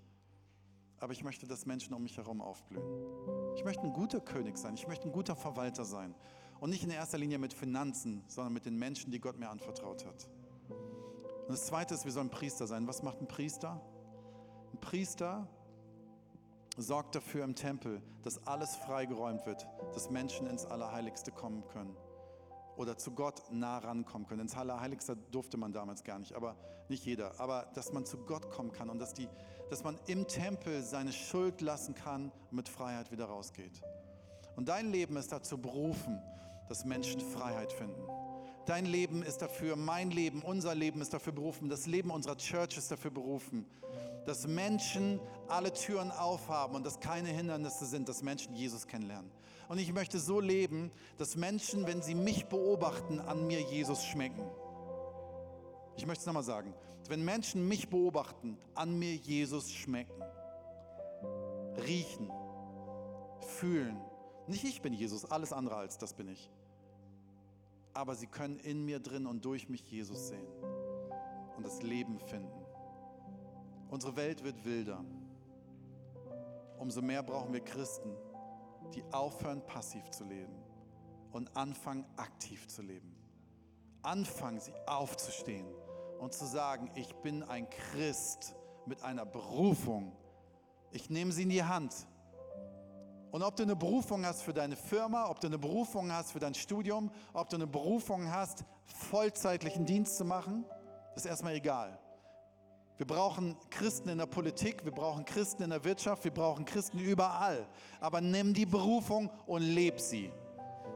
Aber 0.98 1.12
ich 1.12 1.22
möchte, 1.22 1.46
dass 1.46 1.66
Menschen 1.66 1.92
um 1.92 2.02
mich 2.02 2.16
herum 2.16 2.40
aufblühen. 2.40 2.82
Ich 3.54 3.64
möchte 3.64 3.82
ein 3.82 3.92
guter 3.92 4.18
König 4.18 4.56
sein, 4.56 4.76
ich 4.76 4.88
möchte 4.88 5.06
ein 5.06 5.12
guter 5.12 5.36
Verwalter 5.36 5.84
sein. 5.84 6.14
Und 6.58 6.70
nicht 6.70 6.82
in 6.82 6.88
erster 6.88 7.18
Linie 7.18 7.36
mit 7.36 7.52
Finanzen, 7.52 8.24
sondern 8.28 8.54
mit 8.54 8.64
den 8.64 8.78
Menschen, 8.78 9.12
die 9.12 9.20
Gott 9.20 9.38
mir 9.38 9.50
anvertraut 9.50 10.06
hat. 10.06 10.30
Und 10.70 11.50
das 11.50 11.66
Zweite 11.66 11.92
ist, 11.92 12.06
wir 12.06 12.12
sollen 12.12 12.30
Priester 12.30 12.66
sein. 12.66 12.88
Was 12.88 13.02
macht 13.02 13.20
ein 13.20 13.28
Priester? 13.28 13.78
Ein 14.72 14.80
Priester 14.80 15.46
sorgt 16.78 17.14
dafür 17.14 17.44
im 17.44 17.54
Tempel, 17.54 18.00
dass 18.22 18.46
alles 18.46 18.74
freigeräumt 18.76 19.44
wird, 19.44 19.66
dass 19.92 20.08
Menschen 20.08 20.46
ins 20.46 20.64
Allerheiligste 20.64 21.30
kommen 21.30 21.62
können 21.66 21.94
oder 22.80 22.96
zu 22.96 23.10
Gott 23.10 23.42
nah 23.50 23.76
rankommen 23.76 24.26
können. 24.26 24.40
Ins 24.40 24.56
Allerheiligste 24.56 25.14
durfte 25.30 25.58
man 25.58 25.74
damals 25.74 26.02
gar 26.02 26.18
nicht, 26.18 26.32
aber 26.32 26.56
nicht 26.88 27.04
jeder. 27.04 27.38
Aber 27.38 27.70
dass 27.74 27.92
man 27.92 28.06
zu 28.06 28.16
Gott 28.16 28.50
kommen 28.50 28.72
kann 28.72 28.88
und 28.88 28.98
dass, 28.98 29.12
die, 29.12 29.28
dass 29.68 29.84
man 29.84 29.98
im 30.06 30.26
Tempel 30.26 30.82
seine 30.82 31.12
Schuld 31.12 31.60
lassen 31.60 31.94
kann 31.94 32.32
und 32.50 32.56
mit 32.56 32.70
Freiheit 32.70 33.12
wieder 33.12 33.26
rausgeht. 33.26 33.82
Und 34.56 34.70
dein 34.70 34.90
Leben 34.90 35.18
ist 35.18 35.30
dazu 35.30 35.58
berufen, 35.58 36.22
dass 36.70 36.86
Menschen 36.86 37.20
Freiheit 37.20 37.70
finden. 37.70 38.00
Dein 38.64 38.86
Leben 38.86 39.22
ist 39.22 39.42
dafür, 39.42 39.76
mein 39.76 40.10
Leben, 40.10 40.40
unser 40.40 40.74
Leben 40.74 41.02
ist 41.02 41.12
dafür 41.12 41.34
berufen, 41.34 41.68
das 41.68 41.86
Leben 41.86 42.10
unserer 42.10 42.38
Church 42.38 42.78
ist 42.78 42.90
dafür 42.90 43.10
berufen, 43.10 43.66
dass 44.26 44.46
Menschen 44.46 45.20
alle 45.48 45.72
Türen 45.72 46.10
aufhaben 46.10 46.74
und 46.76 46.86
dass 46.86 47.00
keine 47.00 47.28
Hindernisse 47.28 47.86
sind, 47.86 48.08
dass 48.08 48.22
Menschen 48.22 48.54
Jesus 48.54 48.86
kennenlernen. 48.86 49.30
Und 49.68 49.78
ich 49.78 49.92
möchte 49.92 50.18
so 50.18 50.40
leben, 50.40 50.90
dass 51.16 51.36
Menschen, 51.36 51.86
wenn 51.86 52.02
sie 52.02 52.14
mich 52.14 52.46
beobachten, 52.46 53.20
an 53.20 53.46
mir 53.46 53.60
Jesus 53.60 54.04
schmecken. 54.04 54.42
Ich 55.96 56.06
möchte 56.06 56.20
es 56.22 56.26
nochmal 56.26 56.42
sagen. 56.42 56.74
Wenn 57.08 57.24
Menschen 57.24 57.66
mich 57.66 57.88
beobachten, 57.88 58.58
an 58.74 58.98
mir 58.98 59.14
Jesus 59.14 59.70
schmecken. 59.70 60.22
Riechen. 61.86 62.30
Fühlen. 63.58 64.00
Nicht 64.46 64.64
ich 64.64 64.82
bin 64.82 64.92
Jesus, 64.92 65.24
alles 65.24 65.52
andere 65.52 65.76
als 65.76 65.98
das 65.98 66.14
bin 66.14 66.28
ich. 66.28 66.50
Aber 67.94 68.14
sie 68.14 68.26
können 68.26 68.58
in 68.58 68.84
mir 68.84 68.98
drin 68.98 69.26
und 69.26 69.44
durch 69.44 69.68
mich 69.68 69.88
Jesus 69.90 70.28
sehen 70.28 70.46
und 71.56 71.64
das 71.64 71.82
Leben 71.82 72.18
finden. 72.18 72.59
Unsere 73.90 74.14
Welt 74.14 74.44
wird 74.44 74.64
wilder. 74.64 75.04
Umso 76.78 77.02
mehr 77.02 77.22
brauchen 77.22 77.52
wir 77.52 77.60
Christen, 77.60 78.14
die 78.94 79.02
aufhören, 79.12 79.66
passiv 79.66 80.08
zu 80.10 80.24
leben 80.24 80.54
und 81.32 81.54
anfangen, 81.56 82.06
aktiv 82.16 82.68
zu 82.68 82.82
leben. 82.82 83.14
Anfangen, 84.02 84.60
sie 84.60 84.72
aufzustehen 84.86 85.66
und 86.20 86.32
zu 86.32 86.46
sagen, 86.46 86.90
ich 86.94 87.12
bin 87.16 87.42
ein 87.42 87.68
Christ 87.68 88.54
mit 88.86 89.02
einer 89.02 89.26
Berufung. 89.26 90.16
Ich 90.92 91.10
nehme 91.10 91.32
sie 91.32 91.42
in 91.42 91.50
die 91.50 91.64
Hand. 91.64 91.94
Und 93.32 93.42
ob 93.42 93.56
du 93.56 93.64
eine 93.64 93.76
Berufung 93.76 94.24
hast 94.24 94.42
für 94.42 94.52
deine 94.52 94.76
Firma, 94.76 95.28
ob 95.28 95.40
du 95.40 95.48
eine 95.48 95.58
Berufung 95.58 96.10
hast 96.12 96.32
für 96.32 96.40
dein 96.40 96.54
Studium, 96.54 97.10
ob 97.32 97.48
du 97.48 97.56
eine 97.56 97.66
Berufung 97.66 98.30
hast, 98.30 98.64
vollzeitlichen 98.86 99.84
Dienst 99.84 100.16
zu 100.16 100.24
machen, 100.24 100.64
ist 101.14 101.26
erstmal 101.26 101.54
egal. 101.54 101.98
Wir 103.00 103.06
brauchen 103.06 103.56
Christen 103.70 104.10
in 104.10 104.18
der 104.18 104.26
Politik, 104.26 104.84
wir 104.84 104.92
brauchen 104.92 105.24
Christen 105.24 105.62
in 105.62 105.70
der 105.70 105.82
Wirtschaft, 105.84 106.22
wir 106.22 106.34
brauchen 106.34 106.66
Christen 106.66 106.98
überall. 106.98 107.66
Aber 107.98 108.20
nimm 108.20 108.52
die 108.52 108.66
Berufung 108.66 109.30
und 109.46 109.62
leb 109.62 109.98
sie. 109.98 110.30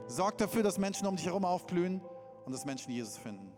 Sorg 0.06 0.36
dafür, 0.36 0.62
dass 0.62 0.76
Menschen 0.76 1.06
um 1.06 1.16
dich 1.16 1.24
herum 1.24 1.46
aufblühen 1.46 2.02
und 2.44 2.52
dass 2.52 2.66
Menschen 2.66 2.92
Jesus 2.92 3.16
finden. 3.16 3.50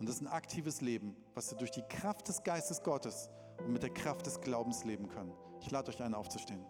Und 0.00 0.08
das 0.08 0.16
ist 0.16 0.22
ein 0.22 0.26
aktives 0.26 0.80
Leben, 0.80 1.14
was 1.36 1.52
wir 1.52 1.58
durch 1.58 1.70
die 1.70 1.82
Kraft 1.82 2.26
des 2.26 2.42
Geistes 2.42 2.82
Gottes 2.82 3.30
und 3.58 3.72
mit 3.72 3.84
der 3.84 3.90
Kraft 3.90 4.26
des 4.26 4.40
Glaubens 4.40 4.82
leben 4.82 5.08
können. 5.08 5.32
Ich 5.60 5.70
lade 5.70 5.92
euch 5.92 6.02
ein, 6.02 6.14
aufzustehen. 6.14 6.66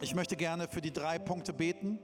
Ich 0.00 0.12
möchte 0.12 0.34
gerne 0.34 0.66
für 0.66 0.80
die 0.80 0.92
drei 0.92 1.20
Punkte 1.20 1.52
beten. 1.52 2.00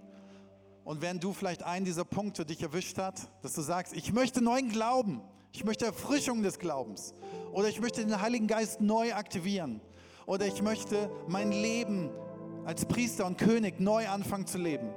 Und 0.85 1.01
wenn 1.01 1.18
du 1.18 1.32
vielleicht 1.32 1.62
einen 1.62 1.87
dieser 1.87 2.05
Punkte 2.05 2.45
dich 2.45 2.62
erwischt 2.62 2.99
hat, 2.99 3.28
dass 3.43 3.55
du 3.55 3.62
sagst, 3.62 3.95
ich 3.95 4.12
möchte 4.12 4.43
neuen 4.43 4.68
Glauben, 4.68 5.22
ich 5.53 5.64
möchte 5.64 5.87
Erfrischung 5.87 6.43
des 6.43 6.59
Glaubens 6.59 7.14
oder 7.53 7.68
ich 7.68 7.80
möchte 7.80 8.05
den 8.05 8.20
Heiligen 8.20 8.47
Geist 8.47 8.80
neu 8.80 9.14
aktivieren 9.14 9.80
oder 10.26 10.47
ich 10.47 10.61
möchte 10.62 11.11
mein 11.26 11.53
Leben 11.53 12.11
als 12.66 12.85
Priester 12.85 13.24
und 13.26 13.39
König 13.39 13.80
neu 13.80 14.09
anfangen 14.09 14.47
zu 14.47 14.59
leben, 14.59 14.91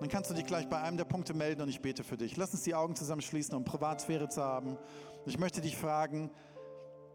dann 0.00 0.08
kannst 0.08 0.30
du 0.30 0.34
dich 0.34 0.44
gleich 0.44 0.68
bei 0.68 0.80
einem 0.80 0.98
der 0.98 1.04
Punkte 1.04 1.32
melden 1.32 1.62
und 1.62 1.68
ich 1.68 1.80
bete 1.80 2.04
für 2.04 2.18
dich. 2.18 2.36
Lass 2.36 2.52
uns 2.52 2.62
die 2.62 2.74
Augen 2.74 2.94
zusammen 2.94 3.22
schließen, 3.22 3.54
um 3.54 3.64
Privatsphäre 3.64 4.28
zu 4.28 4.42
haben. 4.42 4.76
Ich 5.24 5.38
möchte 5.38 5.62
dich 5.62 5.76
fragen, 5.76 6.30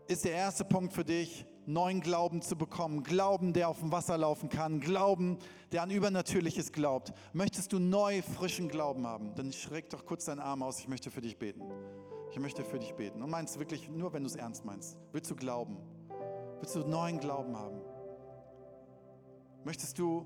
ist 0.08 0.26
der 0.26 0.32
erste 0.32 0.66
Punkt 0.66 0.94
für 0.94 1.06
dich, 1.06 1.46
neuen 1.66 2.02
Glauben 2.02 2.42
zu 2.42 2.56
bekommen. 2.56 3.04
Glauben, 3.04 3.54
der 3.54 3.70
auf 3.70 3.80
dem 3.80 3.92
Wasser 3.92 4.18
laufen 4.18 4.50
kann. 4.50 4.80
Glauben, 4.80 5.38
der 5.72 5.84
an 5.84 5.92
Übernatürliches 5.92 6.72
glaubt. 6.72 7.14
Möchtest 7.34 7.74
du 7.74 7.80
neu, 7.80 8.22
frischen 8.22 8.70
Glauben 8.70 9.06
haben? 9.06 9.36
Dann 9.36 9.54
schreck 9.54 9.90
doch 9.90 10.06
kurz 10.06 10.26
deinen 10.26 10.40
Arm 10.40 10.64
aus. 10.64 10.80
Ich 10.80 10.88
möchte 10.88 11.12
für 11.12 11.22
dich 11.22 11.38
beten. 11.38 11.64
Ich 12.32 12.40
möchte 12.40 12.64
für 12.64 12.80
dich 12.80 12.94
beten. 12.94 13.22
Und 13.22 13.30
meinst 13.30 13.60
wirklich 13.60 13.90
nur, 13.90 14.14
wenn 14.14 14.24
du 14.24 14.30
es 14.30 14.36
ernst 14.36 14.66
meinst. 14.66 14.98
Willst 15.12 15.30
du 15.32 15.36
glauben? 15.36 15.78
Willst 16.60 16.76
du 16.76 16.80
neuen 16.80 17.20
Glauben 17.20 17.58
haben? 17.58 17.82
Möchtest 19.64 20.00
du 20.00 20.26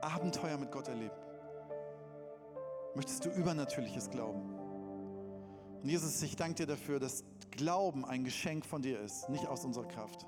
Abenteuer 0.00 0.58
mit 0.58 0.70
Gott 0.70 0.88
erleben? 0.88 1.14
Möchtest 2.94 3.24
du 3.24 3.30
Übernatürliches 3.30 4.10
glauben? 4.10 4.42
Und 5.82 5.88
Jesus, 5.88 6.22
ich 6.22 6.36
danke 6.36 6.54
dir 6.54 6.66
dafür, 6.66 7.00
dass 7.00 7.24
Glauben 7.50 8.04
ein 8.04 8.24
Geschenk 8.24 8.64
von 8.64 8.82
dir 8.82 9.00
ist, 9.00 9.28
nicht 9.28 9.46
aus 9.46 9.64
unserer 9.64 9.86
Kraft. 9.86 10.26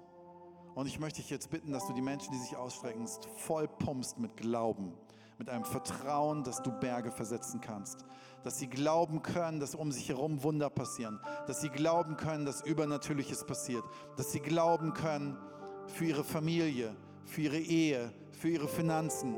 Und 0.75 0.87
ich 0.87 0.99
möchte 0.99 1.21
dich 1.21 1.31
jetzt 1.31 1.51
bitten, 1.51 1.73
dass 1.73 1.87
du 1.87 1.93
die 1.93 2.03
Menschen, 2.03 2.33
die 2.33 2.39
sich 2.39 2.57
ausstrecken, 2.57 3.07
voll 3.37 3.69
pumpst 3.69 4.19
mit 4.19 4.37
Glauben, 4.37 4.93
mit 5.39 5.49
einem 5.49 5.65
Vertrauen, 5.65 6.43
dass 6.43 6.63
du 6.63 6.73
Berge 6.73 7.11
versetzen 7.11 7.61
kannst. 7.61 8.05
Dass 8.43 8.59
sie 8.59 8.67
glauben 8.67 9.23
können, 9.23 9.61
dass 9.61 9.75
um 9.75 9.93
sich 9.93 10.09
herum 10.09 10.43
Wunder 10.43 10.71
passieren. 10.71 11.21
Dass 11.47 11.61
sie 11.61 11.71
glauben 11.71 12.17
können, 12.17 12.45
dass 12.45 12.63
Übernatürliches 12.63 13.45
passiert. 13.45 13.85
Dass 14.17 14.33
sie 14.33 14.41
glauben 14.41 14.93
können 14.93 15.39
für 15.87 16.07
ihre 16.07 16.25
Familie, 16.25 16.95
für 17.25 17.43
ihre 17.43 17.59
Ehe, 17.59 18.13
für 18.33 18.49
ihre 18.49 18.69
Finanzen, 18.69 19.37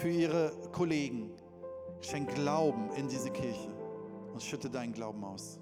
für 0.00 0.10
ihre 0.10 0.52
Kollegen. 0.72 1.30
Schenk 2.00 2.34
Glauben 2.34 2.90
in 2.96 3.08
diese 3.08 3.30
Kirche 3.30 3.70
und 4.32 4.42
schütte 4.42 4.68
deinen 4.68 4.92
Glauben 4.92 5.24
aus. 5.24 5.60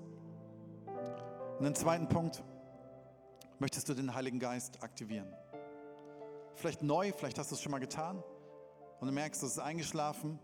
Und 1.58 1.64
den 1.64 1.74
zweiten 1.74 2.08
Punkt, 2.08 2.42
möchtest 3.60 3.88
du 3.88 3.94
den 3.94 4.14
Heiligen 4.14 4.38
Geist 4.38 4.82
aktivieren? 4.82 5.32
Vielleicht 6.54 6.82
neu, 6.82 7.12
vielleicht 7.12 7.38
hast 7.38 7.50
du 7.50 7.54
es 7.54 7.62
schon 7.62 7.72
mal 7.72 7.78
getan 7.78 8.22
und 9.00 9.06
du 9.06 9.12
merkst, 9.12 9.42
es 9.42 9.52
ist 9.52 9.58
eingeschlafen, 9.58 10.38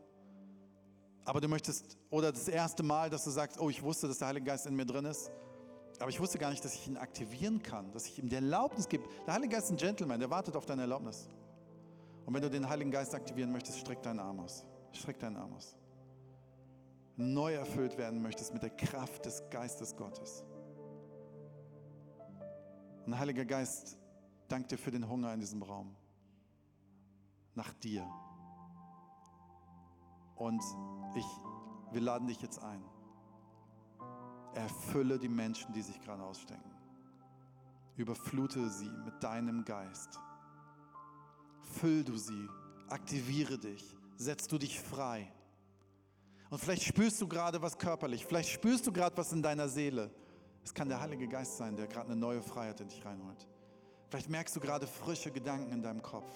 aber 1.24 1.40
du 1.40 1.48
möchtest, 1.48 1.98
oder 2.10 2.30
das 2.30 2.48
erste 2.48 2.82
Mal, 2.82 3.10
dass 3.10 3.24
du 3.24 3.30
sagst, 3.30 3.58
oh, 3.58 3.68
ich 3.68 3.82
wusste, 3.82 4.06
dass 4.06 4.18
der 4.18 4.28
Heilige 4.28 4.46
Geist 4.46 4.66
in 4.66 4.76
mir 4.76 4.86
drin 4.86 5.04
ist, 5.04 5.30
aber 5.98 6.10
ich 6.10 6.20
wusste 6.20 6.38
gar 6.38 6.50
nicht, 6.50 6.64
dass 6.64 6.74
ich 6.74 6.86
ihn 6.86 6.96
aktivieren 6.96 7.62
kann, 7.62 7.90
dass 7.92 8.06
ich 8.06 8.18
ihm 8.18 8.28
die 8.28 8.36
Erlaubnis 8.36 8.88
gebe. 8.88 9.04
Der 9.26 9.34
Heilige 9.34 9.54
Geist 9.54 9.66
ist 9.66 9.72
ein 9.72 9.76
Gentleman, 9.78 10.20
der 10.20 10.30
wartet 10.30 10.54
auf 10.54 10.66
deine 10.66 10.82
Erlaubnis. 10.82 11.28
Und 12.24 12.34
wenn 12.34 12.42
du 12.42 12.50
den 12.50 12.68
Heiligen 12.68 12.90
Geist 12.90 13.14
aktivieren 13.14 13.50
möchtest, 13.50 13.78
streck 13.78 14.02
deinen 14.02 14.20
Arm 14.20 14.40
aus. 14.40 14.64
Streck 14.92 15.18
deinen 15.18 15.36
Arm 15.36 15.52
aus 15.54 15.76
neu 17.16 17.54
erfüllt 17.54 17.96
werden 17.96 18.20
möchtest 18.22 18.52
mit 18.52 18.62
der 18.62 18.70
Kraft 18.70 19.24
des 19.24 19.42
Geistes 19.50 19.96
Gottes. 19.96 20.44
Und 23.06 23.16
Heiliger 23.16 23.44
Geist, 23.44 23.96
danke 24.48 24.68
dir 24.68 24.78
für 24.78 24.90
den 24.90 25.08
Hunger 25.08 25.32
in 25.32 25.38
diesem 25.38 25.62
Raum. 25.62 25.94
Nach 27.54 27.72
dir. 27.74 28.04
Und 30.34 30.62
ich, 31.14 31.24
wir 31.92 32.00
laden 32.00 32.26
dich 32.26 32.42
jetzt 32.42 32.58
ein. 32.62 32.84
Erfülle 34.54 35.18
die 35.20 35.28
Menschen, 35.28 35.72
die 35.72 35.82
sich 35.82 36.00
gerade 36.00 36.22
ausstecken. 36.22 36.70
Überflute 37.96 38.68
sie 38.70 38.90
mit 39.04 39.22
deinem 39.22 39.64
Geist. 39.64 40.18
Füll 41.62 42.02
du 42.02 42.16
sie, 42.16 42.48
aktiviere 42.88 43.56
dich, 43.56 43.96
setz 44.16 44.48
du 44.48 44.58
dich 44.58 44.80
frei. 44.80 45.32
Und 46.50 46.58
vielleicht 46.58 46.82
spürst 46.82 47.20
du 47.20 47.28
gerade 47.28 47.62
was 47.62 47.78
körperlich, 47.78 48.26
vielleicht 48.26 48.50
spürst 48.50 48.86
du 48.86 48.92
gerade 48.92 49.16
was 49.16 49.32
in 49.32 49.42
deiner 49.42 49.68
Seele. 49.68 50.10
Es 50.66 50.74
kann 50.74 50.88
der 50.88 51.00
Heilige 51.00 51.28
Geist 51.28 51.58
sein, 51.58 51.76
der 51.76 51.86
gerade 51.86 52.10
eine 52.10 52.16
neue 52.16 52.42
Freiheit 52.42 52.80
in 52.80 52.88
dich 52.88 53.04
reinholt. 53.04 53.46
Vielleicht 54.08 54.28
merkst 54.28 54.56
du 54.56 54.58
gerade 54.58 54.88
frische 54.88 55.30
Gedanken 55.30 55.70
in 55.70 55.80
deinem 55.80 56.02
Kopf. 56.02 56.28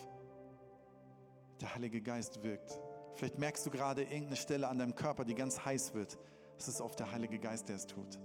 Der 1.60 1.74
Heilige 1.74 2.00
Geist 2.00 2.40
wirkt. 2.44 2.80
Vielleicht 3.16 3.40
merkst 3.40 3.66
du 3.66 3.70
gerade 3.70 4.04
irgendeine 4.04 4.36
Stelle 4.36 4.68
an 4.68 4.78
deinem 4.78 4.94
Körper, 4.94 5.24
die 5.24 5.34
ganz 5.34 5.64
heiß 5.64 5.94
wird. 5.94 6.16
Es 6.56 6.68
ist 6.68 6.80
oft 6.80 7.00
der 7.00 7.10
Heilige 7.10 7.40
Geist, 7.40 7.68
der 7.68 7.74
es 7.74 7.88
tut. 7.88 8.20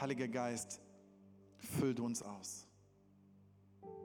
Heiliger 0.00 0.26
Geist, 0.26 0.80
füll 1.58 1.94
du 1.94 2.06
uns 2.06 2.22
aus. 2.22 2.66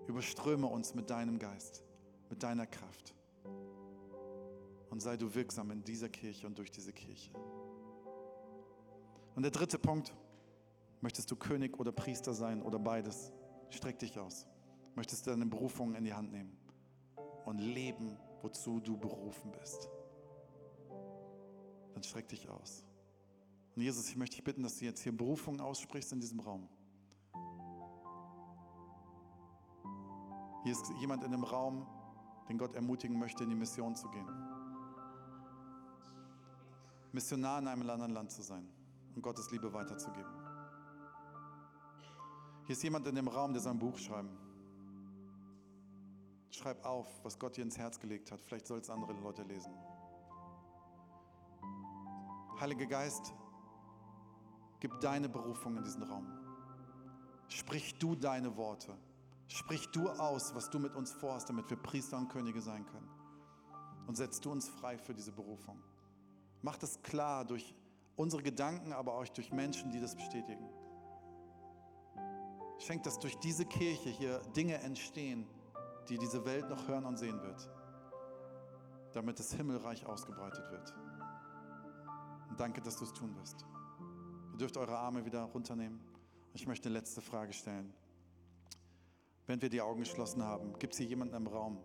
Überströme 0.07 0.67
uns 0.67 0.95
mit 0.95 1.09
deinem 1.09 1.39
Geist, 1.39 1.85
mit 2.29 2.43
deiner 2.43 2.67
Kraft 2.67 3.15
und 4.89 4.99
sei 4.99 5.15
du 5.15 5.33
wirksam 5.33 5.71
in 5.71 5.81
dieser 5.85 6.09
Kirche 6.09 6.45
und 6.45 6.57
durch 6.57 6.71
diese 6.71 6.91
Kirche. 6.91 7.31
Und 9.33 9.43
der 9.43 9.51
dritte 9.51 9.79
Punkt, 9.79 10.13
möchtest 11.01 11.29
du 11.31 11.35
König 11.35 11.79
oder 11.79 11.91
Priester 11.91 12.33
sein 12.33 12.61
oder 12.61 12.79
beides? 12.79 13.31
Streck 13.69 13.99
dich 13.99 14.17
aus. 14.19 14.47
Möchtest 14.95 15.25
du 15.25 15.31
deine 15.31 15.45
Berufung 15.45 15.95
in 15.95 16.03
die 16.03 16.13
Hand 16.13 16.31
nehmen 16.31 16.57
und 17.45 17.59
leben, 17.59 18.17
wozu 18.41 18.79
du 18.79 18.97
berufen 18.97 19.51
bist? 19.51 19.89
Dann 21.93 22.03
streck 22.03 22.27
dich 22.27 22.49
aus. 22.49 22.83
Und 23.75 23.83
Jesus, 23.83 24.09
ich 24.09 24.17
möchte 24.17 24.35
dich 24.35 24.43
bitten, 24.43 24.63
dass 24.63 24.77
du 24.77 24.85
jetzt 24.85 25.01
hier 25.01 25.15
Berufung 25.15 25.59
aussprichst 25.59 26.11
in 26.11 26.19
diesem 26.19 26.39
Raum. 26.39 26.67
Hier 30.63 30.73
ist 30.73 30.91
jemand 30.99 31.23
in 31.23 31.31
dem 31.31 31.43
Raum, 31.43 31.87
den 32.47 32.57
Gott 32.57 32.75
ermutigen 32.75 33.17
möchte, 33.17 33.43
in 33.43 33.49
die 33.49 33.55
Mission 33.55 33.95
zu 33.95 34.09
gehen. 34.09 34.27
Missionar 37.13 37.59
in 37.59 37.67
einem 37.67 37.89
anderen 37.89 38.13
Land 38.13 38.31
zu 38.31 38.41
sein 38.41 38.69
und 39.15 39.21
Gottes 39.21 39.51
Liebe 39.51 39.73
weiterzugeben. 39.73 40.40
Hier 42.71 42.77
ist 42.77 42.83
jemand 42.83 43.05
in 43.05 43.15
dem 43.15 43.27
Raum, 43.27 43.51
der 43.51 43.61
sein 43.61 43.77
Buch 43.77 43.97
schreiben. 43.97 44.29
Schreib 46.51 46.85
auf, 46.85 47.05
was 47.21 47.37
Gott 47.37 47.57
dir 47.57 47.63
ins 47.63 47.77
Herz 47.77 47.99
gelegt 47.99 48.31
hat. 48.31 48.39
Vielleicht 48.39 48.65
soll 48.65 48.79
es 48.79 48.89
andere 48.89 49.11
Leute 49.11 49.43
lesen. 49.43 49.73
Heiliger 52.61 52.85
Geist, 52.85 53.33
gib 54.79 54.97
deine 55.01 55.27
Berufung 55.27 55.75
in 55.75 55.83
diesen 55.83 56.01
Raum. 56.03 56.25
Sprich 57.49 57.99
du 57.99 58.15
deine 58.15 58.55
Worte. 58.55 58.97
Sprich 59.49 59.87
du 59.87 60.07
aus, 60.07 60.55
was 60.55 60.69
du 60.69 60.79
mit 60.79 60.95
uns 60.95 61.11
vorhast, 61.11 61.49
damit 61.49 61.69
wir 61.69 61.75
Priester 61.75 62.17
und 62.17 62.29
Könige 62.29 62.61
sein 62.61 62.85
können. 62.85 63.09
Und 64.07 64.15
setz 64.15 64.39
du 64.39 64.49
uns 64.49 64.69
frei 64.69 64.97
für 64.97 65.13
diese 65.13 65.33
Berufung. 65.33 65.83
Mach 66.61 66.77
das 66.77 67.01
klar 67.01 67.43
durch 67.43 67.75
unsere 68.15 68.41
Gedanken, 68.41 68.93
aber 68.93 69.15
auch 69.15 69.27
durch 69.27 69.51
Menschen, 69.51 69.91
die 69.91 69.99
das 69.99 70.15
bestätigen. 70.15 70.69
Schenk, 72.81 73.03
dass 73.03 73.19
durch 73.19 73.37
diese 73.37 73.65
Kirche 73.65 74.09
hier 74.09 74.39
Dinge 74.55 74.75
entstehen, 74.79 75.47
die 76.09 76.17
diese 76.17 76.45
Welt 76.45 76.67
noch 76.69 76.87
hören 76.87 77.05
und 77.05 77.17
sehen 77.17 77.41
wird, 77.41 77.69
damit 79.13 79.39
das 79.39 79.53
Himmelreich 79.53 80.05
ausgebreitet 80.05 80.69
wird. 80.71 80.93
Und 82.49 82.59
danke, 82.59 82.81
dass 82.81 82.97
du 82.97 83.05
es 83.05 83.13
tun 83.13 83.35
wirst. 83.37 83.65
Ihr 84.53 84.57
dürft 84.57 84.77
eure 84.77 84.97
Arme 84.97 85.25
wieder 85.25 85.43
runternehmen. 85.43 86.01
Ich 86.53 86.67
möchte 86.67 86.89
eine 86.89 86.97
letzte 86.97 87.21
Frage 87.21 87.53
stellen. 87.53 87.93
Wenn 89.45 89.61
wir 89.61 89.69
die 89.69 89.81
Augen 89.81 89.99
geschlossen 89.99 90.43
haben, 90.43 90.77
gibt 90.79 90.93
es 90.93 90.99
hier 90.99 91.07
jemanden 91.07 91.35
im 91.35 91.47
Raum, 91.47 91.77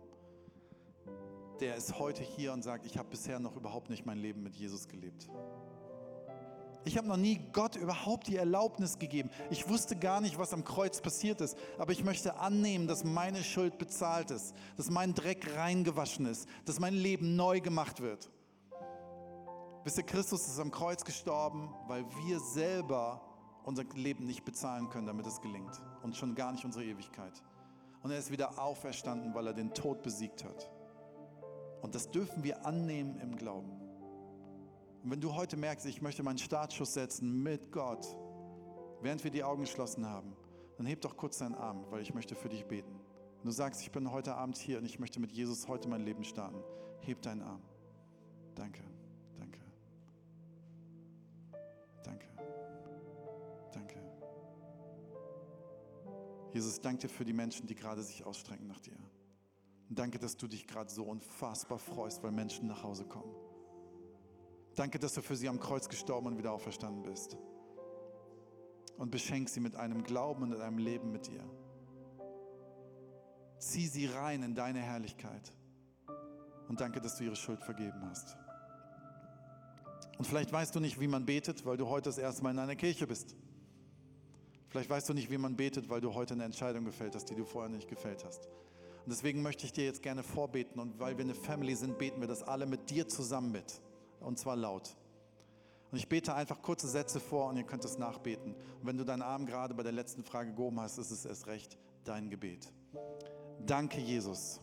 der 1.59 1.75
ist 1.75 1.97
heute 1.97 2.23
hier 2.23 2.53
und 2.53 2.63
sagt, 2.63 2.85
ich 2.85 2.97
habe 2.97 3.09
bisher 3.09 3.39
noch 3.39 3.55
überhaupt 3.55 3.89
nicht 3.89 4.05
mein 4.05 4.17
Leben 4.17 4.43
mit 4.43 4.55
Jesus 4.55 4.87
gelebt. 4.87 5.27
Ich 6.87 6.97
habe 6.97 7.09
noch 7.09 7.17
nie 7.17 7.41
Gott 7.51 7.75
überhaupt 7.75 8.27
die 8.27 8.37
Erlaubnis 8.37 8.97
gegeben. 8.97 9.29
Ich 9.49 9.67
wusste 9.67 9.97
gar 9.97 10.21
nicht, 10.21 10.39
was 10.39 10.53
am 10.53 10.63
Kreuz 10.63 11.01
passiert 11.01 11.41
ist, 11.41 11.57
aber 11.77 11.91
ich 11.91 12.05
möchte 12.05 12.39
annehmen, 12.39 12.87
dass 12.87 13.03
meine 13.03 13.43
Schuld 13.43 13.77
bezahlt 13.77 14.31
ist, 14.31 14.55
dass 14.77 14.89
mein 14.89 15.13
Dreck 15.13 15.53
reingewaschen 15.57 16.25
ist, 16.25 16.47
dass 16.63 16.79
mein 16.79 16.93
Leben 16.93 17.35
neu 17.35 17.59
gemacht 17.59 17.99
wird. 17.99 18.29
Wisst 19.83 19.97
ihr, 19.97 20.05
Christus 20.05 20.47
ist 20.47 20.59
am 20.59 20.71
Kreuz 20.71 21.03
gestorben, 21.03 21.73
weil 21.87 22.05
wir 22.25 22.39
selber 22.39 23.21
unser 23.65 23.83
Leben 23.95 24.25
nicht 24.25 24.45
bezahlen 24.45 24.89
können, 24.89 25.07
damit 25.07 25.27
es 25.27 25.41
gelingt. 25.41 25.81
Und 26.03 26.15
schon 26.15 26.35
gar 26.35 26.53
nicht 26.53 26.63
unsere 26.63 26.85
Ewigkeit. 26.85 27.43
Und 28.01 28.11
er 28.11 28.17
ist 28.17 28.31
wieder 28.31 28.57
auferstanden, 28.63 29.33
weil 29.33 29.47
er 29.47 29.53
den 29.53 29.73
Tod 29.73 30.03
besiegt 30.03 30.45
hat. 30.45 30.71
Und 31.81 31.95
das 31.95 32.09
dürfen 32.11 32.45
wir 32.45 32.65
annehmen 32.65 33.19
im 33.19 33.35
Glauben. 33.35 33.86
Und 35.03 35.11
wenn 35.11 35.21
du 35.21 35.35
heute 35.35 35.57
merkst, 35.57 35.85
ich 35.85 36.01
möchte 36.01 36.23
meinen 36.23 36.37
Startschuss 36.37 36.93
setzen 36.93 37.43
mit 37.43 37.71
Gott, 37.71 38.05
während 39.01 39.23
wir 39.23 39.31
die 39.31 39.43
Augen 39.43 39.61
geschlossen 39.61 40.05
haben, 40.05 40.35
dann 40.77 40.85
heb 40.85 41.01
doch 41.01 41.17
kurz 41.17 41.39
deinen 41.39 41.55
Arm, 41.55 41.85
weil 41.89 42.01
ich 42.01 42.13
möchte 42.13 42.35
für 42.35 42.49
dich 42.49 42.65
beten. 42.65 42.99
Wenn 43.37 43.45
du 43.45 43.51
sagst, 43.51 43.81
ich 43.81 43.91
bin 43.91 44.11
heute 44.11 44.35
Abend 44.35 44.57
hier 44.57 44.77
und 44.77 44.85
ich 44.85 44.99
möchte 44.99 45.19
mit 45.19 45.31
Jesus 45.31 45.67
heute 45.67 45.87
mein 45.87 46.01
Leben 46.01 46.23
starten, 46.23 46.61
heb 47.01 47.21
deinen 47.21 47.41
Arm. 47.41 47.61
Danke, 48.55 48.83
danke, 49.37 49.59
danke, 52.03 52.27
danke. 53.71 53.95
Jesus, 56.53 56.81
danke 56.81 57.07
dir 57.07 57.09
für 57.09 57.25
die 57.25 57.33
Menschen, 57.33 57.67
die 57.67 57.75
gerade 57.75 58.01
sich 58.01 58.25
ausstrecken 58.25 58.67
nach 58.67 58.79
dir. 58.79 58.97
Danke, 59.89 60.19
dass 60.19 60.35
du 60.35 60.47
dich 60.47 60.67
gerade 60.67 60.89
so 60.89 61.03
unfassbar 61.03 61.79
freust, 61.79 62.21
weil 62.23 62.31
Menschen 62.31 62.67
nach 62.67 62.83
Hause 62.83 63.05
kommen. 63.05 63.33
Danke, 64.77 64.99
dass 64.99 65.15
du 65.15 65.23
für 65.23 65.35
sie 65.35 65.49
am 65.49 65.59
Kreuz 65.59 65.89
gestorben 65.89 66.27
und 66.27 66.37
wieder 66.37 66.51
auferstanden 66.51 67.01
bist. 67.01 67.35
Und 68.95 69.09
beschenk 69.09 69.49
sie 69.49 69.59
mit 69.59 69.75
einem 69.75 70.03
Glauben 70.03 70.43
und 70.43 70.61
einem 70.61 70.77
Leben 70.77 71.11
mit 71.11 71.25
dir. 71.25 71.43
Zieh 73.57 73.87
sie 73.87 74.05
rein 74.05 74.43
in 74.43 74.53
deine 74.53 74.79
Herrlichkeit. 74.79 75.51
Und 76.67 76.79
danke, 76.79 77.01
dass 77.01 77.17
du 77.17 77.23
ihre 77.23 77.35
Schuld 77.35 77.59
vergeben 77.59 78.05
hast. 78.07 78.37
Und 80.19 80.25
vielleicht 80.25 80.51
weißt 80.51 80.75
du 80.75 80.79
nicht, 80.79 80.99
wie 80.99 81.07
man 81.07 81.25
betet, 81.25 81.65
weil 81.65 81.77
du 81.77 81.87
heute 81.87 82.09
das 82.09 82.19
erste 82.19 82.43
Mal 82.43 82.51
in 82.51 82.59
einer 82.59 82.75
Kirche 82.75 83.07
bist. 83.07 83.35
Vielleicht 84.69 84.91
weißt 84.91 85.09
du 85.09 85.15
nicht, 85.15 85.31
wie 85.31 85.39
man 85.39 85.55
betet, 85.55 85.89
weil 85.89 86.01
du 86.01 86.13
heute 86.13 86.35
eine 86.35 86.43
Entscheidung 86.43 86.85
gefällt 86.85 87.15
hast, 87.15 87.25
die 87.31 87.35
du 87.35 87.45
vorher 87.45 87.69
nicht 87.69 87.87
gefällt 87.87 88.23
hast. 88.23 88.45
Und 88.45 89.09
deswegen 89.09 89.41
möchte 89.41 89.65
ich 89.65 89.73
dir 89.73 89.85
jetzt 89.85 90.03
gerne 90.03 90.21
vorbeten. 90.21 90.79
Und 90.79 90.99
weil 90.99 91.17
wir 91.17 91.23
eine 91.23 91.33
Family 91.33 91.73
sind, 91.73 91.97
beten 91.97 92.21
wir 92.21 92.27
das 92.27 92.43
alle 92.43 92.67
mit 92.67 92.91
dir 92.91 93.07
zusammen 93.07 93.51
mit. 93.51 93.81
Und 94.19 94.39
zwar 94.39 94.55
laut. 94.55 94.95
Und 95.91 95.97
ich 95.97 96.09
bete 96.09 96.33
einfach 96.33 96.61
kurze 96.61 96.87
Sätze 96.87 97.19
vor 97.19 97.49
und 97.49 97.57
ihr 97.57 97.63
könnt 97.63 97.85
es 97.85 97.97
nachbeten. 97.97 98.53
Und 98.53 98.87
wenn 98.87 98.97
du 98.97 99.05
deinen 99.05 99.21
Arm 99.21 99.45
gerade 99.45 99.73
bei 99.73 99.83
der 99.83 99.93
letzten 99.93 100.23
Frage 100.23 100.53
gehoben 100.53 100.79
hast, 100.79 100.97
ist 100.97 101.11
es 101.11 101.25
erst 101.25 101.47
recht 101.47 101.77
dein 102.03 102.29
Gebet. 102.29 102.71
Danke, 103.65 103.99
Jesus, 103.99 104.59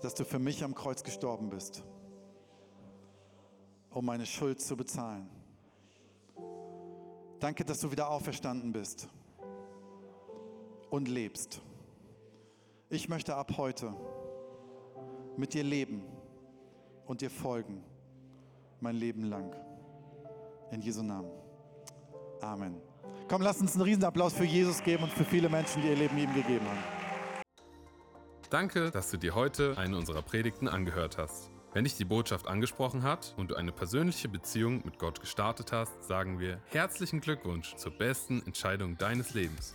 dass 0.00 0.14
du 0.14 0.24
für 0.24 0.38
mich 0.38 0.64
am 0.64 0.74
Kreuz 0.74 1.02
gestorben 1.02 1.50
bist, 1.50 1.82
um 3.90 4.04
meine 4.04 4.26
Schuld 4.26 4.60
zu 4.60 4.76
bezahlen. 4.76 5.28
Danke, 7.38 7.64
dass 7.64 7.80
du 7.80 7.90
wieder 7.90 8.08
auferstanden 8.08 8.72
bist 8.72 9.08
und 10.90 11.08
lebst. 11.08 11.60
Ich 12.88 13.08
möchte 13.08 13.34
ab 13.34 13.56
heute 13.56 13.94
mit 15.36 15.54
dir 15.54 15.64
leben 15.64 16.04
und 17.06 17.20
dir 17.20 17.30
folgen, 17.30 17.82
mein 18.82 18.96
Leben 18.96 19.24
lang. 19.24 19.54
In 20.72 20.80
Jesu 20.80 21.02
Namen. 21.02 21.30
Amen. 22.40 22.80
Komm, 23.28 23.42
lass 23.42 23.60
uns 23.60 23.74
einen 23.74 23.82
Riesenapplaus 23.82 24.34
für 24.34 24.44
Jesus 24.44 24.82
geben 24.82 25.04
und 25.04 25.12
für 25.12 25.24
viele 25.24 25.48
Menschen, 25.48 25.80
die 25.80 25.88
ihr 25.88 25.96
Leben 25.96 26.18
ihm 26.18 26.34
gegeben 26.34 26.66
haben. 26.66 26.82
Danke, 28.50 28.90
dass 28.90 29.10
du 29.10 29.16
dir 29.16 29.34
heute 29.34 29.78
eine 29.78 29.96
unserer 29.96 30.22
Predigten 30.22 30.68
angehört 30.68 31.16
hast. 31.16 31.50
Wenn 31.72 31.84
dich 31.84 31.96
die 31.96 32.04
Botschaft 32.04 32.48
angesprochen 32.48 33.02
hat 33.02 33.34
und 33.38 33.50
du 33.50 33.54
eine 33.54 33.72
persönliche 33.72 34.28
Beziehung 34.28 34.82
mit 34.84 34.98
Gott 34.98 35.20
gestartet 35.20 35.72
hast, 35.72 36.02
sagen 36.04 36.38
wir 36.38 36.60
herzlichen 36.66 37.22
Glückwunsch 37.22 37.74
zur 37.76 37.92
besten 37.92 38.42
Entscheidung 38.44 38.98
deines 38.98 39.32
Lebens. 39.32 39.74